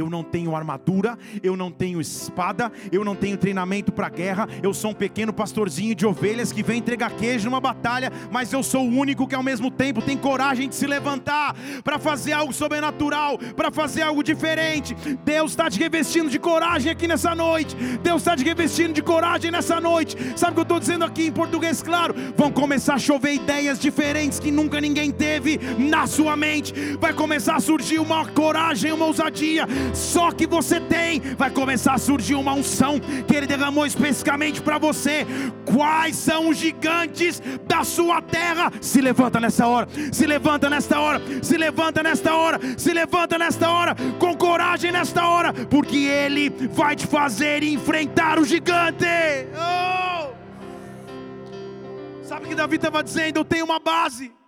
eu 0.00 0.10
não 0.10 0.22
tenho 0.22 0.56
armadura, 0.56 1.18
eu 1.42 1.56
não 1.56 1.70
tenho 1.70 2.00
espada, 2.00 2.72
eu 2.90 3.04
não 3.04 3.14
tenho 3.14 3.36
treinamento 3.36 3.92
para 3.92 4.08
guerra, 4.08 4.48
eu 4.62 4.74
sou 4.74 4.90
um 4.90 4.94
pequeno 4.94 5.32
pastorzinho 5.32 5.94
de 5.94 6.06
ovelhas 6.06 6.52
que 6.52 6.62
vem 6.62 6.78
entregar 6.78 7.12
queijo 7.12 7.44
numa 7.44 7.60
batalha, 7.60 8.10
mas 8.30 8.52
eu 8.52 8.62
sou 8.62 8.84
o 8.84 8.90
único 8.90 9.26
que 9.26 9.34
ao 9.34 9.42
mesmo 9.42 9.70
tempo 9.70 10.02
tem 10.02 10.16
coragem 10.16 10.68
de 10.68 10.74
se 10.74 10.86
levantar 10.86 11.54
para 11.84 11.98
fazer 11.98 12.32
algo 12.32 12.52
sobrenatural, 12.52 13.38
para 13.54 13.70
fazer 13.70 14.02
algo 14.02 14.22
diferente. 14.22 14.94
Deus 15.24 15.52
está 15.52 15.68
te 15.70 15.78
revestindo 15.78 16.30
de 16.30 16.38
coragem 16.38 16.90
aqui 16.90 17.06
nessa 17.06 17.34
noite. 17.34 17.76
Deus 18.02 18.22
está 18.22 18.36
te 18.36 18.44
revestindo 18.44 18.92
de 18.92 19.02
coragem 19.02 19.50
nessa 19.50 19.80
noite. 19.80 20.16
Sabe 20.36 20.52
o 20.52 20.54
que 20.54 20.60
eu 20.60 20.62
estou 20.62 20.80
dizendo 20.80 21.04
aqui 21.04 21.26
em 21.26 21.32
português 21.32 21.82
claro? 21.82 22.14
Vão 22.36 22.50
começar 22.50 22.94
a 22.94 22.98
chover 22.98 23.34
ideias 23.34 23.78
diferentes 23.78 24.38
que 24.38 24.50
nunca 24.50 24.80
ninguém 24.80 25.10
teve 25.10 25.58
na 25.78 26.06
sua 26.06 26.36
mente. 26.36 26.72
Vai 26.98 27.12
começar 27.12 27.56
a 27.56 27.60
surgir 27.60 27.98
uma 27.98 28.26
coragem, 28.26 28.92
uma 28.92 29.06
ousadia 29.06 29.66
só 29.94 30.30
que 30.32 30.46
você 30.46 30.80
tem, 30.80 31.20
vai 31.36 31.50
começar 31.50 31.94
a 31.94 31.98
surgir 31.98 32.34
uma 32.34 32.52
unção 32.52 33.00
que 33.26 33.34
Ele 33.34 33.46
derramou 33.46 33.86
especificamente 33.86 34.60
para 34.60 34.78
você. 34.78 35.26
Quais 35.64 36.16
são 36.16 36.48
os 36.48 36.56
gigantes 36.56 37.42
da 37.66 37.84
sua 37.84 38.20
terra? 38.20 38.72
Se 38.80 39.00
levanta 39.00 39.40
nessa 39.40 39.66
hora, 39.66 39.88
se 40.12 40.26
levanta 40.26 40.68
nesta 40.68 41.00
hora, 41.00 41.20
se 41.42 41.56
levanta 41.56 42.02
nesta 42.02 42.34
hora, 42.34 42.60
se 42.76 42.92
levanta 42.92 43.38
nesta 43.38 43.70
hora, 43.70 43.94
com 44.18 44.36
coragem 44.36 44.92
nesta 44.92 45.26
hora, 45.26 45.52
porque 45.52 45.96
Ele 45.96 46.50
vai 46.72 46.96
te 46.96 47.06
fazer 47.06 47.62
enfrentar 47.62 48.38
o 48.38 48.44
gigante. 48.44 49.06
Oh! 49.54 50.30
Sabe 52.22 52.46
o 52.46 52.48
que 52.48 52.54
Davi 52.54 52.76
estava 52.76 53.02
dizendo? 53.02 53.40
Eu 53.40 53.44
tenho 53.44 53.64
uma 53.64 53.80
base. 53.80 54.39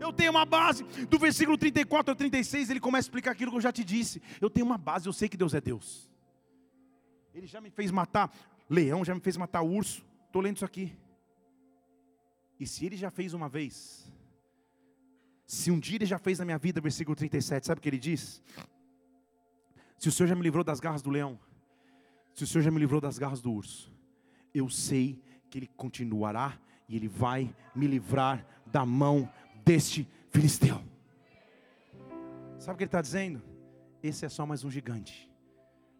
Eu 0.00 0.12
tenho 0.12 0.30
uma 0.30 0.44
base. 0.44 0.84
Do 1.06 1.18
versículo 1.18 1.56
34 1.56 2.12
ao 2.12 2.16
36, 2.16 2.70
ele 2.70 2.80
começa 2.80 3.06
a 3.06 3.08
explicar 3.08 3.30
aquilo 3.32 3.50
que 3.50 3.56
eu 3.56 3.60
já 3.60 3.72
te 3.72 3.84
disse. 3.84 4.20
Eu 4.40 4.50
tenho 4.50 4.66
uma 4.66 4.78
base, 4.78 5.06
eu 5.06 5.12
sei 5.12 5.28
que 5.28 5.36
Deus 5.36 5.54
é 5.54 5.60
Deus. 5.60 6.10
Ele 7.34 7.46
já 7.46 7.60
me 7.60 7.70
fez 7.70 7.90
matar 7.90 8.32
leão, 8.68 9.04
já 9.04 9.14
me 9.14 9.20
fez 9.20 9.36
matar 9.36 9.62
urso. 9.62 10.04
Estou 10.26 10.42
lendo 10.42 10.56
isso 10.56 10.64
aqui. 10.64 10.96
E 12.58 12.66
se 12.66 12.86
ele 12.86 12.96
já 12.96 13.10
fez 13.10 13.34
uma 13.34 13.48
vez, 13.48 14.10
se 15.46 15.70
um 15.70 15.78
dia 15.78 15.96
ele 15.96 16.06
já 16.06 16.18
fez 16.18 16.38
na 16.38 16.44
minha 16.44 16.58
vida, 16.58 16.80
versículo 16.80 17.16
37, 17.16 17.66
sabe 17.66 17.78
o 17.78 17.82
que 17.82 17.88
ele 17.88 17.98
diz? 17.98 18.42
Se 19.98 20.08
o 20.08 20.12
Senhor 20.12 20.28
já 20.28 20.34
me 20.34 20.42
livrou 20.42 20.62
das 20.62 20.80
garras 20.80 21.02
do 21.02 21.10
leão, 21.10 21.38
se 22.34 22.44
o 22.44 22.46
Senhor 22.46 22.62
já 22.62 22.70
me 22.70 22.78
livrou 22.78 23.00
das 23.00 23.16
garras 23.16 23.40
do 23.40 23.52
urso, 23.52 23.92
eu 24.52 24.68
sei 24.68 25.22
que 25.50 25.58
Ele 25.58 25.66
continuará 25.66 26.58
e 26.88 26.96
Ele 26.96 27.08
vai 27.08 27.54
me 27.74 27.86
livrar 27.86 28.44
da 28.66 28.84
mão 28.84 29.30
deste 29.64 30.08
filisteu. 30.30 30.80
Sabe 32.58 32.74
o 32.74 32.76
que 32.76 32.84
ele 32.84 32.88
está 32.88 33.00
dizendo? 33.02 33.42
Esse 34.02 34.26
é 34.26 34.28
só 34.28 34.44
mais 34.44 34.64
um 34.64 34.70
gigante. 34.70 35.30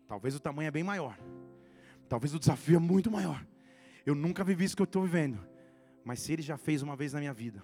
Talvez 0.06 0.34
o 0.34 0.40
tamanho 0.40 0.68
é 0.68 0.70
bem 0.70 0.82
maior. 0.82 1.18
Talvez 2.08 2.34
o 2.34 2.38
desafio 2.38 2.76
é 2.76 2.78
muito 2.78 3.10
maior. 3.10 3.44
Eu 4.04 4.14
nunca 4.14 4.44
vivi 4.44 4.64
isso 4.64 4.76
que 4.76 4.82
eu 4.82 4.84
estou 4.84 5.02
vivendo. 5.02 5.38
Mas 6.04 6.20
se 6.20 6.32
Ele 6.32 6.42
já 6.42 6.56
fez 6.56 6.82
uma 6.82 6.94
vez 6.94 7.14
na 7.14 7.20
minha 7.20 7.32
vida, 7.32 7.62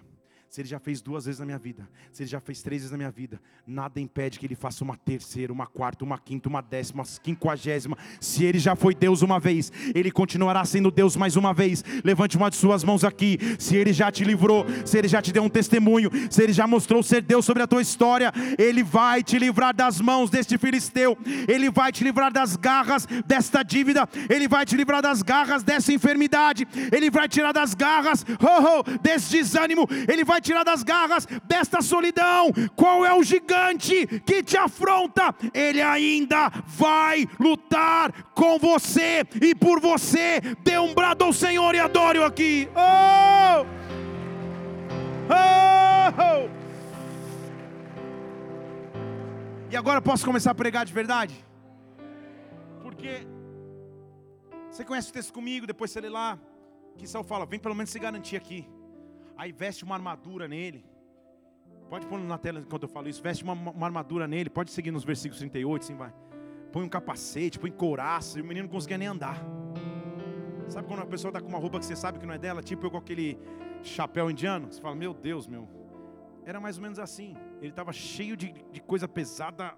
se 0.51 0.59
ele 0.59 0.67
já 0.67 0.79
fez 0.79 1.01
duas 1.01 1.23
vezes 1.23 1.39
na 1.39 1.45
minha 1.45 1.57
vida, 1.57 1.87
se 2.11 2.23
ele 2.23 2.29
já 2.29 2.41
fez 2.41 2.61
três 2.61 2.81
vezes 2.81 2.91
na 2.91 2.97
minha 2.97 3.09
vida, 3.09 3.39
nada 3.65 4.01
impede 4.01 4.37
que 4.37 4.45
ele 4.45 4.53
faça 4.53 4.83
uma 4.83 4.97
terceira, 4.97 5.53
uma 5.53 5.65
quarta, 5.65 6.03
uma 6.03 6.17
quinta, 6.17 6.49
uma 6.49 6.59
décima, 6.59 7.03
uma 7.03 7.19
quinquagésima. 7.23 7.97
Se 8.19 8.43
ele 8.43 8.59
já 8.59 8.75
foi 8.75 8.93
Deus 8.93 9.21
uma 9.21 9.39
vez, 9.39 9.71
ele 9.95 10.11
continuará 10.11 10.65
sendo 10.65 10.91
Deus 10.91 11.15
mais 11.15 11.37
uma 11.37 11.53
vez. 11.53 11.85
Levante 12.03 12.35
uma 12.35 12.49
de 12.49 12.57
suas 12.57 12.83
mãos 12.83 13.05
aqui. 13.05 13.39
Se 13.57 13.77
ele 13.77 13.93
já 13.93 14.11
te 14.11 14.25
livrou, 14.25 14.65
se 14.85 14.97
ele 14.97 15.07
já 15.07 15.21
te 15.21 15.31
deu 15.31 15.41
um 15.41 15.49
testemunho, 15.49 16.09
se 16.29 16.43
ele 16.43 16.51
já 16.51 16.67
mostrou 16.67 17.01
ser 17.01 17.21
Deus 17.21 17.45
sobre 17.45 17.63
a 17.63 17.67
tua 17.67 17.81
história, 17.81 18.33
ele 18.57 18.83
vai 18.83 19.23
te 19.23 19.39
livrar 19.39 19.73
das 19.73 20.01
mãos 20.01 20.29
deste 20.29 20.57
filisteu, 20.57 21.17
ele 21.47 21.71
vai 21.71 21.93
te 21.93 22.03
livrar 22.03 22.29
das 22.29 22.57
garras 22.57 23.07
desta 23.25 23.63
dívida, 23.63 24.05
ele 24.29 24.49
vai 24.49 24.65
te 24.65 24.75
livrar 24.75 25.01
das 25.01 25.21
garras 25.21 25.63
dessa 25.63 25.93
enfermidade, 25.93 26.67
ele 26.91 27.09
vai 27.09 27.29
tirar 27.29 27.53
das 27.53 27.73
garras 27.73 28.25
oh, 28.41 28.79
oh, 28.79 28.97
desse 28.97 29.31
desânimo, 29.31 29.87
ele 30.09 30.25
vai 30.25 30.40
tirar 30.41 30.63
das 30.63 30.83
garras 30.83 31.25
desta 31.43 31.81
solidão. 31.81 32.51
Qual 32.75 33.05
é 33.05 33.13
o 33.13 33.23
gigante 33.23 34.05
que 34.25 34.43
te 34.43 34.57
afronta? 34.57 35.33
Ele 35.53 35.81
ainda 35.81 36.49
vai 36.65 37.27
lutar 37.39 38.11
com 38.33 38.59
você 38.59 39.23
e 39.41 39.55
por 39.55 39.79
você. 39.79 40.41
Dê 40.63 40.77
um 40.77 40.93
brado 40.93 41.23
ao 41.23 41.33
Senhor 41.33 41.73
e 41.75 41.79
adore-o 41.79 42.25
aqui. 42.25 42.67
Oh! 42.75 43.65
Oh! 45.29 46.49
E 49.71 49.77
agora 49.77 50.01
posso 50.01 50.25
começar 50.25 50.51
a 50.51 50.55
pregar 50.55 50.85
de 50.85 50.91
verdade? 50.91 51.33
Porque 52.81 53.25
você 54.69 54.83
conhece 54.83 55.09
o 55.09 55.13
texto 55.13 55.31
comigo, 55.31 55.65
depois 55.65 55.91
você 55.91 56.01
lê 56.01 56.09
lá, 56.09 56.37
que 56.97 57.07
Saul 57.07 57.23
fala, 57.23 57.45
vem 57.45 57.59
pelo 57.59 57.73
menos 57.73 57.89
se 57.89 57.97
garantir 57.97 58.35
aqui. 58.35 58.67
Aí 59.41 59.51
veste 59.51 59.83
uma 59.83 59.95
armadura 59.95 60.47
nele. 60.47 60.85
Pode 61.89 62.05
pôr 62.05 62.19
na 62.19 62.37
tela 62.37 62.59
enquanto 62.59 62.83
eu 62.83 62.89
falo 62.89 63.09
isso. 63.09 63.23
Veste 63.23 63.43
uma, 63.43 63.53
uma 63.53 63.87
armadura 63.87 64.27
nele. 64.27 64.51
Pode 64.51 64.69
seguir 64.69 64.91
nos 64.91 65.03
versículos 65.03 65.39
38, 65.39 65.83
sim, 65.83 65.95
vai. 65.95 66.13
Põe 66.71 66.83
um 66.83 66.87
capacete, 66.87 67.57
põe 67.57 67.71
couraça. 67.71 68.37
E 68.37 68.41
o 68.43 68.45
menino 68.45 68.67
não 68.67 68.71
conseguia 68.71 68.99
nem 68.99 69.07
andar. 69.07 69.43
Sabe 70.67 70.87
quando 70.87 70.99
a 70.99 71.07
pessoa 71.07 71.29
está 71.29 71.41
com 71.41 71.47
uma 71.47 71.57
roupa 71.57 71.79
que 71.79 71.85
você 71.87 71.95
sabe 71.95 72.19
que 72.19 72.25
não 72.27 72.35
é 72.35 72.37
dela? 72.37 72.61
Tipo 72.61 72.85
eu 72.85 72.91
com 72.91 72.97
aquele 72.97 73.39
chapéu 73.81 74.29
indiano. 74.29 74.71
Você 74.71 74.79
fala, 74.79 74.93
meu 74.93 75.11
Deus, 75.11 75.47
meu. 75.47 75.67
Era 76.45 76.59
mais 76.59 76.77
ou 76.77 76.83
menos 76.83 76.99
assim. 76.99 77.35
Ele 77.61 77.71
estava 77.71 77.91
cheio 77.91 78.37
de, 78.37 78.53
de 78.71 78.79
coisa 78.79 79.07
pesada. 79.07 79.73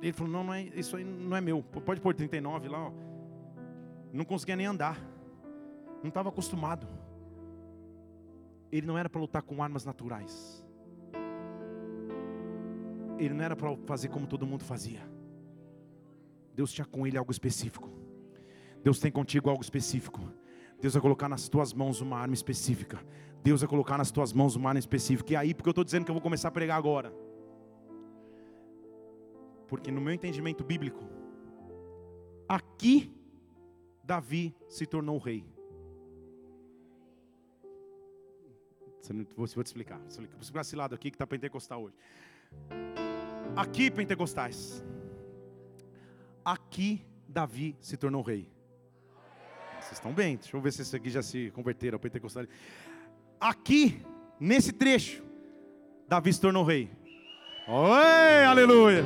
Ele 0.00 0.12
falou, 0.12 0.32
não, 0.32 0.44
não 0.44 0.54
é, 0.54 0.62
isso 0.62 0.96
aí 0.96 1.02
não 1.02 1.36
é 1.36 1.40
meu. 1.40 1.60
Pode 1.60 2.00
pôr 2.00 2.14
39 2.14 2.68
lá, 2.68 2.86
ó. 2.86 2.92
Não 4.12 4.24
conseguia 4.24 4.54
nem 4.54 4.66
andar. 4.66 4.96
Não 6.04 6.08
estava 6.08 6.28
acostumado 6.28 6.86
ele 8.70 8.86
não 8.86 8.96
era 8.98 9.08
para 9.08 9.20
lutar 9.20 9.42
com 9.42 9.62
armas 9.62 9.84
naturais. 9.84 10.64
Ele 13.18 13.34
não 13.34 13.44
era 13.44 13.56
para 13.56 13.76
fazer 13.86 14.08
como 14.08 14.26
todo 14.26 14.46
mundo 14.46 14.64
fazia. 14.64 15.00
Deus 16.54 16.72
tinha 16.72 16.84
com 16.84 17.06
ele 17.06 17.16
algo 17.16 17.30
específico. 17.30 17.90
Deus 18.82 18.98
tem 18.98 19.10
contigo 19.10 19.50
algo 19.50 19.62
específico. 19.62 20.20
Deus 20.80 20.94
vai 20.94 21.02
colocar 21.02 21.28
nas 21.28 21.48
tuas 21.48 21.72
mãos 21.72 22.00
uma 22.00 22.18
arma 22.18 22.34
específica. 22.34 23.00
Deus 23.42 23.60
vai 23.60 23.68
colocar 23.68 23.98
nas 23.98 24.10
tuas 24.10 24.32
mãos 24.32 24.54
uma 24.54 24.68
arma 24.68 24.78
específica. 24.78 25.32
E 25.32 25.36
aí, 25.36 25.54
porque 25.54 25.68
eu 25.68 25.72
estou 25.72 25.84
dizendo 25.84 26.04
que 26.04 26.10
eu 26.10 26.14
vou 26.14 26.22
começar 26.22 26.48
a 26.48 26.52
pregar 26.52 26.76
agora. 26.76 27.12
Porque 29.66 29.90
no 29.90 30.00
meu 30.00 30.12
entendimento 30.12 30.64
bíblico, 30.64 31.04
aqui 32.48 33.12
Davi 34.02 34.54
se 34.68 34.86
tornou 34.86 35.18
rei. 35.18 35.44
Vou, 39.36 39.46
vou 39.46 39.64
te 39.64 39.66
explicar. 39.66 39.98
Vou 39.98 40.40
explicar 40.40 40.60
esse 40.60 40.76
lado 40.76 40.94
aqui 40.94 41.10
que 41.10 41.14
está 41.16 41.26
pentecostal 41.26 41.82
hoje. 41.82 41.96
Aqui, 43.56 43.90
pentecostais. 43.90 44.84
Aqui, 46.44 47.04
Davi 47.28 47.76
se 47.80 47.96
tornou 47.96 48.22
rei. 48.22 48.48
Vocês 49.80 49.92
estão 49.92 50.12
bem. 50.12 50.36
Deixa 50.36 50.56
eu 50.56 50.60
ver 50.60 50.72
se 50.72 50.82
esse 50.82 50.94
aqui 50.94 51.10
já 51.10 51.22
se 51.22 51.50
converteram 51.50 51.96
ao 51.96 52.00
pentecostal. 52.00 52.44
Aqui, 53.40 54.02
nesse 54.38 54.72
trecho, 54.72 55.22
Davi 56.06 56.32
se 56.32 56.40
tornou 56.40 56.64
rei. 56.64 56.90
Oi, 57.66 58.44
aleluia. 58.44 59.04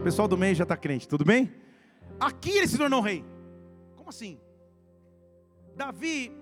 O 0.00 0.02
pessoal 0.04 0.28
do 0.28 0.36
meio 0.36 0.54
já 0.54 0.64
está 0.64 0.76
crente, 0.76 1.08
tudo 1.08 1.24
bem? 1.24 1.52
Aqui 2.20 2.58
ele 2.58 2.68
se 2.68 2.78
tornou 2.78 3.00
rei. 3.00 3.24
Como 3.96 4.08
assim? 4.08 4.38
Davi 5.76 6.32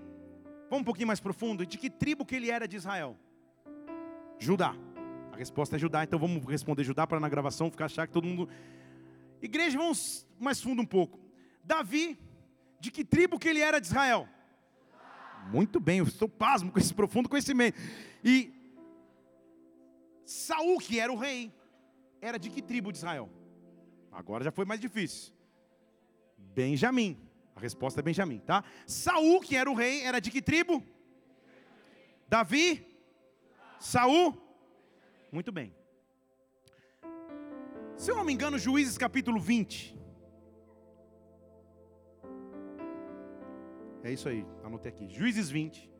Vamos 0.72 0.84
um 0.84 0.84
pouquinho 0.86 1.08
mais 1.08 1.20
profundo. 1.20 1.66
De 1.66 1.76
que 1.76 1.90
tribo 1.90 2.24
que 2.24 2.34
ele 2.34 2.50
era 2.50 2.66
de 2.66 2.76
Israel? 2.76 3.14
Judá. 4.38 4.74
A 5.30 5.36
resposta 5.36 5.76
é 5.76 5.78
Judá, 5.78 6.02
então 6.02 6.18
vamos 6.18 6.42
responder 6.46 6.82
Judá 6.82 7.06
para 7.06 7.20
na 7.20 7.28
gravação 7.28 7.70
ficar 7.70 7.84
achar 7.84 8.06
que 8.06 8.12
todo 8.14 8.26
mundo. 8.26 8.48
Igreja, 9.42 9.76
vamos 9.76 10.26
mais 10.40 10.62
fundo 10.62 10.80
um 10.80 10.86
pouco. 10.86 11.20
Davi, 11.62 12.18
de 12.80 12.90
que 12.90 13.04
tribo 13.04 13.38
que 13.38 13.50
ele 13.50 13.60
era 13.60 13.78
de 13.78 13.86
Israel? 13.88 14.26
Muito 15.50 15.78
bem, 15.78 15.98
eu 15.98 16.06
estou 16.06 16.26
pasmo 16.26 16.72
com 16.72 16.78
esse 16.78 16.94
profundo 16.94 17.28
conhecimento. 17.28 17.78
E 18.24 18.50
Saul, 20.24 20.78
que 20.78 20.98
era 20.98 21.12
o 21.12 21.18
rei, 21.18 21.52
era 22.18 22.38
de 22.38 22.48
que 22.48 22.62
tribo 22.62 22.90
de 22.90 22.96
Israel? 22.96 23.28
Agora 24.10 24.42
já 24.42 24.50
foi 24.50 24.64
mais 24.64 24.80
difícil. 24.80 25.34
Benjamim. 26.38 27.18
A 27.54 27.60
resposta 27.60 28.00
é 28.00 28.02
Benjamim, 28.02 28.38
tá? 28.40 28.64
Saul, 28.86 29.40
que 29.40 29.56
era 29.56 29.70
o 29.70 29.74
rei, 29.74 30.02
era 30.02 30.20
de 30.20 30.30
que 30.30 30.40
tribo? 30.40 30.82
Davi? 32.28 32.86
Saul? 33.78 34.36
Muito 35.30 35.52
bem. 35.52 35.74
Se 37.96 38.10
eu 38.10 38.16
não 38.16 38.24
me 38.24 38.32
engano, 38.32 38.58
Juízes 38.58 38.98
capítulo 38.98 39.38
20. 39.38 39.98
É 44.02 44.10
isso 44.10 44.28
aí, 44.28 44.44
anotei 44.64 44.90
aqui. 44.90 45.08
Juízes 45.08 45.50
20. 45.50 45.90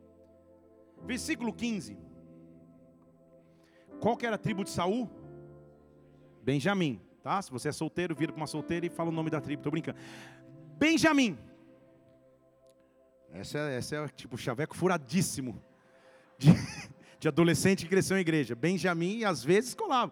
Versículo 1.03 1.53
15. 1.53 1.97
Qual 3.99 4.17
que 4.17 4.25
era 4.25 4.35
a 4.35 4.39
tribo 4.39 4.63
de 4.63 4.69
Saul? 4.69 5.09
Benjamim, 6.41 6.99
tá? 7.21 7.41
Se 7.41 7.49
você 7.49 7.69
é 7.69 7.71
solteiro, 7.71 8.13
vira 8.13 8.33
para 8.33 8.41
uma 8.41 8.47
solteira 8.47 8.85
e 8.85 8.89
fala 8.89 9.09
o 9.09 9.13
nome 9.13 9.29
da 9.29 9.39
tribo, 9.39 9.63
tô 9.63 9.71
brincando. 9.71 9.97
Benjamim. 10.77 11.37
Essa 13.33 13.57
é, 13.57 13.77
essa 13.77 13.95
é 13.95 14.07
tipo 14.09 14.37
chaveco 14.37 14.75
furadíssimo 14.75 15.61
de, 16.37 16.49
de 17.19 17.27
adolescente 17.27 17.83
que 17.83 17.89
cresceu 17.89 18.17
em 18.17 18.21
igreja. 18.21 18.55
Benjamim, 18.55 19.23
às 19.23 19.43
vezes, 19.43 19.73
colava. 19.73 20.11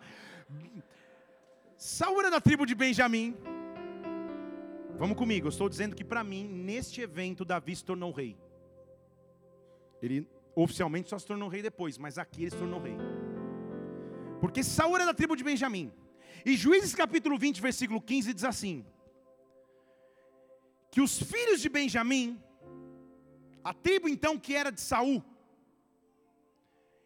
Saúl 1.78 2.20
era 2.20 2.32
da 2.32 2.42
tribo 2.42 2.66
de 2.66 2.76
Benjamim. 2.76 3.36
Vamos 4.98 5.18
comigo, 5.18 5.48
eu 5.48 5.50
estou 5.50 5.68
dizendo 5.68 5.96
que 5.96 6.04
para 6.04 6.24
mim, 6.24 6.48
neste 6.48 7.02
evento, 7.02 7.44
Davi 7.44 7.76
se 7.76 7.84
tornou 7.84 8.12
rei. 8.12 8.38
Ele 10.02 10.28
oficialmente 10.56 11.10
só 11.10 11.18
se 11.18 11.26
tornou 11.26 11.50
rei 11.50 11.62
depois, 11.62 11.98
mas 11.98 12.18
aqui 12.18 12.44
ele 12.44 12.52
se 12.52 12.58
tornou 12.58 12.80
rei. 12.80 12.96
Porque 14.40 14.64
Saúl 14.64 14.96
era 14.96 15.06
da 15.06 15.14
tribo 15.14 15.36
de 15.36 15.44
Benjamim. 15.44 15.92
E 16.46 16.56
Juízes 16.56 16.94
capítulo 16.94 17.38
20, 17.38 17.62
versículo 17.62 18.02
15 18.02 18.34
diz 18.34 18.44
assim: 18.44 18.86
que 20.92 21.00
os 21.00 21.18
filhos 21.24 21.62
de 21.62 21.70
Benjamim, 21.70 22.38
a 23.64 23.74
tribo 23.74 24.10
então 24.10 24.38
que 24.38 24.54
era 24.54 24.72
de 24.72 24.82
Saul, 24.82 25.24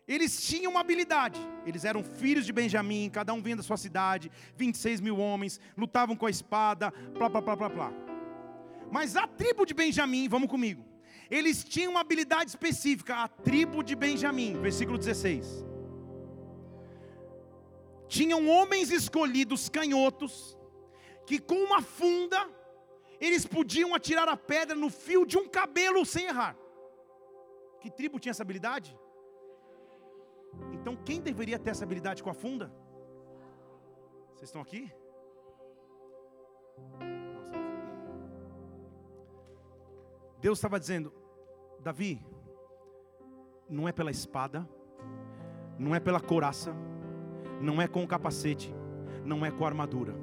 eles 0.07 0.45
tinham 0.45 0.71
uma 0.71 0.81
habilidade. 0.81 1.39
Eles 1.65 1.85
eram 1.85 2.03
filhos 2.03 2.45
de 2.45 2.53
Benjamim, 2.53 3.09
cada 3.09 3.33
um 3.33 3.41
vinha 3.41 3.55
da 3.55 3.63
sua 3.63 3.77
cidade, 3.77 4.31
26 4.55 5.01
mil 5.01 5.17
homens, 5.17 5.59
lutavam 5.77 6.15
com 6.15 6.25
a 6.25 6.29
espada, 6.29 6.91
plá, 6.91 7.29
plá, 7.29 7.41
plá, 7.41 7.57
plá, 7.57 7.69
plá. 7.69 7.93
Mas 8.91 9.15
a 9.15 9.27
tribo 9.27 9.65
de 9.65 9.73
Benjamim, 9.73 10.27
vamos 10.27 10.49
comigo, 10.49 10.83
eles 11.29 11.63
tinham 11.63 11.91
uma 11.91 12.01
habilidade 12.01 12.49
específica, 12.51 13.15
a 13.15 13.27
tribo 13.27 13.83
de 13.83 13.95
Benjamim, 13.95 14.59
versículo 14.61 14.97
16. 14.97 15.65
Tinham 18.07 18.47
homens 18.47 18.91
escolhidos 18.91 19.69
canhotos, 19.69 20.55
que 21.25 21.39
com 21.39 21.55
uma 21.55 21.81
funda 21.81 22.47
eles 23.19 23.45
podiam 23.45 23.93
atirar 23.93 24.27
a 24.27 24.37
pedra 24.37 24.75
no 24.75 24.89
fio 24.89 25.25
de 25.25 25.37
um 25.37 25.47
cabelo 25.47 26.05
sem 26.05 26.25
errar. 26.25 26.55
Que 27.81 27.89
tribo 27.89 28.19
tinha 28.19 28.31
essa 28.31 28.43
habilidade? 28.43 28.97
Então 30.73 30.95
quem 30.95 31.21
deveria 31.21 31.59
ter 31.59 31.71
essa 31.71 31.83
habilidade 31.83 32.23
com 32.23 32.29
a 32.29 32.33
funda? 32.33 32.71
Vocês 34.33 34.49
estão 34.49 34.61
aqui? 34.61 34.91
Deus 40.39 40.57
estava 40.57 40.79
dizendo: 40.79 41.13
Davi, 41.79 42.23
não 43.69 43.87
é 43.87 43.91
pela 43.91 44.11
espada, 44.11 44.67
não 45.77 45.95
é 45.95 45.99
pela 45.99 46.19
couraça, 46.19 46.73
não 47.61 47.81
é 47.81 47.87
com 47.87 48.03
o 48.03 48.07
capacete, 48.07 48.73
não 49.23 49.45
é 49.45 49.51
com 49.51 49.63
a 49.63 49.67
armadura. 49.67 50.13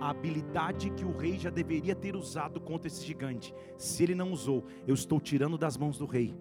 A 0.00 0.10
habilidade 0.10 0.90
que 0.90 1.04
o 1.04 1.16
rei 1.16 1.38
já 1.38 1.50
deveria 1.50 1.94
ter 1.94 2.16
usado 2.16 2.60
contra 2.60 2.88
esse 2.88 3.04
gigante. 3.04 3.54
Se 3.76 4.02
ele 4.02 4.14
não 4.14 4.32
usou, 4.32 4.64
eu 4.86 4.94
estou 4.94 5.20
tirando 5.20 5.58
das 5.58 5.76
mãos 5.76 5.98
do 5.98 6.06
rei 6.06 6.34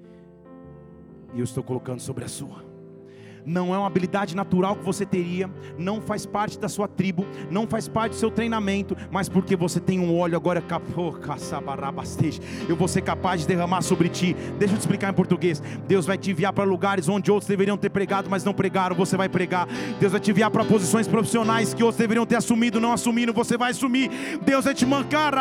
e 1.34 1.39
eu 1.39 1.43
estou 1.43 1.64
colocando 1.64 1.99
sobre 1.99 2.24
a 2.24 2.28
sua 2.28 2.68
não 3.46 3.74
é 3.74 3.78
uma 3.78 3.88
habilidade 3.88 4.36
natural 4.36 4.76
que 4.76 4.84
você 4.84 5.06
teria, 5.06 5.50
não 5.78 6.02
faz 6.02 6.26
parte 6.26 6.60
da 6.60 6.68
sua 6.68 6.88
tribo, 6.88 7.26
não 7.50 7.68
faz 7.68 7.88
parte 7.88 8.12
do 8.14 8.18
seu 8.18 8.32
treinamento, 8.32 8.96
mas 9.12 9.30
porque 9.30 9.56
você 9.56 9.80
tem 9.80 10.00
um 10.00 10.18
óleo 10.18 10.36
agora, 10.36 10.64
eu 12.68 12.76
vou 12.76 12.88
ser 12.88 13.02
capaz 13.02 13.42
de 13.42 13.48
derramar 13.48 13.82
sobre 13.82 14.10
ti. 14.10 14.36
Deixa 14.58 14.74
eu 14.74 14.78
te 14.78 14.82
explicar 14.82 15.10
em 15.10 15.14
português. 15.14 15.62
Deus 15.88 16.06
vai 16.06 16.18
te 16.18 16.32
enviar 16.32 16.54
para 16.54 16.64
lugares 16.64 17.08
onde 17.10 17.32
outros 17.32 17.48
deveriam 17.48 17.78
ter 17.78 17.90
pregado, 17.90 18.30
mas 18.30 18.44
não 18.44 18.54
pregaram, 18.54 18.96
você 18.96 19.18
vai 19.18 19.30
pregar. 19.30 19.68
Deus 20.00 20.12
vai 20.12 20.22
te 20.22 20.32
enviar 20.32 20.52
para 20.52 20.64
posições 20.66 21.08
profissionais 21.08 21.74
que 21.74 21.84
outros 21.84 22.00
deveriam 22.00 22.26
ter 22.26 22.36
assumido, 22.36 22.80
não 22.80 22.94
assumiram, 22.94 23.34
você 23.34 23.58
vai 23.58 23.72
assumir. 23.72 24.10
Deus 24.44 24.66
vai 24.66 24.74
te 24.74 24.86
mancar, 24.86 25.34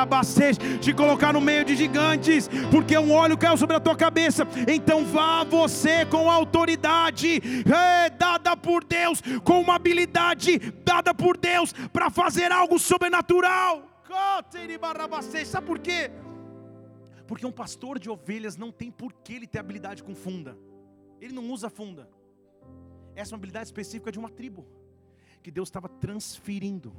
te 0.80 0.92
colocar 0.92 1.32
no 1.32 1.40
meio 1.40 1.64
de 1.64 1.76
gigantes, 1.76 2.48
porque 2.70 2.96
um 2.96 3.12
óleo 3.12 3.36
caiu 3.36 3.56
sobre 3.56 3.76
a 3.76 3.80
tua 3.80 3.96
cabeça. 3.96 4.46
Então 4.66 5.04
vá 5.04 5.44
você 5.44 6.04
com 6.06 6.30
autoridade. 6.30 7.40
Hey! 7.66 7.87
Dada 8.18 8.56
por 8.56 8.84
Deus, 8.84 9.20
com 9.44 9.60
uma 9.60 9.76
habilidade 9.76 10.58
dada 10.84 11.14
por 11.14 11.36
Deus 11.36 11.72
para 11.92 12.10
fazer 12.10 12.50
algo 12.52 12.78
sobrenatural. 12.78 14.02
Sabe 15.48 15.66
por 15.66 15.78
quê? 15.78 16.10
Porque 17.26 17.46
um 17.46 17.52
pastor 17.52 17.98
de 17.98 18.08
ovelhas 18.08 18.56
não 18.56 18.72
tem 18.72 18.90
por 18.90 19.12
que 19.12 19.34
ele 19.34 19.46
ter 19.46 19.58
habilidade 19.58 20.02
com 20.02 20.14
funda. 20.14 20.56
Ele 21.20 21.34
não 21.34 21.50
usa 21.50 21.68
funda. 21.68 22.08
Essa 23.14 23.32
é 23.32 23.34
uma 23.34 23.40
habilidade 23.40 23.66
específica 23.66 24.10
de 24.10 24.18
uma 24.18 24.30
tribo 24.30 24.66
que 25.42 25.50
Deus 25.50 25.68
estava 25.68 25.88
transferindo. 25.88 26.94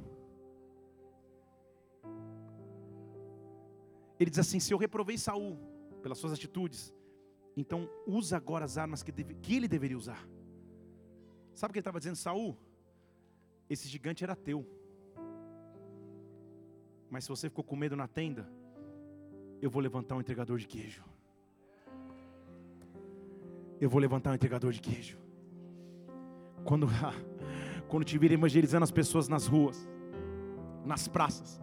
Ele 4.18 4.30
diz 4.30 4.38
assim: 4.38 4.60
se 4.60 4.72
eu 4.72 4.78
reprovei 4.78 5.16
Saul 5.16 5.58
pelas 6.02 6.18
suas 6.18 6.32
atitudes, 6.32 6.92
então 7.56 7.88
usa 8.06 8.36
agora 8.36 8.64
as 8.64 8.76
armas 8.76 9.02
que, 9.02 9.10
deve, 9.10 9.34
que 9.34 9.56
ele 9.56 9.66
deveria 9.66 9.96
usar. 9.96 10.28
Sabe 11.54 11.70
o 11.70 11.72
que 11.72 11.78
ele 11.78 11.80
estava 11.80 11.98
dizendo, 11.98 12.16
Saul? 12.16 12.56
Esse 13.68 13.88
gigante 13.88 14.24
era 14.24 14.34
teu. 14.34 14.66
Mas 17.08 17.24
se 17.24 17.30
você 17.30 17.48
ficou 17.48 17.64
com 17.64 17.76
medo 17.76 17.96
na 17.96 18.06
tenda, 18.06 18.48
eu 19.60 19.70
vou 19.70 19.82
levantar 19.82 20.16
um 20.16 20.20
entregador 20.20 20.58
de 20.58 20.66
queijo. 20.66 21.04
Eu 23.80 23.88
vou 23.88 24.00
levantar 24.00 24.30
um 24.30 24.34
entregador 24.34 24.72
de 24.72 24.80
queijo. 24.80 25.18
Quando, 26.64 26.86
quando 27.88 28.04
te 28.04 28.16
vir 28.18 28.32
evangelizando 28.32 28.84
as 28.84 28.90
pessoas 28.90 29.28
nas 29.28 29.46
ruas, 29.46 29.88
nas 30.84 31.08
praças, 31.08 31.60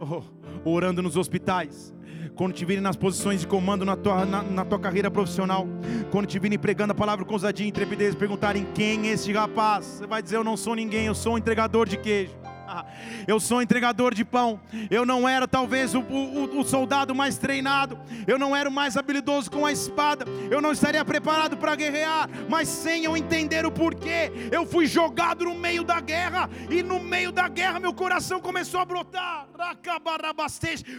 oh, 0.00 0.22
orando 0.64 1.02
nos 1.02 1.16
hospitais, 1.16 1.94
quando 2.34 2.52
te 2.54 2.64
virem 2.64 2.82
nas 2.82 2.96
posições 2.96 3.40
de 3.40 3.46
comando 3.46 3.84
na 3.84 3.96
tua, 3.96 4.24
na, 4.24 4.42
na 4.42 4.64
tua 4.64 4.78
carreira 4.78 5.10
profissional, 5.10 5.66
quando 6.10 6.26
te 6.26 6.38
virem 6.38 6.58
pregando 6.58 6.92
a 6.92 6.94
palavra 6.94 7.24
com 7.24 7.32
ousadia 7.34 7.66
e 7.66 7.68
intrepidez, 7.68 8.14
perguntarem 8.14 8.66
quem 8.74 9.08
é 9.08 9.12
esse 9.12 9.32
rapaz, 9.32 9.84
você 9.84 10.06
vai 10.06 10.22
dizer: 10.22 10.36
Eu 10.36 10.44
não 10.44 10.56
sou 10.56 10.74
ninguém, 10.74 11.06
eu 11.06 11.14
sou 11.14 11.34
um 11.34 11.38
entregador 11.38 11.86
de 11.86 11.96
queijo. 11.96 12.39
Eu 13.26 13.38
sou 13.40 13.62
entregador 13.62 14.14
de 14.14 14.24
pão. 14.24 14.60
Eu 14.90 15.04
não 15.04 15.28
era 15.28 15.46
talvez 15.46 15.94
o, 15.94 16.00
o, 16.00 16.60
o, 16.60 16.64
soldado 16.64 17.14
mais 17.14 17.38
treinado. 17.38 17.98
Eu 18.26 18.38
não 18.38 18.54
era 18.54 18.68
o 18.68 18.72
mais 18.72 18.96
habilidoso 18.96 19.50
com 19.50 19.66
a 19.66 19.72
espada. 19.72 20.24
Eu 20.50 20.60
não 20.60 20.72
estaria 20.72 21.04
preparado 21.04 21.56
para 21.56 21.74
guerrear. 21.74 22.28
Mas 22.48 22.68
sem 22.68 23.04
eu 23.04 23.16
entender 23.16 23.66
o 23.66 23.72
porquê, 23.72 24.30
eu 24.50 24.66
fui 24.66 24.86
jogado 24.86 25.44
no 25.44 25.54
meio 25.54 25.84
da 25.84 26.00
guerra. 26.00 26.48
E 26.68 26.82
no 26.82 27.00
meio 27.00 27.32
da 27.32 27.48
guerra, 27.48 27.80
meu 27.80 27.94
coração 27.94 28.40
começou 28.40 28.80
a 28.80 28.84
brotar. 28.84 29.48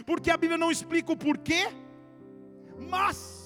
Porque 0.06 0.30
a 0.30 0.36
Bíblia 0.36 0.58
não 0.58 0.70
explica 0.70 1.12
o 1.12 1.16
porquê. 1.16 1.68
Mas. 2.88 3.40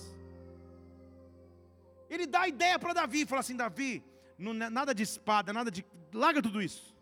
Ele 2.08 2.26
dá 2.26 2.42
a 2.42 2.48
ideia 2.48 2.78
para 2.78 2.92
Davi, 2.92 3.26
fala 3.26 3.40
assim: 3.40 3.56
Davi, 3.56 4.02
não, 4.38 4.54
nada 4.54 4.94
de 4.94 5.02
espada, 5.02 5.52
nada 5.52 5.70
de. 5.70 5.84
Larga 6.14 6.40
tudo 6.40 6.62
isso. 6.62 6.95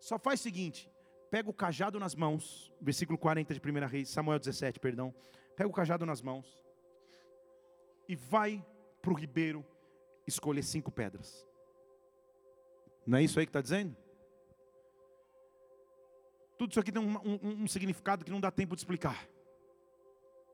Só 0.00 0.18
faz 0.18 0.40
o 0.40 0.42
seguinte: 0.42 0.90
pega 1.30 1.48
o 1.48 1.54
cajado 1.54 2.00
nas 2.00 2.14
mãos, 2.14 2.72
versículo 2.80 3.18
40 3.18 3.54
de 3.54 3.60
1 3.60 3.86
Reis, 3.86 4.08
Samuel 4.08 4.38
17, 4.38 4.80
perdão. 4.80 5.14
Pega 5.54 5.68
o 5.68 5.72
cajado 5.72 6.06
nas 6.06 6.22
mãos 6.22 6.64
e 8.08 8.16
vai 8.16 8.64
para 9.02 9.12
o 9.12 9.14
ribeiro 9.14 9.64
escolher 10.26 10.62
cinco 10.62 10.90
pedras. 10.90 11.46
Não 13.06 13.18
é 13.18 13.22
isso 13.22 13.38
aí 13.38 13.46
que 13.46 13.50
está 13.50 13.60
dizendo? 13.60 13.96
Tudo 16.58 16.70
isso 16.70 16.80
aqui 16.80 16.92
tem 16.92 17.02
um, 17.02 17.16
um, 17.18 17.62
um, 17.62 17.66
significado 17.66 18.24
que 18.24 18.30
não 18.30 18.40
dá 18.40 18.50
tempo 18.50 18.74
de 18.74 18.80
explicar. 18.80 19.26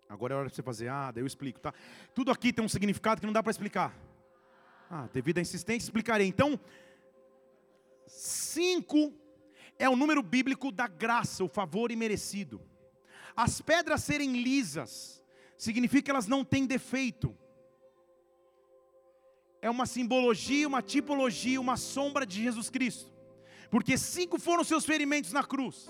Agora 0.08 0.34
é 0.34 0.36
hora 0.36 0.48
de 0.48 0.54
você 0.54 0.62
fazer, 0.62 0.88
ah, 0.88 1.10
daí 1.10 1.22
eu 1.22 1.26
explico, 1.26 1.58
tá? 1.58 1.74
Tudo 2.14 2.30
aqui 2.30 2.52
tem 2.52 2.64
um 2.64 2.68
significado 2.68 3.20
que 3.20 3.26
não 3.26 3.32
dá 3.32 3.42
para 3.42 3.50
explicar. 3.50 3.92
Ah, 4.88 5.08
devido 5.12 5.38
à 5.38 5.40
insistência, 5.40 5.86
explicarei. 5.86 6.28
Então, 6.28 6.60
cinco 8.06 9.12
é 9.78 9.88
o 9.88 9.96
número 9.96 10.22
bíblico 10.22 10.72
da 10.72 10.86
graça, 10.86 11.44
o 11.44 11.48
favor 11.48 11.90
imerecido. 11.90 12.60
As 13.36 13.60
pedras 13.60 14.02
serem 14.02 14.42
lisas, 14.42 15.22
significa 15.56 16.02
que 16.02 16.10
elas 16.10 16.26
não 16.26 16.44
têm 16.44 16.66
defeito. 16.66 17.36
É 19.60 19.68
uma 19.68 19.86
simbologia, 19.86 20.66
uma 20.66 20.82
tipologia, 20.82 21.60
uma 21.60 21.76
sombra 21.76 22.24
de 22.24 22.42
Jesus 22.42 22.70
Cristo. 22.70 23.12
Porque 23.70 23.98
cinco 23.98 24.38
foram 24.38 24.64
seus 24.64 24.84
ferimentos 24.84 25.32
na 25.32 25.42
cruz. 25.42 25.88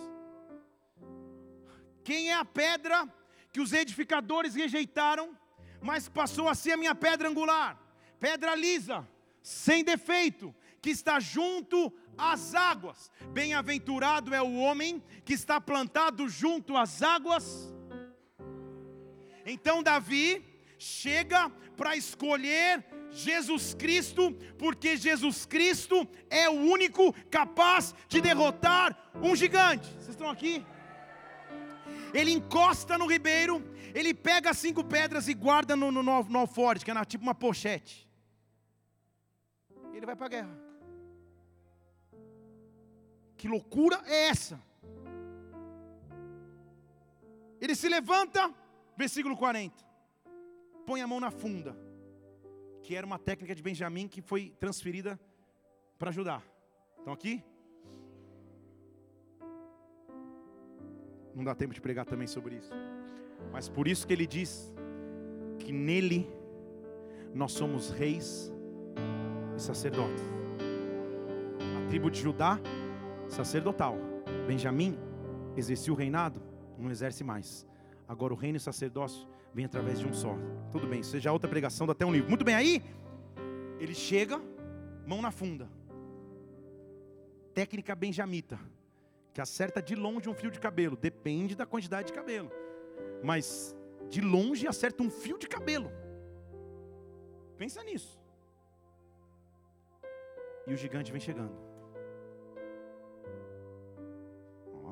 Quem 2.02 2.30
é 2.30 2.34
a 2.34 2.44
pedra 2.44 3.06
que 3.52 3.60
os 3.60 3.72
edificadores 3.72 4.54
rejeitaram, 4.54 5.36
mas 5.80 6.08
passou 6.08 6.48
a 6.48 6.54
ser 6.54 6.72
a 6.72 6.76
minha 6.76 6.94
pedra 6.94 7.28
angular? 7.28 7.80
Pedra 8.18 8.54
lisa, 8.54 9.06
sem 9.42 9.84
defeito, 9.84 10.54
que 10.80 10.90
está 10.90 11.20
junto 11.20 11.92
às 12.16 12.54
águas. 12.54 13.10
Bem-aventurado 13.32 14.34
é 14.34 14.42
o 14.42 14.56
homem 14.56 15.02
que 15.24 15.34
está 15.34 15.60
plantado 15.60 16.28
junto 16.28 16.76
às 16.76 17.02
águas. 17.02 17.74
Então 19.44 19.82
Davi 19.82 20.44
chega 20.78 21.50
para 21.76 21.96
escolher 21.96 22.84
Jesus 23.10 23.74
Cristo, 23.74 24.32
porque 24.58 24.96
Jesus 24.96 25.46
Cristo 25.46 26.06
é 26.28 26.48
o 26.48 26.52
único 26.52 27.12
capaz 27.30 27.94
de 28.08 28.20
derrotar 28.20 28.96
um 29.22 29.34
gigante. 29.36 29.88
Vocês 29.92 30.10
estão 30.10 30.28
aqui? 30.28 30.64
Ele 32.12 32.32
encosta 32.32 32.96
no 32.98 33.06
ribeiro, 33.06 33.62
ele 33.94 34.12
pega 34.12 34.50
as 34.50 34.58
cinco 34.58 34.82
pedras 34.82 35.28
e 35.28 35.34
guarda 35.34 35.76
no, 35.76 35.90
no, 35.90 36.02
no, 36.02 36.24
no 36.24 36.38
alforje, 36.38 36.84
que 36.84 36.90
é 36.90 37.04
tipo 37.04 37.22
uma 37.22 37.34
pochete. 37.34 38.06
Ele 39.92 40.04
vai 40.04 40.16
para 40.16 40.26
a 40.26 40.30
guerra. 40.30 40.65
Que 43.36 43.48
loucura 43.48 44.02
é 44.06 44.28
essa? 44.28 44.60
Ele 47.60 47.74
se 47.74 47.88
levanta, 47.88 48.52
versículo 48.96 49.36
40. 49.36 49.84
Põe 50.86 51.02
a 51.02 51.06
mão 51.06 51.20
na 51.20 51.30
funda, 51.30 51.76
que 52.82 52.94
era 52.94 53.06
uma 53.06 53.18
técnica 53.18 53.54
de 53.54 53.62
Benjamim 53.62 54.08
que 54.08 54.22
foi 54.22 54.50
transferida 54.60 55.18
para 55.98 56.10
ajudar. 56.10 56.42
Estão 56.98 57.12
aqui? 57.12 57.42
Não 61.34 61.44
dá 61.44 61.54
tempo 61.54 61.74
de 61.74 61.80
pregar 61.80 62.06
também 62.06 62.26
sobre 62.26 62.56
isso. 62.56 62.72
Mas 63.52 63.68
por 63.68 63.86
isso 63.86 64.06
que 64.06 64.12
ele 64.12 64.26
diz 64.26 64.72
que 65.58 65.72
nele 65.72 66.28
nós 67.34 67.52
somos 67.52 67.90
reis 67.90 68.52
e 69.56 69.60
sacerdotes. 69.60 70.24
A 71.84 71.88
tribo 71.88 72.10
de 72.10 72.20
Judá 72.20 72.58
sacerdotal. 73.28 73.96
Benjamim 74.46 74.98
exercia 75.56 75.92
o 75.92 75.96
reinado, 75.96 76.42
não 76.78 76.90
exerce 76.90 77.24
mais. 77.24 77.66
Agora 78.08 78.32
o 78.32 78.36
reino 78.36 78.56
e 78.56 78.58
o 78.58 78.60
sacerdócio 78.60 79.26
vem 79.52 79.64
através 79.64 79.98
de 79.98 80.06
um 80.06 80.12
só. 80.12 80.36
Tudo 80.70 80.86
bem, 80.86 81.02
seja 81.02 81.32
outra 81.32 81.48
pregação, 81.48 81.86
dá 81.86 81.92
até 81.92 82.04
um 82.04 82.12
livro. 82.12 82.28
Muito 82.28 82.44
bem, 82.44 82.54
aí 82.54 82.82
ele 83.78 83.94
chega, 83.94 84.40
mão 85.06 85.20
na 85.20 85.30
funda. 85.30 85.68
Técnica 87.54 87.94
benjamita, 87.94 88.58
que 89.32 89.40
acerta 89.40 89.80
de 89.82 89.94
longe 89.94 90.28
um 90.28 90.34
fio 90.34 90.50
de 90.50 90.60
cabelo, 90.60 90.96
depende 90.96 91.56
da 91.56 91.64
quantidade 91.64 92.08
de 92.08 92.12
cabelo. 92.12 92.50
Mas 93.24 93.74
de 94.08 94.20
longe 94.20 94.68
acerta 94.68 95.02
um 95.02 95.10
fio 95.10 95.38
de 95.38 95.48
cabelo. 95.48 95.90
Pensa 97.56 97.82
nisso. 97.82 98.20
E 100.66 100.74
o 100.74 100.76
gigante 100.76 101.10
vem 101.10 101.20
chegando. 101.20 101.65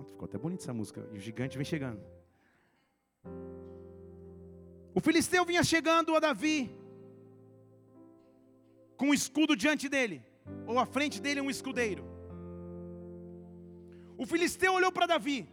Ficou 0.04 0.26
até 0.26 0.38
bonita 0.38 0.62
essa 0.62 0.72
música. 0.72 1.08
E 1.12 1.18
o 1.18 1.20
gigante 1.20 1.56
vem 1.56 1.64
chegando. 1.64 2.00
O 4.94 5.00
filisteu 5.00 5.44
vinha 5.44 5.64
chegando 5.64 6.14
a 6.14 6.20
Davi 6.20 6.70
com 8.96 9.06
um 9.06 9.14
escudo 9.14 9.56
diante 9.56 9.88
dele, 9.88 10.24
ou 10.66 10.78
à 10.78 10.86
frente 10.86 11.20
dele 11.20 11.40
um 11.40 11.50
escudeiro. 11.50 12.04
O 14.16 14.24
filisteu 14.24 14.72
olhou 14.72 14.92
para 14.92 15.06
Davi, 15.06 15.48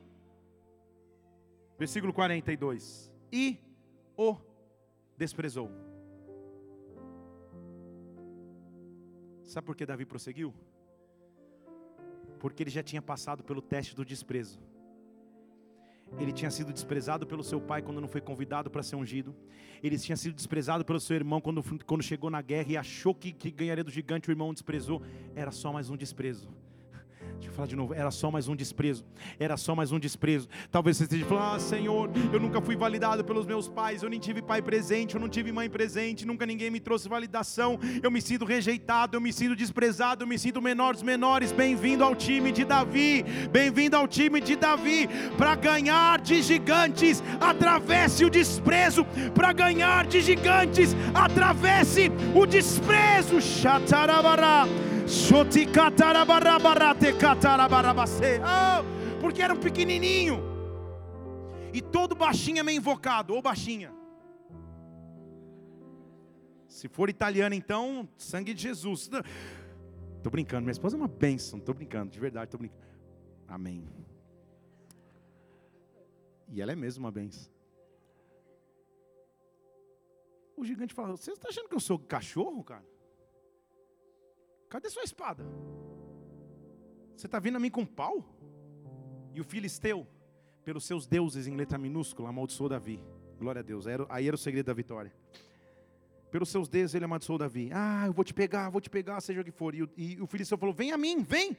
versículo 1.77 2.13
42, 2.13 3.11
e 3.31 3.57
o 4.15 4.37
desprezou. 5.17 5.71
Sabe 9.43 9.65
por 9.65 9.75
que 9.75 9.85
Davi 9.85 10.05
prosseguiu? 10.05 10.53
Porque 12.41 12.63
ele 12.63 12.71
já 12.71 12.81
tinha 12.81 13.01
passado 13.01 13.43
pelo 13.43 13.61
teste 13.61 13.95
do 13.95 14.03
desprezo. 14.03 14.59
Ele 16.19 16.33
tinha 16.33 16.49
sido 16.51 16.73
desprezado 16.73 17.25
pelo 17.25 17.43
seu 17.43 17.61
pai 17.61 17.81
quando 17.83 18.01
não 18.01 18.07
foi 18.07 18.19
convidado 18.19 18.69
para 18.69 18.81
ser 18.81 18.95
ungido. 18.95 19.35
Ele 19.81 19.97
tinha 19.97 20.17
sido 20.17 20.33
desprezado 20.33 20.83
pelo 20.83 20.99
seu 20.99 21.15
irmão 21.15 21.39
quando, 21.39 21.63
quando 21.85 22.03
chegou 22.03 22.29
na 22.31 22.41
guerra 22.41 22.71
e 22.71 22.77
achou 22.77 23.13
que, 23.13 23.31
que 23.31 23.51
ganharia 23.51 23.83
do 23.83 23.91
gigante, 23.91 24.29
o 24.29 24.31
irmão 24.31 24.53
desprezou. 24.53 25.03
Era 25.35 25.51
só 25.51 25.71
mais 25.71 25.89
um 25.91 25.95
desprezo. 25.95 26.49
Falar 27.61 27.69
de 27.69 27.75
novo, 27.75 27.93
era 27.93 28.09
só 28.09 28.31
mais 28.31 28.47
um 28.47 28.55
desprezo. 28.55 29.05
Era 29.39 29.55
só 29.55 29.75
mais 29.75 29.91
um 29.91 29.99
desprezo. 29.99 30.49
Talvez 30.71 30.97
você 30.97 31.03
esteja 31.03 31.25
falando: 31.27 31.53
Ah, 31.53 31.59
Senhor, 31.59 32.09
eu 32.33 32.39
nunca 32.39 32.59
fui 32.59 32.75
validado 32.75 33.23
pelos 33.23 33.45
meus 33.45 33.67
pais, 33.67 34.01
eu 34.01 34.09
nem 34.09 34.19
tive 34.19 34.41
pai 34.41 34.63
presente, 34.63 35.13
eu 35.13 35.21
não 35.21 35.29
tive 35.29 35.51
mãe 35.51 35.69
presente, 35.69 36.25
nunca 36.25 36.43
ninguém 36.43 36.71
me 36.71 36.79
trouxe 36.79 37.07
validação. 37.07 37.79
Eu 38.01 38.09
me 38.09 38.19
sinto 38.19 38.45
rejeitado, 38.45 39.15
eu 39.15 39.21
me 39.21 39.31
sinto 39.31 39.55
desprezado, 39.55 40.23
eu 40.23 40.27
me 40.27 40.39
sinto 40.39 40.59
menor 40.59 40.93
dos 40.95 41.03
menores. 41.03 41.51
Bem-vindo 41.51 42.03
ao 42.03 42.15
time 42.15 42.51
de 42.51 42.65
Davi. 42.65 43.23
Bem-vindo 43.51 43.95
ao 43.95 44.07
time 44.07 44.41
de 44.41 44.55
Davi. 44.55 45.07
Para 45.37 45.53
ganhar 45.53 46.19
de 46.19 46.41
gigantes, 46.41 47.21
atravesse 47.39 48.25
o 48.25 48.29
desprezo. 48.31 49.05
Para 49.35 49.53
ganhar 49.53 50.07
de 50.07 50.19
gigantes, 50.19 50.95
atravesse 51.13 52.11
o 52.33 52.47
desprezo. 52.47 53.39
Chatarabará. 53.39 54.65
Oh, 58.41 59.19
porque 59.19 59.41
era 59.41 59.53
um 59.53 59.59
pequenininho. 59.59 60.41
E 61.73 61.81
todo 61.81 62.15
baixinho 62.15 62.59
é 62.59 62.63
meio 62.63 62.77
invocado, 62.77 63.33
ou 63.33 63.41
baixinha. 63.41 63.93
Se 66.67 66.87
for 66.87 67.09
italiano, 67.09 67.55
então, 67.55 68.07
sangue 68.17 68.53
de 68.53 68.63
Jesus. 68.63 69.09
Estou 70.17 70.31
brincando, 70.31 70.61
minha 70.63 70.71
esposa 70.71 70.95
é 70.95 70.99
uma 70.99 71.07
bênção, 71.07 71.59
estou 71.59 71.73
brincando, 71.73 72.11
de 72.11 72.19
verdade, 72.19 72.45
estou 72.45 72.59
brincando. 72.59 72.81
Amém. 73.47 73.87
E 76.47 76.61
ela 76.61 76.71
é 76.71 76.75
mesmo 76.75 77.03
uma 77.03 77.11
bênção. 77.11 77.51
O 80.55 80.63
gigante 80.63 80.93
fala: 80.93 81.15
Você 81.15 81.31
está 81.31 81.49
achando 81.49 81.67
que 81.67 81.75
eu 81.75 81.79
sou 81.79 81.97
cachorro, 81.97 82.63
cara? 82.63 82.90
Cadê 84.71 84.89
sua 84.89 85.03
espada? 85.03 85.43
Você 87.13 87.25
está 87.25 87.39
vindo 87.39 87.57
a 87.57 87.59
mim 87.59 87.69
com 87.69 87.85
pau? 87.85 88.23
E 89.33 89.41
o 89.41 89.43
filisteu, 89.43 90.07
pelos 90.63 90.85
seus 90.85 91.05
deuses 91.05 91.45
em 91.45 91.57
letra 91.57 91.77
minúscula, 91.77 92.29
amaldiçoou 92.29 92.69
Davi. 92.69 93.03
Glória 93.37 93.59
a 93.59 93.63
Deus. 93.63 93.85
Aí 94.07 94.27
era 94.27 94.35
o 94.35 94.39
segredo 94.39 94.67
da 94.67 94.73
vitória. 94.73 95.13
Pelos 96.31 96.47
seus 96.47 96.69
deuses 96.69 96.95
ele 96.95 97.03
amaldiçoou 97.03 97.37
Davi. 97.37 97.69
Ah, 97.73 98.05
eu 98.07 98.13
vou 98.13 98.23
te 98.23 98.33
pegar, 98.33 98.69
vou 98.69 98.79
te 98.79 98.89
pegar, 98.89 99.19
seja 99.19 99.41
o 99.41 99.43
que 99.43 99.51
for. 99.51 99.75
E 99.75 99.83
o, 99.83 99.89
e 99.97 100.21
o 100.21 100.25
filisteu 100.25 100.57
falou: 100.57 100.73
Vem 100.73 100.93
a 100.93 100.97
mim, 100.97 101.21
vem, 101.21 101.57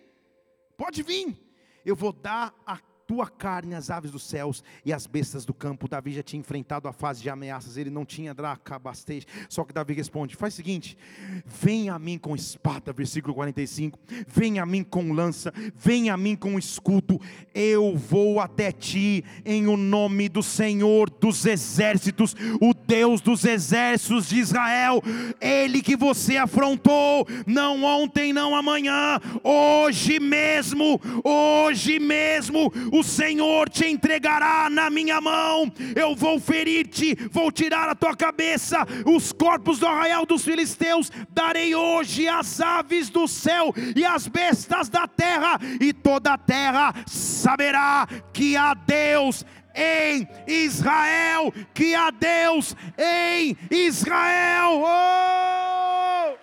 pode 0.75 1.03
vir. 1.03 1.37
Eu 1.85 1.95
vou 1.95 2.15
dar 2.15 2.55
a 2.65 2.81
tua 3.07 3.29
carne 3.29 3.75
as 3.75 3.91
aves 3.91 4.11
dos 4.11 4.23
céus 4.23 4.63
e 4.85 4.93
as 4.93 5.07
bestas 5.07 5.45
do 5.45 5.53
campo. 5.53 5.89
Davi 5.89 6.13
já 6.13 6.23
tinha 6.23 6.41
enfrentado 6.41 6.89
a 6.89 6.93
fase 6.93 7.23
de 7.23 7.29
ameaças, 7.29 7.77
ele 7.77 7.91
não 7.91 8.05
tinha 8.05 8.35
dracabastej. 8.35 9.27
Só 9.49 9.65
que 9.65 9.73
Davi 9.73 9.95
responde: 9.95 10.37
faz 10.37 10.55
o 10.55 10.57
seguinte, 10.57 10.97
vem 11.45 11.91
a 11.91 11.99
mim 11.99 12.19
com 12.19 12.35
espada, 12.35 12.93
versículo 12.93 13.35
45, 13.35 13.99
vem 14.27 14.59
a 14.59 14.67
mim 14.67 14.83
com 14.83 15.13
lança, 15.13 15.53
vem 15.75 16.11
a 16.11 16.17
mim 16.17 16.37
com 16.37 16.59
escudo, 16.59 17.21
eu 17.55 17.97
vou 17.97 18.41
até 18.41 18.73
ti 18.73 19.25
em 19.45 19.67
o 19.67 19.77
nome 19.77 20.29
do 20.29 20.43
Senhor 20.43 21.11
dos 21.11 21.45
exércitos, 21.47 22.35
o 22.61 22.73
Deus 22.75 23.21
dos 23.21 23.45
exércitos 23.45 24.29
de 24.29 24.39
Israel, 24.39 25.03
ele 25.41 25.83
que 25.83 25.97
você 25.97 26.37
afrontou, 26.37 27.27
não 27.47 27.85
ontem, 27.85 28.33
não 28.33 28.55
amanhã, 28.55 29.21
hoje 29.43 30.19
mesmo, 30.21 31.01
hoje 31.25 31.99
mesmo, 31.99 32.73
o 32.93 33.03
Senhor 33.03 33.71
te 33.71 33.87
entregará 33.87 34.69
na 34.69 34.91
minha 34.91 35.19
mão, 35.19 35.73
eu 35.97 36.15
vou 36.15 36.39
ferir-te, 36.39 37.17
vou 37.31 37.51
tirar 37.51 37.89
a 37.89 37.95
tua 37.95 38.15
cabeça, 38.15 38.87
os 39.07 39.33
corpos 39.33 39.79
do 39.79 39.87
arraial 39.87 40.27
dos 40.27 40.45
filisteus, 40.45 41.11
darei 41.31 41.75
hoje 41.75 42.29
as 42.29 42.61
aves 42.61 43.09
do 43.09 43.27
céu 43.27 43.75
e 43.97 44.05
as 44.05 44.29
bestas 44.29 44.91
da 44.91 45.09
terra, 45.09 45.59
e 45.81 45.93
toda 45.95 46.35
a 46.35 46.39
terra 46.39 46.95
saberá 47.07 48.07
que 48.31 48.57
há 48.57 48.75
Deus 48.75 49.45
em 49.75 50.29
Israel, 50.47 51.53
que 51.73 51.95
há 51.95 52.11
Deus 52.11 52.77
em 52.99 53.57
Israel. 53.71 54.83
Oh! 54.85 56.37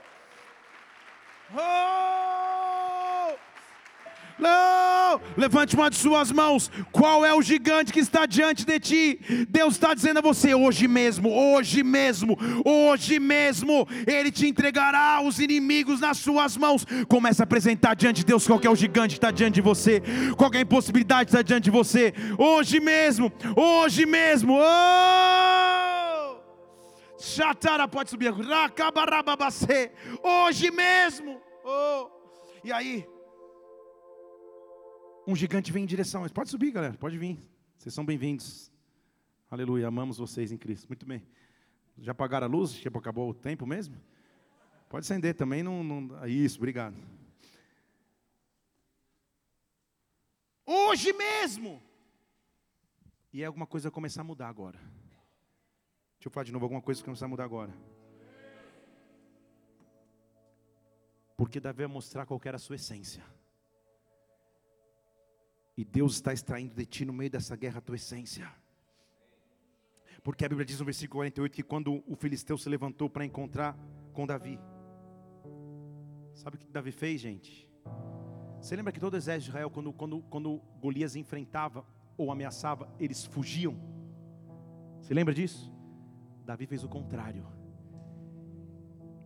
Oh! 1.56 2.89
Não! 4.40 5.20
Levante 5.36 5.76
uma 5.76 5.90
de 5.90 5.98
suas 5.98 6.32
mãos. 6.32 6.72
Qual 6.92 7.26
é 7.26 7.34
o 7.34 7.42
gigante 7.42 7.92
que 7.92 8.00
está 8.00 8.26
diante 8.26 8.66
de 8.66 8.80
ti? 8.80 9.20
Deus 9.50 9.74
está 9.74 9.94
dizendo 9.94 10.20
a 10.20 10.22
você: 10.22 10.54
hoje 10.54 10.88
mesmo, 10.88 11.30
hoje 11.30 11.84
mesmo, 11.84 12.38
hoje 12.66 13.20
mesmo, 13.20 13.88
Ele 14.08 14.32
te 14.32 14.48
entregará 14.48 15.22
os 15.22 15.40
inimigos 15.40 16.00
nas 16.00 16.18
suas 16.18 16.56
mãos. 16.56 16.86
Comece 17.08 17.42
a 17.42 17.44
apresentar 17.44 17.96
diante 17.96 18.18
de 18.18 18.26
Deus 18.26 18.48
qual 18.48 18.60
é 18.64 18.70
o 18.70 18.76
gigante 18.76 19.16
que 19.16 19.18
está 19.18 19.32
diante 19.32 19.56
de 19.56 19.62
você, 19.62 20.02
qual 20.38 20.52
é 20.54 20.58
a 20.60 20.62
impossibilidade 20.62 21.26
que 21.26 21.32
está 21.32 21.42
diante 21.42 21.66
de 21.66 21.72
você. 21.72 22.14
Hoje 22.38 22.80
mesmo, 22.80 23.32
hoje 23.56 24.06
mesmo. 24.06 24.58
Oh! 24.58 25.50
Chatara 27.20 27.88
pode 27.88 28.10
subir. 28.10 28.34
Hoje 30.24 30.72
mesmo. 30.72 31.42
Oh. 31.66 32.08
E 32.64 32.72
aí? 32.72 33.06
Um 35.28 35.36
gigante 35.36 35.72
vem 35.72 35.84
em 35.84 35.88
direção. 35.88 36.28
Pode 36.30 36.50
subir, 36.50 36.72
galera, 36.72 36.94
pode 36.94 37.18
vir. 37.18 37.38
Vocês 37.78 37.94
são 37.94 38.06
bem-vindos. 38.06 38.72
Aleluia, 39.50 39.88
amamos 39.88 40.18
vocês 40.18 40.52
em 40.52 40.58
Cristo. 40.58 40.88
Muito 40.88 41.06
bem. 41.06 41.26
Já 41.98 42.12
apagaram 42.12 42.48
a 42.48 42.50
luz? 42.50 42.74
Tipo, 42.74 43.00
acabou 43.00 43.30
o 43.30 43.34
tempo 43.34 43.66
mesmo? 43.66 43.96
Pode 44.90 45.06
acender 45.06 45.36
também. 45.36 45.64
Não, 45.64 45.84
não... 45.84 46.18
Ah, 46.20 46.28
isso, 46.28 46.58
obrigado. 46.58 46.96
Hoje 50.66 51.14
mesmo. 51.14 51.82
E 53.32 53.44
é 53.44 53.46
alguma 53.46 53.68
coisa 53.68 53.92
começar 53.92 54.22
a 54.22 54.24
mudar 54.24 54.48
agora. 54.48 54.78
Deixa 54.78 56.28
eu 56.28 56.32
falar 56.32 56.44
de 56.44 56.52
novo, 56.52 56.66
alguma 56.66 56.82
coisa 56.82 57.04
começar 57.04 57.26
a 57.26 57.30
mudar 57.30 57.44
agora. 57.44 57.74
Porque 61.38 61.60
Davi 61.60 61.78
vai 61.78 61.88
mostrar 61.88 62.26
qual 62.26 62.42
era 62.44 62.58
a 62.58 62.60
sua 62.60 62.76
essência. 62.76 63.24
E 65.80 65.86
Deus 65.86 66.16
está 66.16 66.34
extraindo 66.34 66.76
de 66.76 66.86
ti 66.86 67.06
no 67.06 67.14
meio 67.14 67.30
dessa 67.30 67.56
guerra 67.56 67.78
a 67.78 67.82
tua 67.82 67.96
essência. 67.96 68.52
Porque 70.22 70.44
a 70.44 70.50
Bíblia 70.50 70.66
diz 70.66 70.78
no 70.78 70.84
versículo 70.84 71.20
48 71.20 71.54
que 71.54 71.64
quando 71.64 72.04
o 72.06 72.18
filisteu 72.18 72.58
se 72.58 72.68
levantou 72.68 73.10
para 73.10 73.24
encontrar 73.24 73.80
com 74.12 74.28
Davi, 74.28 74.60
sabe 76.34 76.58
o 76.58 76.60
que 76.60 76.70
Davi 76.70 76.92
fez, 76.92 77.22
gente? 77.22 77.72
Você 78.60 78.76
lembra 78.76 78.92
que 78.92 79.00
todo 79.00 79.14
o 79.14 79.16
exército 79.16 79.46
de 79.46 79.50
Israel, 79.52 79.70
quando, 79.70 79.94
quando, 79.94 80.22
quando 80.24 80.62
Golias 80.82 81.16
enfrentava 81.16 81.86
ou 82.18 82.30
ameaçava, 82.30 82.94
eles 83.00 83.24
fugiam? 83.24 83.80
Você 85.00 85.14
lembra 85.14 85.34
disso? 85.34 85.74
Davi 86.46 86.66
fez 86.66 86.84
o 86.84 86.90
contrário. 86.90 87.48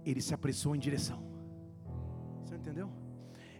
Ele 0.05 0.21
se 0.21 0.35
apressou 0.35 0.75
em 0.75 0.79
direção. 0.79 1.23
Você 2.43 2.55
entendeu? 2.55 2.91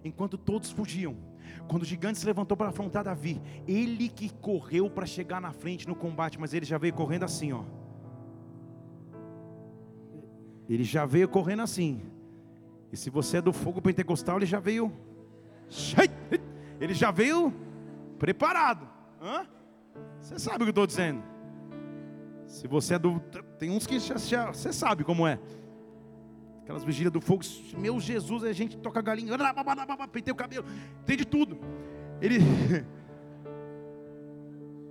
Enquanto 0.04 0.38
todos 0.38 0.70
fugiam, 0.70 1.33
quando 1.68 1.84
o 1.84 1.86
gigante 1.86 2.20
se 2.20 2.26
levantou 2.26 2.56
para 2.56 2.70
afrontar 2.70 3.04
Davi, 3.04 3.42
ele 3.68 4.10
que 4.10 4.30
correu 4.30 4.90
para 4.90 5.06
chegar 5.06 5.42
na 5.42 5.52
frente 5.52 5.88
no 5.88 5.96
combate, 5.96 6.40
mas 6.40 6.54
ele 6.54 6.66
já 6.66 6.78
veio 6.78 6.94
correndo 6.94 7.24
assim, 7.24 7.54
ó. 7.54 7.64
Ele 10.70 10.84
já 10.84 11.06
veio 11.06 11.28
correndo 11.28 11.62
assim. 11.62 12.02
E 12.92 12.98
se 12.98 13.10
você 13.10 13.38
é 13.38 13.42
do 13.42 13.52
fogo 13.52 13.82
pentecostal, 13.82 14.38
ele 14.38 14.46
já 14.46 14.60
veio. 14.60 14.92
Ele 16.80 16.94
já 16.94 17.12
veio 17.12 17.54
preparado. 18.20 18.88
Hã? 19.22 19.48
Você 20.20 20.38
sabe 20.38 20.58
o 20.58 20.60
que 20.60 20.64
eu 20.66 20.70
estou 20.70 20.88
dizendo. 20.88 21.24
Se 22.46 22.68
você 22.68 22.96
é 22.96 23.00
do. 23.00 23.20
Tem 23.58 23.70
uns 23.70 23.88
que 23.88 24.00
já, 24.00 24.52
você 24.52 24.74
sabe 24.74 25.04
como 25.04 25.26
é. 25.26 25.40
Aquelas 26.64 26.86
vigílias 26.86 27.12
do 27.12 27.20
fogo, 27.20 27.44
meu 27.78 28.00
Jesus, 28.00 28.46
a 28.46 28.54
gente 28.54 28.78
toca 28.78 29.02
galinha, 29.02 29.38
pentei 30.10 30.32
o 30.32 30.36
cabelo, 30.36 30.66
tem 31.06 31.18
de 31.18 31.26
tudo. 31.26 31.60
Ele, 32.22 32.38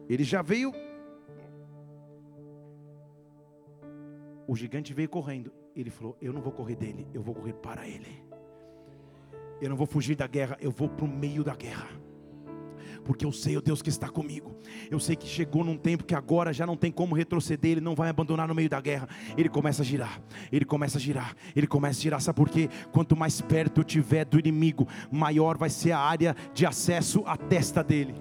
ele 0.06 0.22
já 0.22 0.42
veio. 0.42 0.70
O 4.46 4.54
gigante 4.54 4.92
veio 4.92 5.08
correndo. 5.08 5.50
Ele 5.74 5.88
falou: 5.88 6.14
Eu 6.20 6.30
não 6.30 6.42
vou 6.42 6.52
correr 6.52 6.76
dele, 6.76 7.06
eu 7.14 7.22
vou 7.22 7.34
correr 7.34 7.54
para 7.54 7.88
ele. 7.88 8.22
Eu 9.58 9.70
não 9.70 9.76
vou 9.76 9.86
fugir 9.86 10.14
da 10.14 10.26
guerra, 10.26 10.58
eu 10.60 10.70
vou 10.70 10.90
para 10.90 11.06
o 11.06 11.08
meio 11.08 11.42
da 11.42 11.56
guerra. 11.56 11.88
Porque 13.04 13.24
eu 13.24 13.32
sei 13.32 13.56
o 13.56 13.62
Deus 13.62 13.82
que 13.82 13.88
está 13.88 14.08
comigo. 14.08 14.56
Eu 14.90 15.00
sei 15.00 15.16
que 15.16 15.26
chegou 15.26 15.64
num 15.64 15.76
tempo 15.76 16.04
que 16.04 16.14
agora 16.14 16.52
já 16.52 16.66
não 16.66 16.76
tem 16.76 16.90
como 16.90 17.14
retroceder, 17.14 17.72
ele 17.72 17.80
não 17.80 17.94
vai 17.94 18.08
abandonar 18.08 18.48
no 18.48 18.54
meio 18.54 18.68
da 18.68 18.80
guerra. 18.80 19.08
Ele 19.36 19.48
começa 19.48 19.82
a 19.82 19.84
girar, 19.84 20.20
ele 20.50 20.64
começa 20.64 20.98
a 20.98 21.00
girar, 21.00 21.34
ele 21.54 21.66
começa 21.66 21.98
a 21.98 22.02
girar. 22.02 22.20
Sabe 22.20 22.36
por 22.36 22.48
quê? 22.48 22.68
Quanto 22.92 23.16
mais 23.16 23.40
perto 23.40 23.80
eu 23.80 23.84
tiver 23.84 24.24
do 24.24 24.38
inimigo, 24.38 24.86
maior 25.10 25.56
vai 25.56 25.70
ser 25.70 25.92
a 25.92 25.98
área 25.98 26.36
de 26.54 26.64
acesso 26.66 27.22
à 27.26 27.36
testa 27.36 27.82
dele. 27.82 28.14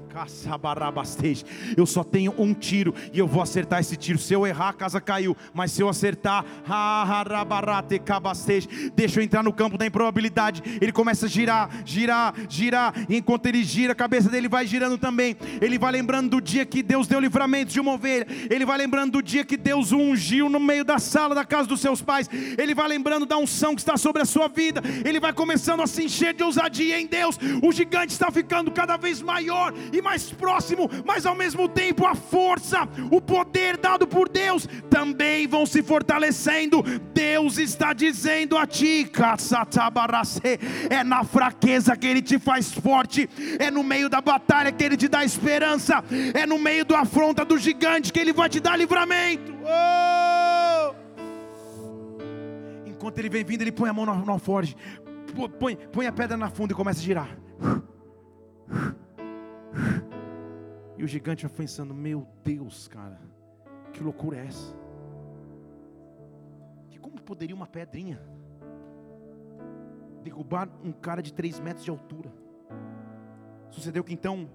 Eu 1.78 1.86
só 1.86 2.04
tenho 2.04 2.34
um 2.38 2.54
tiro 2.54 2.94
e 3.14 3.20
eu 3.20 3.28
vou 3.28 3.42
acertar 3.42 3.80
esse 3.80 3.96
tiro. 3.96 4.18
Se 4.18 4.34
eu 4.34 4.46
errar, 4.46 4.70
a 4.70 4.74
casa 4.74 5.00
caiu, 5.00 5.36
mas 5.54 5.72
se 5.72 5.82
eu 5.82 5.90
acertar, 5.90 6.46
deixa 8.96 9.20
eu 9.20 9.24
entrar 9.24 9.44
no 9.44 9.54
campo 9.54 9.78
da 9.78 9.86
improbabilidade. 9.86 10.62
Ele 10.82 10.92
começa 10.92 11.26
a 11.26 11.30
girar, 11.30 11.70
girar, 11.86 12.34
girar, 12.50 12.94
e 13.10 13.18
enquanto 13.18 13.46
ele 13.46 13.64
gira, 13.64 13.94
a 13.94 13.96
cabeça 13.96 14.30
dele 14.30 14.50
vai 14.50 14.66
girando 14.72 14.98
também. 14.98 15.36
Ele 15.62 15.78
vai 15.78 15.92
lembrando 15.92 16.30
do 16.30 16.42
dia 16.42 16.66
que 16.66 16.82
Deus 16.82 17.08
deu 17.08 17.20
livramento 17.20 17.72
de 17.72 17.80
uma 17.80 17.94
ovelha. 17.94 18.26
Ele 18.50 18.66
vai 18.66 18.78
lembrando 18.78 19.12
do 19.12 19.22
dia 19.22 19.44
que 19.44 19.58
Deus 19.58 19.92
o 19.92 19.98
ungiu 19.98 20.50
no 20.50 20.60
meio 20.60 20.86
da 20.86 20.98
sala 20.98 21.36
da 21.36 21.44
casa 21.44 21.68
dos 21.68 21.82
seus 21.82 22.02
pais. 22.02 22.30
Ele 22.58 22.74
vai 22.74 22.88
lembrando 22.88 23.26
da 23.26 23.38
unção 23.38 23.76
que 23.76 23.82
está 23.82 23.98
sobre 23.98 24.22
a 24.22 24.26
sua 24.26 24.48
vida. 24.48 24.82
Ele 25.04 25.20
vai 25.20 25.34
começando 25.34 25.82
a 25.82 25.88
se 25.88 26.06
encher 26.06 26.34
de 26.34 26.44
ousadia 26.44 27.00
em 27.00 27.06
Deus. 27.06 27.38
O 27.62 27.72
gigante 27.72 28.14
está 28.14 28.32
ficando 28.32 28.72
cada 28.72 28.96
vez 28.96 29.22
maior 29.22 29.74
e 29.92 30.02
mais 30.02 30.32
próximo, 30.32 30.90
mas 31.06 31.26
ao 31.26 31.36
mesmo 31.36 31.68
tempo 31.68 32.06
a 32.06 32.16
força, 32.16 32.88
o 33.12 33.20
poder 33.20 33.78
dado 33.78 34.08
por 34.08 34.30
Deus 34.30 34.68
também 34.90 35.48
vão 35.48 35.66
se 35.66 35.84
fortalecendo. 35.84 36.82
Deus 37.14 37.58
está 37.58 37.92
dizendo 37.92 38.58
a 38.58 38.66
ti, 38.66 39.12
é 40.90 41.04
na 41.04 41.24
fraqueza 41.24 41.96
que 41.98 42.08
Ele 42.08 42.22
te 42.22 42.40
faz 42.40 42.72
forte, 42.72 43.30
é 43.60 43.70
no 43.70 43.84
meio 43.84 44.10
da 44.10 44.22
batalha 44.22 44.61
que 44.70 44.84
Ele 44.84 44.97
te 44.97 45.07
dá 45.07 45.24
esperança, 45.24 46.03
é 46.34 46.45
no 46.45 46.59
meio 46.59 46.84
do 46.84 46.93
afronta 46.93 47.45
do 47.45 47.57
gigante 47.57 48.12
que 48.12 48.20
Ele 48.20 48.34
vai 48.34 48.49
te 48.49 48.59
dar 48.59 48.76
livramento. 48.76 49.53
Oh! 49.64 50.93
Enquanto 52.86 53.18
ele 53.18 53.30
vem 53.30 53.43
vindo, 53.43 53.62
ele 53.62 53.72
põe 53.72 53.89
a 53.89 53.93
mão 53.93 54.05
no, 54.05 54.14
no 54.14 54.32
alforge, 54.32 54.76
põe, 55.57 55.76
põe 55.76 56.05
a 56.05 56.12
pedra 56.12 56.38
na 56.38 56.51
funda 56.51 56.74
e 56.74 56.76
começa 56.76 56.99
a 56.99 57.03
girar. 57.03 57.36
E 60.97 61.03
o 61.03 61.07
gigante 61.07 61.47
vai 61.47 61.55
pensando: 61.55 61.95
Meu 61.95 62.28
Deus, 62.43 62.88
cara, 62.88 63.20
que 63.91 64.03
loucura 64.03 64.38
é 64.38 64.45
essa? 64.45 64.76
Que 66.91 66.99
como 66.99 67.20
poderia 67.20 67.55
uma 67.55 67.66
pedrinha 67.66 68.22
derrubar 70.24 70.70
um 70.84 70.91
cara 70.91 71.24
de 71.24 71.34
3 71.34 71.59
metros 71.59 71.84
de 71.84 71.89
altura? 71.89 72.32
Sucedeu 73.72 74.04
que 74.04 74.14
então, 74.14 74.50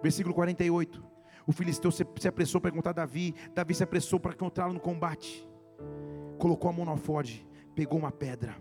versículo 0.00 0.34
48, 0.34 1.04
o 1.46 1.52
filisteu 1.52 1.90
se, 1.90 2.06
se 2.18 2.28
apressou 2.28 2.60
para 2.60 2.70
encontrar 2.70 2.92
Davi, 2.92 3.34
Davi 3.54 3.74
se 3.74 3.82
apressou 3.82 4.18
para 4.18 4.32
encontrá-lo 4.32 4.72
no 4.72 4.80
combate, 4.80 5.46
colocou 6.38 6.70
a 6.70 6.72
mão 6.72 6.84
no 6.84 6.92
pegou 7.74 7.98
uma 7.98 8.12
pedra 8.12 8.56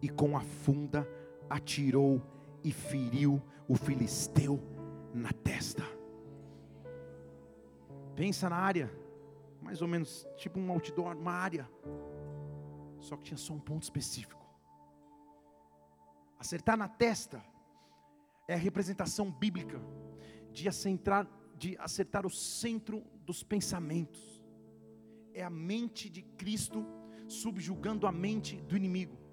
e 0.00 0.08
com 0.08 0.36
a 0.36 0.40
funda 0.40 1.06
atirou 1.50 2.22
e 2.62 2.70
feriu 2.72 3.42
o 3.68 3.74
filisteu 3.74 4.60
na 5.12 5.32
testa. 5.32 5.82
Pensa 8.14 8.48
na 8.48 8.56
área, 8.56 8.90
mais 9.60 9.82
ou 9.82 9.88
menos 9.88 10.26
tipo 10.36 10.58
um 10.58 10.70
outdoor, 10.70 11.16
uma 11.16 11.32
área, 11.32 11.68
só 13.00 13.16
que 13.16 13.24
tinha 13.24 13.36
só 13.36 13.52
um 13.52 13.58
ponto 13.58 13.82
específico. 13.82 14.44
Acertar 16.38 16.76
na 16.76 16.88
testa 16.88 17.42
é 18.48 18.54
a 18.54 18.58
representação 18.58 19.30
bíblica 19.30 19.80
de 20.52 20.68
acertar, 20.68 21.28
de 21.56 21.76
acertar 21.78 22.26
o 22.26 22.30
centro 22.30 23.02
dos 23.24 23.42
pensamentos. 23.42 24.44
É 25.34 25.42
a 25.42 25.50
mente 25.50 26.08
de 26.08 26.22
Cristo 26.22 26.86
subjugando 27.28 28.06
a 28.06 28.12
mente 28.12 28.56
do 28.62 28.76
inimigo. 28.76 29.26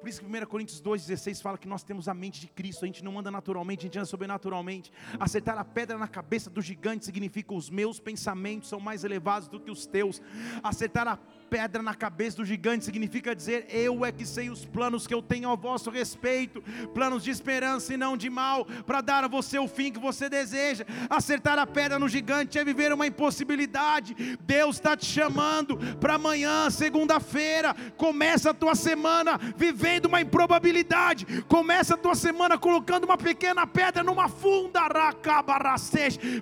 Por 0.00 0.08
isso 0.08 0.20
que 0.20 0.26
1 0.26 0.46
Coríntios 0.46 0.80
2,16 0.80 1.42
fala 1.42 1.58
que 1.58 1.66
nós 1.66 1.82
temos 1.82 2.08
a 2.08 2.14
mente 2.14 2.40
de 2.40 2.46
Cristo, 2.46 2.84
a 2.84 2.86
gente 2.86 3.02
não 3.02 3.18
anda 3.18 3.30
naturalmente, 3.30 3.80
a 3.80 3.82
gente 3.82 3.98
anda 3.98 4.06
sobrenaturalmente. 4.06 4.92
Acertar 5.18 5.58
a 5.58 5.64
pedra 5.64 5.98
na 5.98 6.06
cabeça 6.06 6.48
do 6.48 6.62
gigante 6.62 7.04
significa 7.04 7.52
os 7.52 7.68
meus 7.68 7.98
pensamentos 7.98 8.68
são 8.68 8.78
mais 8.78 9.02
elevados 9.02 9.48
do 9.48 9.58
que 9.58 9.70
os 9.70 9.86
teus. 9.86 10.22
Acertar 10.62 11.08
a 11.08 11.18
pedra 11.48 11.82
na 11.82 11.94
cabeça 11.94 12.36
do 12.38 12.44
gigante 12.44 12.84
significa 12.84 13.34
dizer: 13.34 13.66
Eu 13.70 14.04
é 14.04 14.12
que 14.12 14.26
sei 14.26 14.50
os 14.50 14.64
planos 14.64 15.06
que 15.06 15.14
eu 15.14 15.22
tenho 15.22 15.48
ao 15.48 15.56
vosso 15.56 15.90
respeito, 15.90 16.62
planos 16.92 17.24
de 17.24 17.30
esperança 17.30 17.94
e 17.94 17.96
não 17.96 18.16
de 18.16 18.28
mal, 18.28 18.64
para 18.86 19.00
dar 19.00 19.24
a 19.24 19.28
você 19.28 19.58
o 19.58 19.68
fim 19.68 19.90
que 19.90 19.98
você 19.98 20.28
deseja. 20.28 20.84
Acertar 21.08 21.58
a 21.58 21.66
pedra 21.66 21.98
no 21.98 22.08
gigante 22.08 22.58
é 22.58 22.64
viver 22.64 22.92
uma 22.92 23.06
impossibilidade. 23.06 24.14
Deus 24.40 24.76
está 24.76 24.96
te 24.96 25.06
chamando 25.06 25.76
para 25.96 26.14
amanhã, 26.14 26.68
segunda-feira. 26.70 27.74
Começa 27.96 28.50
a 28.50 28.54
tua 28.54 28.74
semana 28.74 29.38
vivendo 29.56 30.06
uma 30.06 30.20
improbabilidade. 30.20 31.42
Começa 31.42 31.94
a 31.94 31.98
tua 31.98 32.14
semana 32.14 32.58
colocando 32.58 33.04
uma 33.04 33.16
pequena 33.16 33.66
pedra 33.66 34.02
numa 34.02 34.28
funda. 34.28 34.78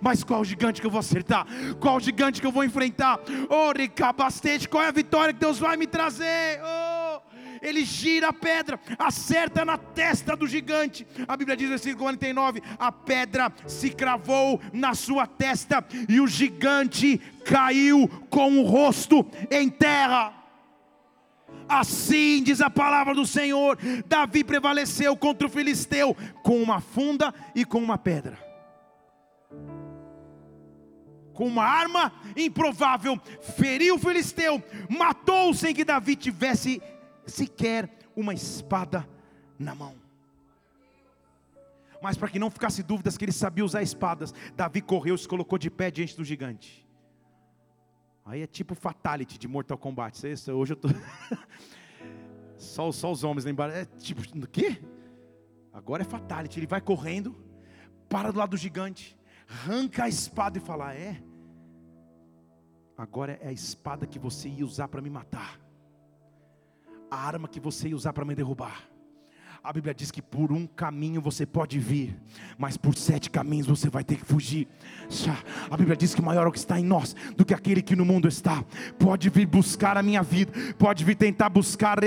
Mas 0.02 0.24
qual 0.24 0.44
gigante 0.44 0.80
que 0.80 0.86
eu 0.86 0.90
vou 0.90 1.00
acertar? 1.00 1.46
Qual 1.80 2.00
gigante 2.00 2.40
que 2.40 2.46
eu 2.46 2.52
vou 2.52 2.64
enfrentar? 2.64 3.20
Qual 4.68 4.82
é 4.82 4.88
a 4.88 4.95
vitória 4.96 5.34
que 5.34 5.40
Deus 5.40 5.58
vai 5.58 5.76
me 5.76 5.86
trazer. 5.86 6.60
Oh, 6.62 7.20
ele 7.60 7.84
gira 7.84 8.28
a 8.28 8.32
pedra, 8.32 8.80
acerta 8.98 9.64
na 9.64 9.76
testa 9.76 10.34
do 10.34 10.46
gigante. 10.46 11.06
A 11.28 11.36
Bíblia 11.36 11.56
diz 11.56 11.68
versículo 11.68 12.04
49: 12.04 12.62
a 12.78 12.90
pedra 12.90 13.52
se 13.66 13.90
cravou 13.90 14.60
na 14.72 14.94
sua 14.94 15.26
testa 15.26 15.84
e 16.08 16.18
o 16.20 16.26
gigante 16.26 17.18
caiu 17.44 18.08
com 18.30 18.58
o 18.58 18.64
rosto 18.64 19.26
em 19.50 19.68
terra. 19.68 20.32
Assim 21.68 22.42
diz 22.42 22.60
a 22.60 22.70
palavra 22.70 23.14
do 23.14 23.26
Senhor: 23.26 23.78
Davi 24.06 24.42
prevaleceu 24.42 25.14
contra 25.16 25.46
o 25.46 25.50
filisteu 25.50 26.16
com 26.42 26.62
uma 26.62 26.80
funda 26.80 27.34
e 27.54 27.64
com 27.64 27.78
uma 27.78 27.98
pedra 27.98 28.46
com 31.36 31.46
uma 31.46 31.62
arma 31.62 32.12
improvável, 32.34 33.20
feriu 33.40 33.96
o 33.96 33.98
filisteu, 33.98 34.60
matou 34.88 35.52
sem 35.54 35.74
que 35.74 35.84
Davi 35.84 36.16
tivesse 36.16 36.82
sequer 37.26 37.90
uma 38.16 38.32
espada 38.32 39.06
na 39.58 39.74
mão. 39.74 39.94
Mas 42.02 42.16
para 42.16 42.28
que 42.28 42.38
não 42.38 42.50
ficasse 42.50 42.82
dúvidas 42.82 43.18
que 43.18 43.24
ele 43.24 43.32
sabia 43.32 43.64
usar 43.64 43.82
espadas, 43.82 44.32
Davi 44.56 44.80
correu 44.80 45.14
e 45.14 45.18
se 45.18 45.28
colocou 45.28 45.58
de 45.58 45.70
pé 45.70 45.90
diante 45.90 46.16
do 46.16 46.24
gigante. 46.24 46.86
Aí 48.24 48.42
é 48.42 48.46
tipo 48.46 48.74
fatality 48.74 49.38
de 49.38 49.46
Mortal 49.46 49.78
Kombat. 49.78 50.26
Isso, 50.26 50.50
hoje 50.52 50.72
eu 50.72 50.76
tô. 50.76 50.88
só, 52.56 52.90
só 52.90 53.12
os 53.12 53.22
homens 53.22 53.44
lembraram. 53.44 53.74
É 53.74 53.84
tipo, 53.84 54.22
o 54.22 54.46
quê? 54.48 54.82
Agora 55.72 56.02
é 56.02 56.04
fatality. 56.04 56.58
Ele 56.58 56.66
vai 56.66 56.80
correndo, 56.80 57.36
para 58.08 58.32
do 58.32 58.38
lado 58.38 58.50
do 58.50 58.56
gigante, 58.56 59.15
arranca 59.48 60.04
a 60.04 60.08
espada 60.08 60.58
e 60.58 60.60
fala: 60.60 60.94
É, 60.94 61.22
agora 62.96 63.38
é 63.42 63.48
a 63.48 63.52
espada 63.52 64.06
que 64.06 64.18
você 64.18 64.48
ia 64.48 64.64
usar 64.64 64.88
para 64.88 65.00
me 65.00 65.10
matar, 65.10 65.60
a 67.10 67.16
arma 67.16 67.48
que 67.48 67.60
você 67.60 67.88
ia 67.88 67.96
usar 67.96 68.12
para 68.12 68.24
me 68.24 68.34
derrubar. 68.34 68.95
A 69.66 69.72
Bíblia 69.72 69.92
diz 69.92 70.12
que 70.12 70.22
por 70.22 70.52
um 70.52 70.64
caminho 70.64 71.20
você 71.20 71.44
pode 71.44 71.76
vir, 71.80 72.16
mas 72.56 72.76
por 72.76 72.96
sete 72.96 73.28
caminhos 73.28 73.66
você 73.66 73.90
vai 73.90 74.04
ter 74.04 74.14
que 74.14 74.24
fugir. 74.24 74.68
A 75.68 75.76
Bíblia 75.76 75.96
diz 75.96 76.14
que 76.14 76.22
maior 76.22 76.46
é 76.46 76.48
o 76.48 76.52
que 76.52 76.58
está 76.58 76.78
em 76.78 76.84
nós 76.84 77.16
do 77.36 77.44
que 77.44 77.52
aquele 77.52 77.82
que 77.82 77.96
no 77.96 78.04
mundo 78.04 78.28
está. 78.28 78.64
Pode 78.96 79.28
vir 79.28 79.44
buscar 79.44 79.96
a 79.96 80.04
minha 80.04 80.22
vida, 80.22 80.52
pode 80.78 81.04
vir 81.04 81.16
tentar 81.16 81.48
buscar 81.48 81.98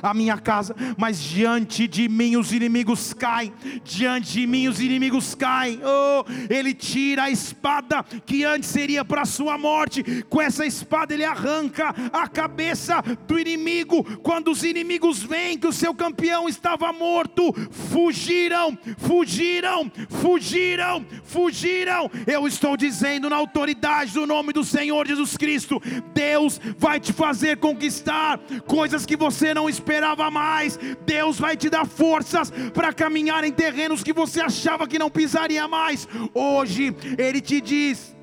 a 0.00 0.14
minha 0.14 0.38
casa, 0.38 0.76
mas 0.96 1.20
diante 1.20 1.88
de 1.88 2.08
mim 2.08 2.36
os 2.36 2.52
inimigos 2.52 3.12
caem. 3.12 3.52
Diante 3.82 4.34
de 4.34 4.46
mim 4.46 4.68
os 4.68 4.78
inimigos 4.78 5.34
caem. 5.34 5.80
Oh, 5.82 6.24
ele 6.48 6.74
tira 6.74 7.24
a 7.24 7.30
espada 7.30 8.04
que 8.24 8.44
antes 8.44 8.68
seria 8.68 9.04
para 9.04 9.22
a 9.22 9.26
sua 9.26 9.58
morte. 9.58 10.22
Com 10.28 10.40
essa 10.40 10.64
espada 10.64 11.12
ele 11.12 11.24
arranca 11.24 11.92
a 12.12 12.28
cabeça 12.28 13.02
do 13.26 13.36
inimigo. 13.36 14.04
Quando 14.18 14.52
os 14.52 14.62
inimigos 14.62 15.24
veem 15.24 15.58
que 15.58 15.66
o 15.66 15.72
seu 15.72 15.92
campeão 15.92 16.19
campeão 16.20 16.48
estava 16.48 16.92
morto, 16.92 17.50
fugiram, 17.70 18.78
fugiram, 18.98 19.90
fugiram, 20.10 21.06
fugiram. 21.24 22.10
Eu 22.26 22.46
estou 22.46 22.76
dizendo 22.76 23.30
na 23.30 23.36
autoridade 23.36 24.12
do 24.12 24.26
nome 24.26 24.52
do 24.52 24.62
Senhor 24.62 25.06
Jesus 25.06 25.36
Cristo: 25.38 25.80
Deus 26.12 26.60
vai 26.76 27.00
te 27.00 27.12
fazer 27.12 27.56
conquistar 27.56 28.38
coisas 28.66 29.06
que 29.06 29.16
você 29.16 29.54
não 29.54 29.68
esperava 29.68 30.30
mais. 30.30 30.78
Deus 31.06 31.38
vai 31.38 31.56
te 31.56 31.70
dar 31.70 31.86
forças 31.86 32.52
para 32.74 32.92
caminhar 32.92 33.42
em 33.42 33.52
terrenos 33.52 34.02
que 34.02 34.12
você 34.12 34.42
achava 34.42 34.86
que 34.86 34.98
não 34.98 35.10
pisaria 35.10 35.66
mais. 35.66 36.06
Hoje 36.34 36.94
Ele 37.16 37.40
te 37.40 37.62
diz: 37.62 38.14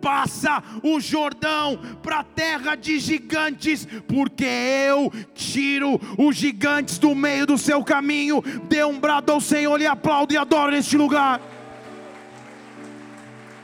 passa 0.00 0.62
o 0.82 1.00
Jordão 1.00 1.78
para 2.02 2.20
a 2.20 2.24
terra 2.24 2.74
de 2.74 2.98
gigantes, 2.98 3.86
porque 4.08 4.44
eu 4.44 5.12
tiro 5.34 6.00
os 6.18 6.36
gigantes 6.36 6.98
do 6.98 7.14
meio 7.14 7.46
do 7.46 7.58
seu 7.58 7.84
caminho. 7.84 8.42
Dê 8.68 8.84
um 8.84 8.98
brado 8.98 9.32
ao 9.32 9.40
Senhor 9.40 9.80
e 9.80 9.86
aplaude 9.86 10.34
e 10.34 10.38
adora 10.38 10.72
neste 10.72 10.96
lugar. 10.96 11.40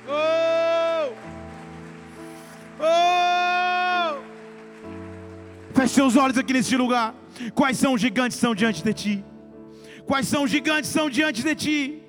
Oh! 0.09 1.13
Oh! 2.81 4.19
Feche 5.75 5.95
seus 5.95 6.17
olhos 6.17 6.39
aqui 6.39 6.53
neste 6.53 6.77
lugar. 6.77 7.15
Quais 7.55 7.77
são 7.77 7.95
os 7.95 8.01
gigantes 8.01 8.37
que 8.37 8.39
estão 8.39 8.55
diante 8.55 8.83
de 8.83 8.93
ti? 8.95 9.25
Quais 10.07 10.29
são 10.29 10.45
os 10.45 10.51
gigantes 10.51 10.91
que 10.91 10.97
estão 10.97 11.11
diante 11.11 11.43
de 11.43 11.55
ti? 11.55 12.06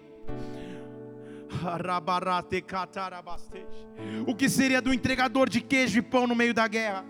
O 4.26 4.36
que 4.36 4.50
seria 4.50 4.82
do 4.82 4.94
entregador 4.94 5.50
de 5.50 5.62
queijo 5.62 6.00
e 6.00 6.02
pão 6.02 6.28
no 6.28 6.36
meio 6.36 6.54
da 6.54 6.68
guerra? 6.68 7.06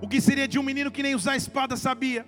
O 0.00 0.08
que 0.08 0.20
seria 0.20 0.48
de 0.48 0.58
um 0.58 0.62
menino 0.62 0.90
que 0.90 1.02
nem 1.02 1.14
usar 1.14 1.36
espada 1.36 1.76
sabia? 1.76 2.26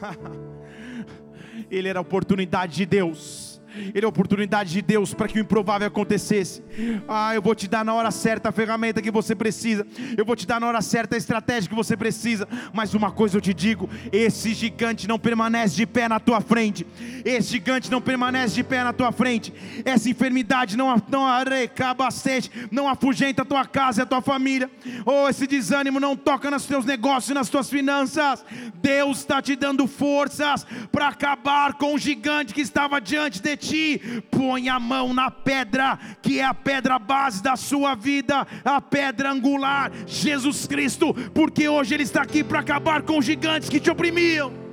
Ele 1.70 1.88
era 1.88 1.98
a 1.98 2.02
oportunidade 2.02 2.76
de 2.76 2.86
Deus 2.86 3.55
ele 3.94 4.04
é 4.04 4.04
a 4.04 4.08
oportunidade 4.08 4.72
de 4.72 4.82
Deus 4.82 5.12
para 5.14 5.28
que 5.28 5.38
o 5.38 5.42
improvável 5.42 5.86
acontecesse. 5.86 6.62
Ah, 7.08 7.34
eu 7.34 7.42
vou 7.42 7.54
te 7.54 7.68
dar 7.68 7.84
na 7.84 7.94
hora 7.94 8.10
certa 8.10 8.48
a 8.48 8.52
ferramenta 8.52 9.02
que 9.02 9.10
você 9.10 9.34
precisa. 9.34 9.86
Eu 10.16 10.24
vou 10.24 10.34
te 10.34 10.46
dar 10.46 10.60
na 10.60 10.66
hora 10.66 10.80
certa 10.80 11.16
a 11.16 11.18
estratégia 11.18 11.68
que 11.68 11.74
você 11.74 11.96
precisa. 11.96 12.48
Mas 12.72 12.94
uma 12.94 13.10
coisa 13.10 13.36
eu 13.36 13.40
te 13.40 13.52
digo: 13.52 13.88
esse 14.12 14.54
gigante 14.54 15.06
não 15.06 15.18
permanece 15.18 15.76
de 15.76 15.86
pé 15.86 16.08
na 16.08 16.18
tua 16.18 16.40
frente. 16.40 16.86
Esse 17.24 17.52
gigante 17.52 17.90
não 17.90 18.00
permanece 18.00 18.54
de 18.54 18.64
pé 18.64 18.82
na 18.82 18.92
tua 18.92 19.12
frente. 19.12 19.52
Essa 19.84 20.08
enfermidade 20.08 20.76
não 20.76 20.86
não 21.08 21.26
arrecabacete, 21.26 22.50
não 22.70 22.88
afugenta 22.88 23.42
a 23.42 23.44
tua 23.44 23.64
casa 23.66 24.00
e 24.00 24.02
a 24.02 24.06
tua 24.06 24.20
família. 24.20 24.70
Oh, 25.04 25.28
esse 25.28 25.46
desânimo 25.46 26.00
não 26.00 26.16
toca 26.16 26.50
nos 26.50 26.66
teus 26.66 26.84
negócios 26.84 27.30
e 27.30 27.34
nas 27.34 27.48
tuas 27.48 27.68
finanças. 27.68 28.44
Deus 28.76 29.18
está 29.18 29.42
te 29.42 29.54
dando 29.56 29.86
forças 29.86 30.66
para 30.90 31.08
acabar 31.08 31.74
com 31.74 31.94
o 31.94 31.98
gigante 31.98 32.54
que 32.54 32.60
estava 32.60 33.00
diante 33.00 33.40
de 33.40 33.56
ti 33.56 33.65
ti, 33.68 34.00
põe 34.30 34.68
a 34.68 34.78
mão 34.78 35.12
na 35.12 35.30
pedra, 35.30 35.98
que 36.22 36.38
é 36.40 36.44
a 36.44 36.54
pedra 36.54 36.98
base 36.98 37.42
da 37.42 37.56
sua 37.56 37.94
vida, 37.94 38.46
a 38.64 38.80
pedra 38.80 39.30
angular, 39.30 39.90
Jesus 40.06 40.66
Cristo, 40.66 41.14
porque 41.34 41.68
hoje 41.68 41.94
Ele 41.94 42.02
está 42.02 42.22
aqui 42.22 42.44
para 42.44 42.60
acabar 42.60 43.02
com 43.02 43.18
os 43.18 43.24
gigantes 43.24 43.68
que 43.68 43.80
te 43.80 43.90
oprimiam. 43.90 44.65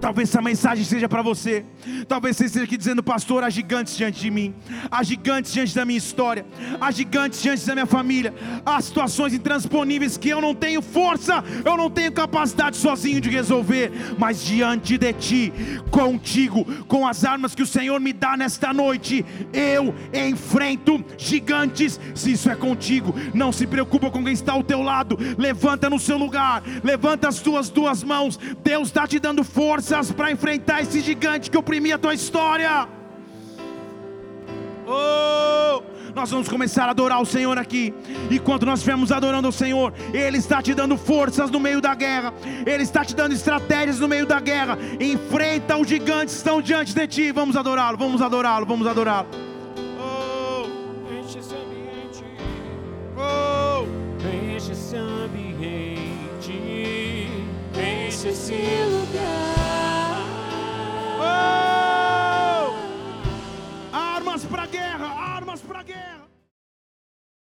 Talvez 0.00 0.30
essa 0.30 0.40
mensagem 0.40 0.82
seja 0.82 1.08
para 1.08 1.20
você. 1.20 1.64
Talvez 2.08 2.36
você 2.36 2.46
esteja 2.46 2.64
aqui 2.64 2.76
dizendo, 2.76 3.02
pastor, 3.02 3.44
há 3.44 3.50
gigantes 3.50 3.96
diante 3.96 4.20
de 4.20 4.30
mim, 4.30 4.54
há 4.90 5.02
gigantes 5.02 5.52
diante 5.52 5.74
da 5.74 5.84
minha 5.84 5.98
história, 5.98 6.46
há 6.80 6.90
gigantes 6.90 7.42
diante 7.42 7.66
da 7.66 7.74
minha 7.74 7.86
família, 7.86 8.34
há 8.64 8.80
situações 8.80 9.34
intransponíveis 9.34 10.16
que 10.16 10.30
eu 10.30 10.40
não 10.40 10.54
tenho 10.54 10.80
força, 10.80 11.44
eu 11.64 11.76
não 11.76 11.90
tenho 11.90 12.10
capacidade 12.12 12.76
sozinho 12.76 13.20
de 13.20 13.28
resolver, 13.28 13.92
mas 14.18 14.42
diante 14.42 14.96
de 14.96 15.12
ti, 15.12 15.52
contigo, 15.90 16.64
com 16.84 17.06
as 17.06 17.24
armas 17.24 17.54
que 17.54 17.62
o 17.62 17.66
Senhor 17.66 18.00
me 18.00 18.12
dá 18.12 18.36
nesta 18.36 18.72
noite, 18.72 19.24
eu 19.52 19.94
enfrento 20.14 21.04
gigantes. 21.18 22.00
Se 22.14 22.32
isso 22.32 22.50
é 22.50 22.54
contigo, 22.54 23.14
não 23.34 23.52
se 23.52 23.66
preocupa 23.66 24.10
com 24.10 24.24
quem 24.24 24.32
está 24.32 24.52
ao 24.52 24.62
teu 24.62 24.82
lado, 24.82 25.18
levanta 25.36 25.90
no 25.90 25.98
seu 25.98 26.16
lugar, 26.16 26.62
levanta 26.82 27.28
as 27.28 27.40
tuas 27.40 27.68
duas 27.68 28.02
mãos, 28.02 28.38
Deus 28.62 28.88
está 28.88 29.06
te 29.06 29.18
dando 29.18 29.44
força 29.44 29.89
forças 29.90 30.12
para 30.12 30.30
enfrentar 30.30 30.82
esse 30.82 31.00
gigante 31.00 31.50
que 31.50 31.58
oprimia 31.58 31.96
a 31.96 31.98
tua 31.98 32.14
história. 32.14 32.86
Oh, 34.86 35.82
nós 36.14 36.30
vamos 36.30 36.48
começar 36.48 36.84
a 36.84 36.90
adorar 36.90 37.20
o 37.20 37.26
Senhor 37.26 37.58
aqui. 37.58 37.92
E 38.30 38.38
quando 38.38 38.64
nós 38.66 38.78
estivermos 38.78 39.10
adorando 39.10 39.48
o 39.48 39.52
Senhor, 39.52 39.92
Ele 40.14 40.38
está 40.38 40.62
te 40.62 40.74
dando 40.74 40.96
forças 40.96 41.50
no 41.50 41.58
meio 41.58 41.80
da 41.80 41.94
guerra, 41.94 42.32
Ele 42.64 42.84
está 42.84 43.04
te 43.04 43.14
dando 43.14 43.32
estratégias 43.32 43.98
no 43.98 44.06
meio 44.06 44.26
da 44.26 44.38
guerra. 44.38 44.78
Enfrenta 45.00 45.76
os 45.76 45.88
gigantes 45.88 46.34
que 46.34 46.38
estão 46.38 46.62
diante 46.62 46.94
de 46.94 47.06
ti. 47.08 47.32
Vamos 47.32 47.56
adorá-lo, 47.56 47.98
vamos 47.98 48.22
adorá-lo, 48.22 48.66
vamos 48.66 48.86
adorá-lo. 48.86 49.28
Oh, 49.98 50.66
enche 51.12 51.38
esse 51.38 51.54
ambiente. 51.54 52.24
Oh, 53.16 53.84
enche 54.56 54.72
esse 54.72 54.96
ambiente. 54.96 55.50
Enche 57.74 58.28
esse 58.28 58.52
lugar. 58.52 59.59
Armas 64.78 65.60
para 65.60 65.82
guerra. 65.82 66.19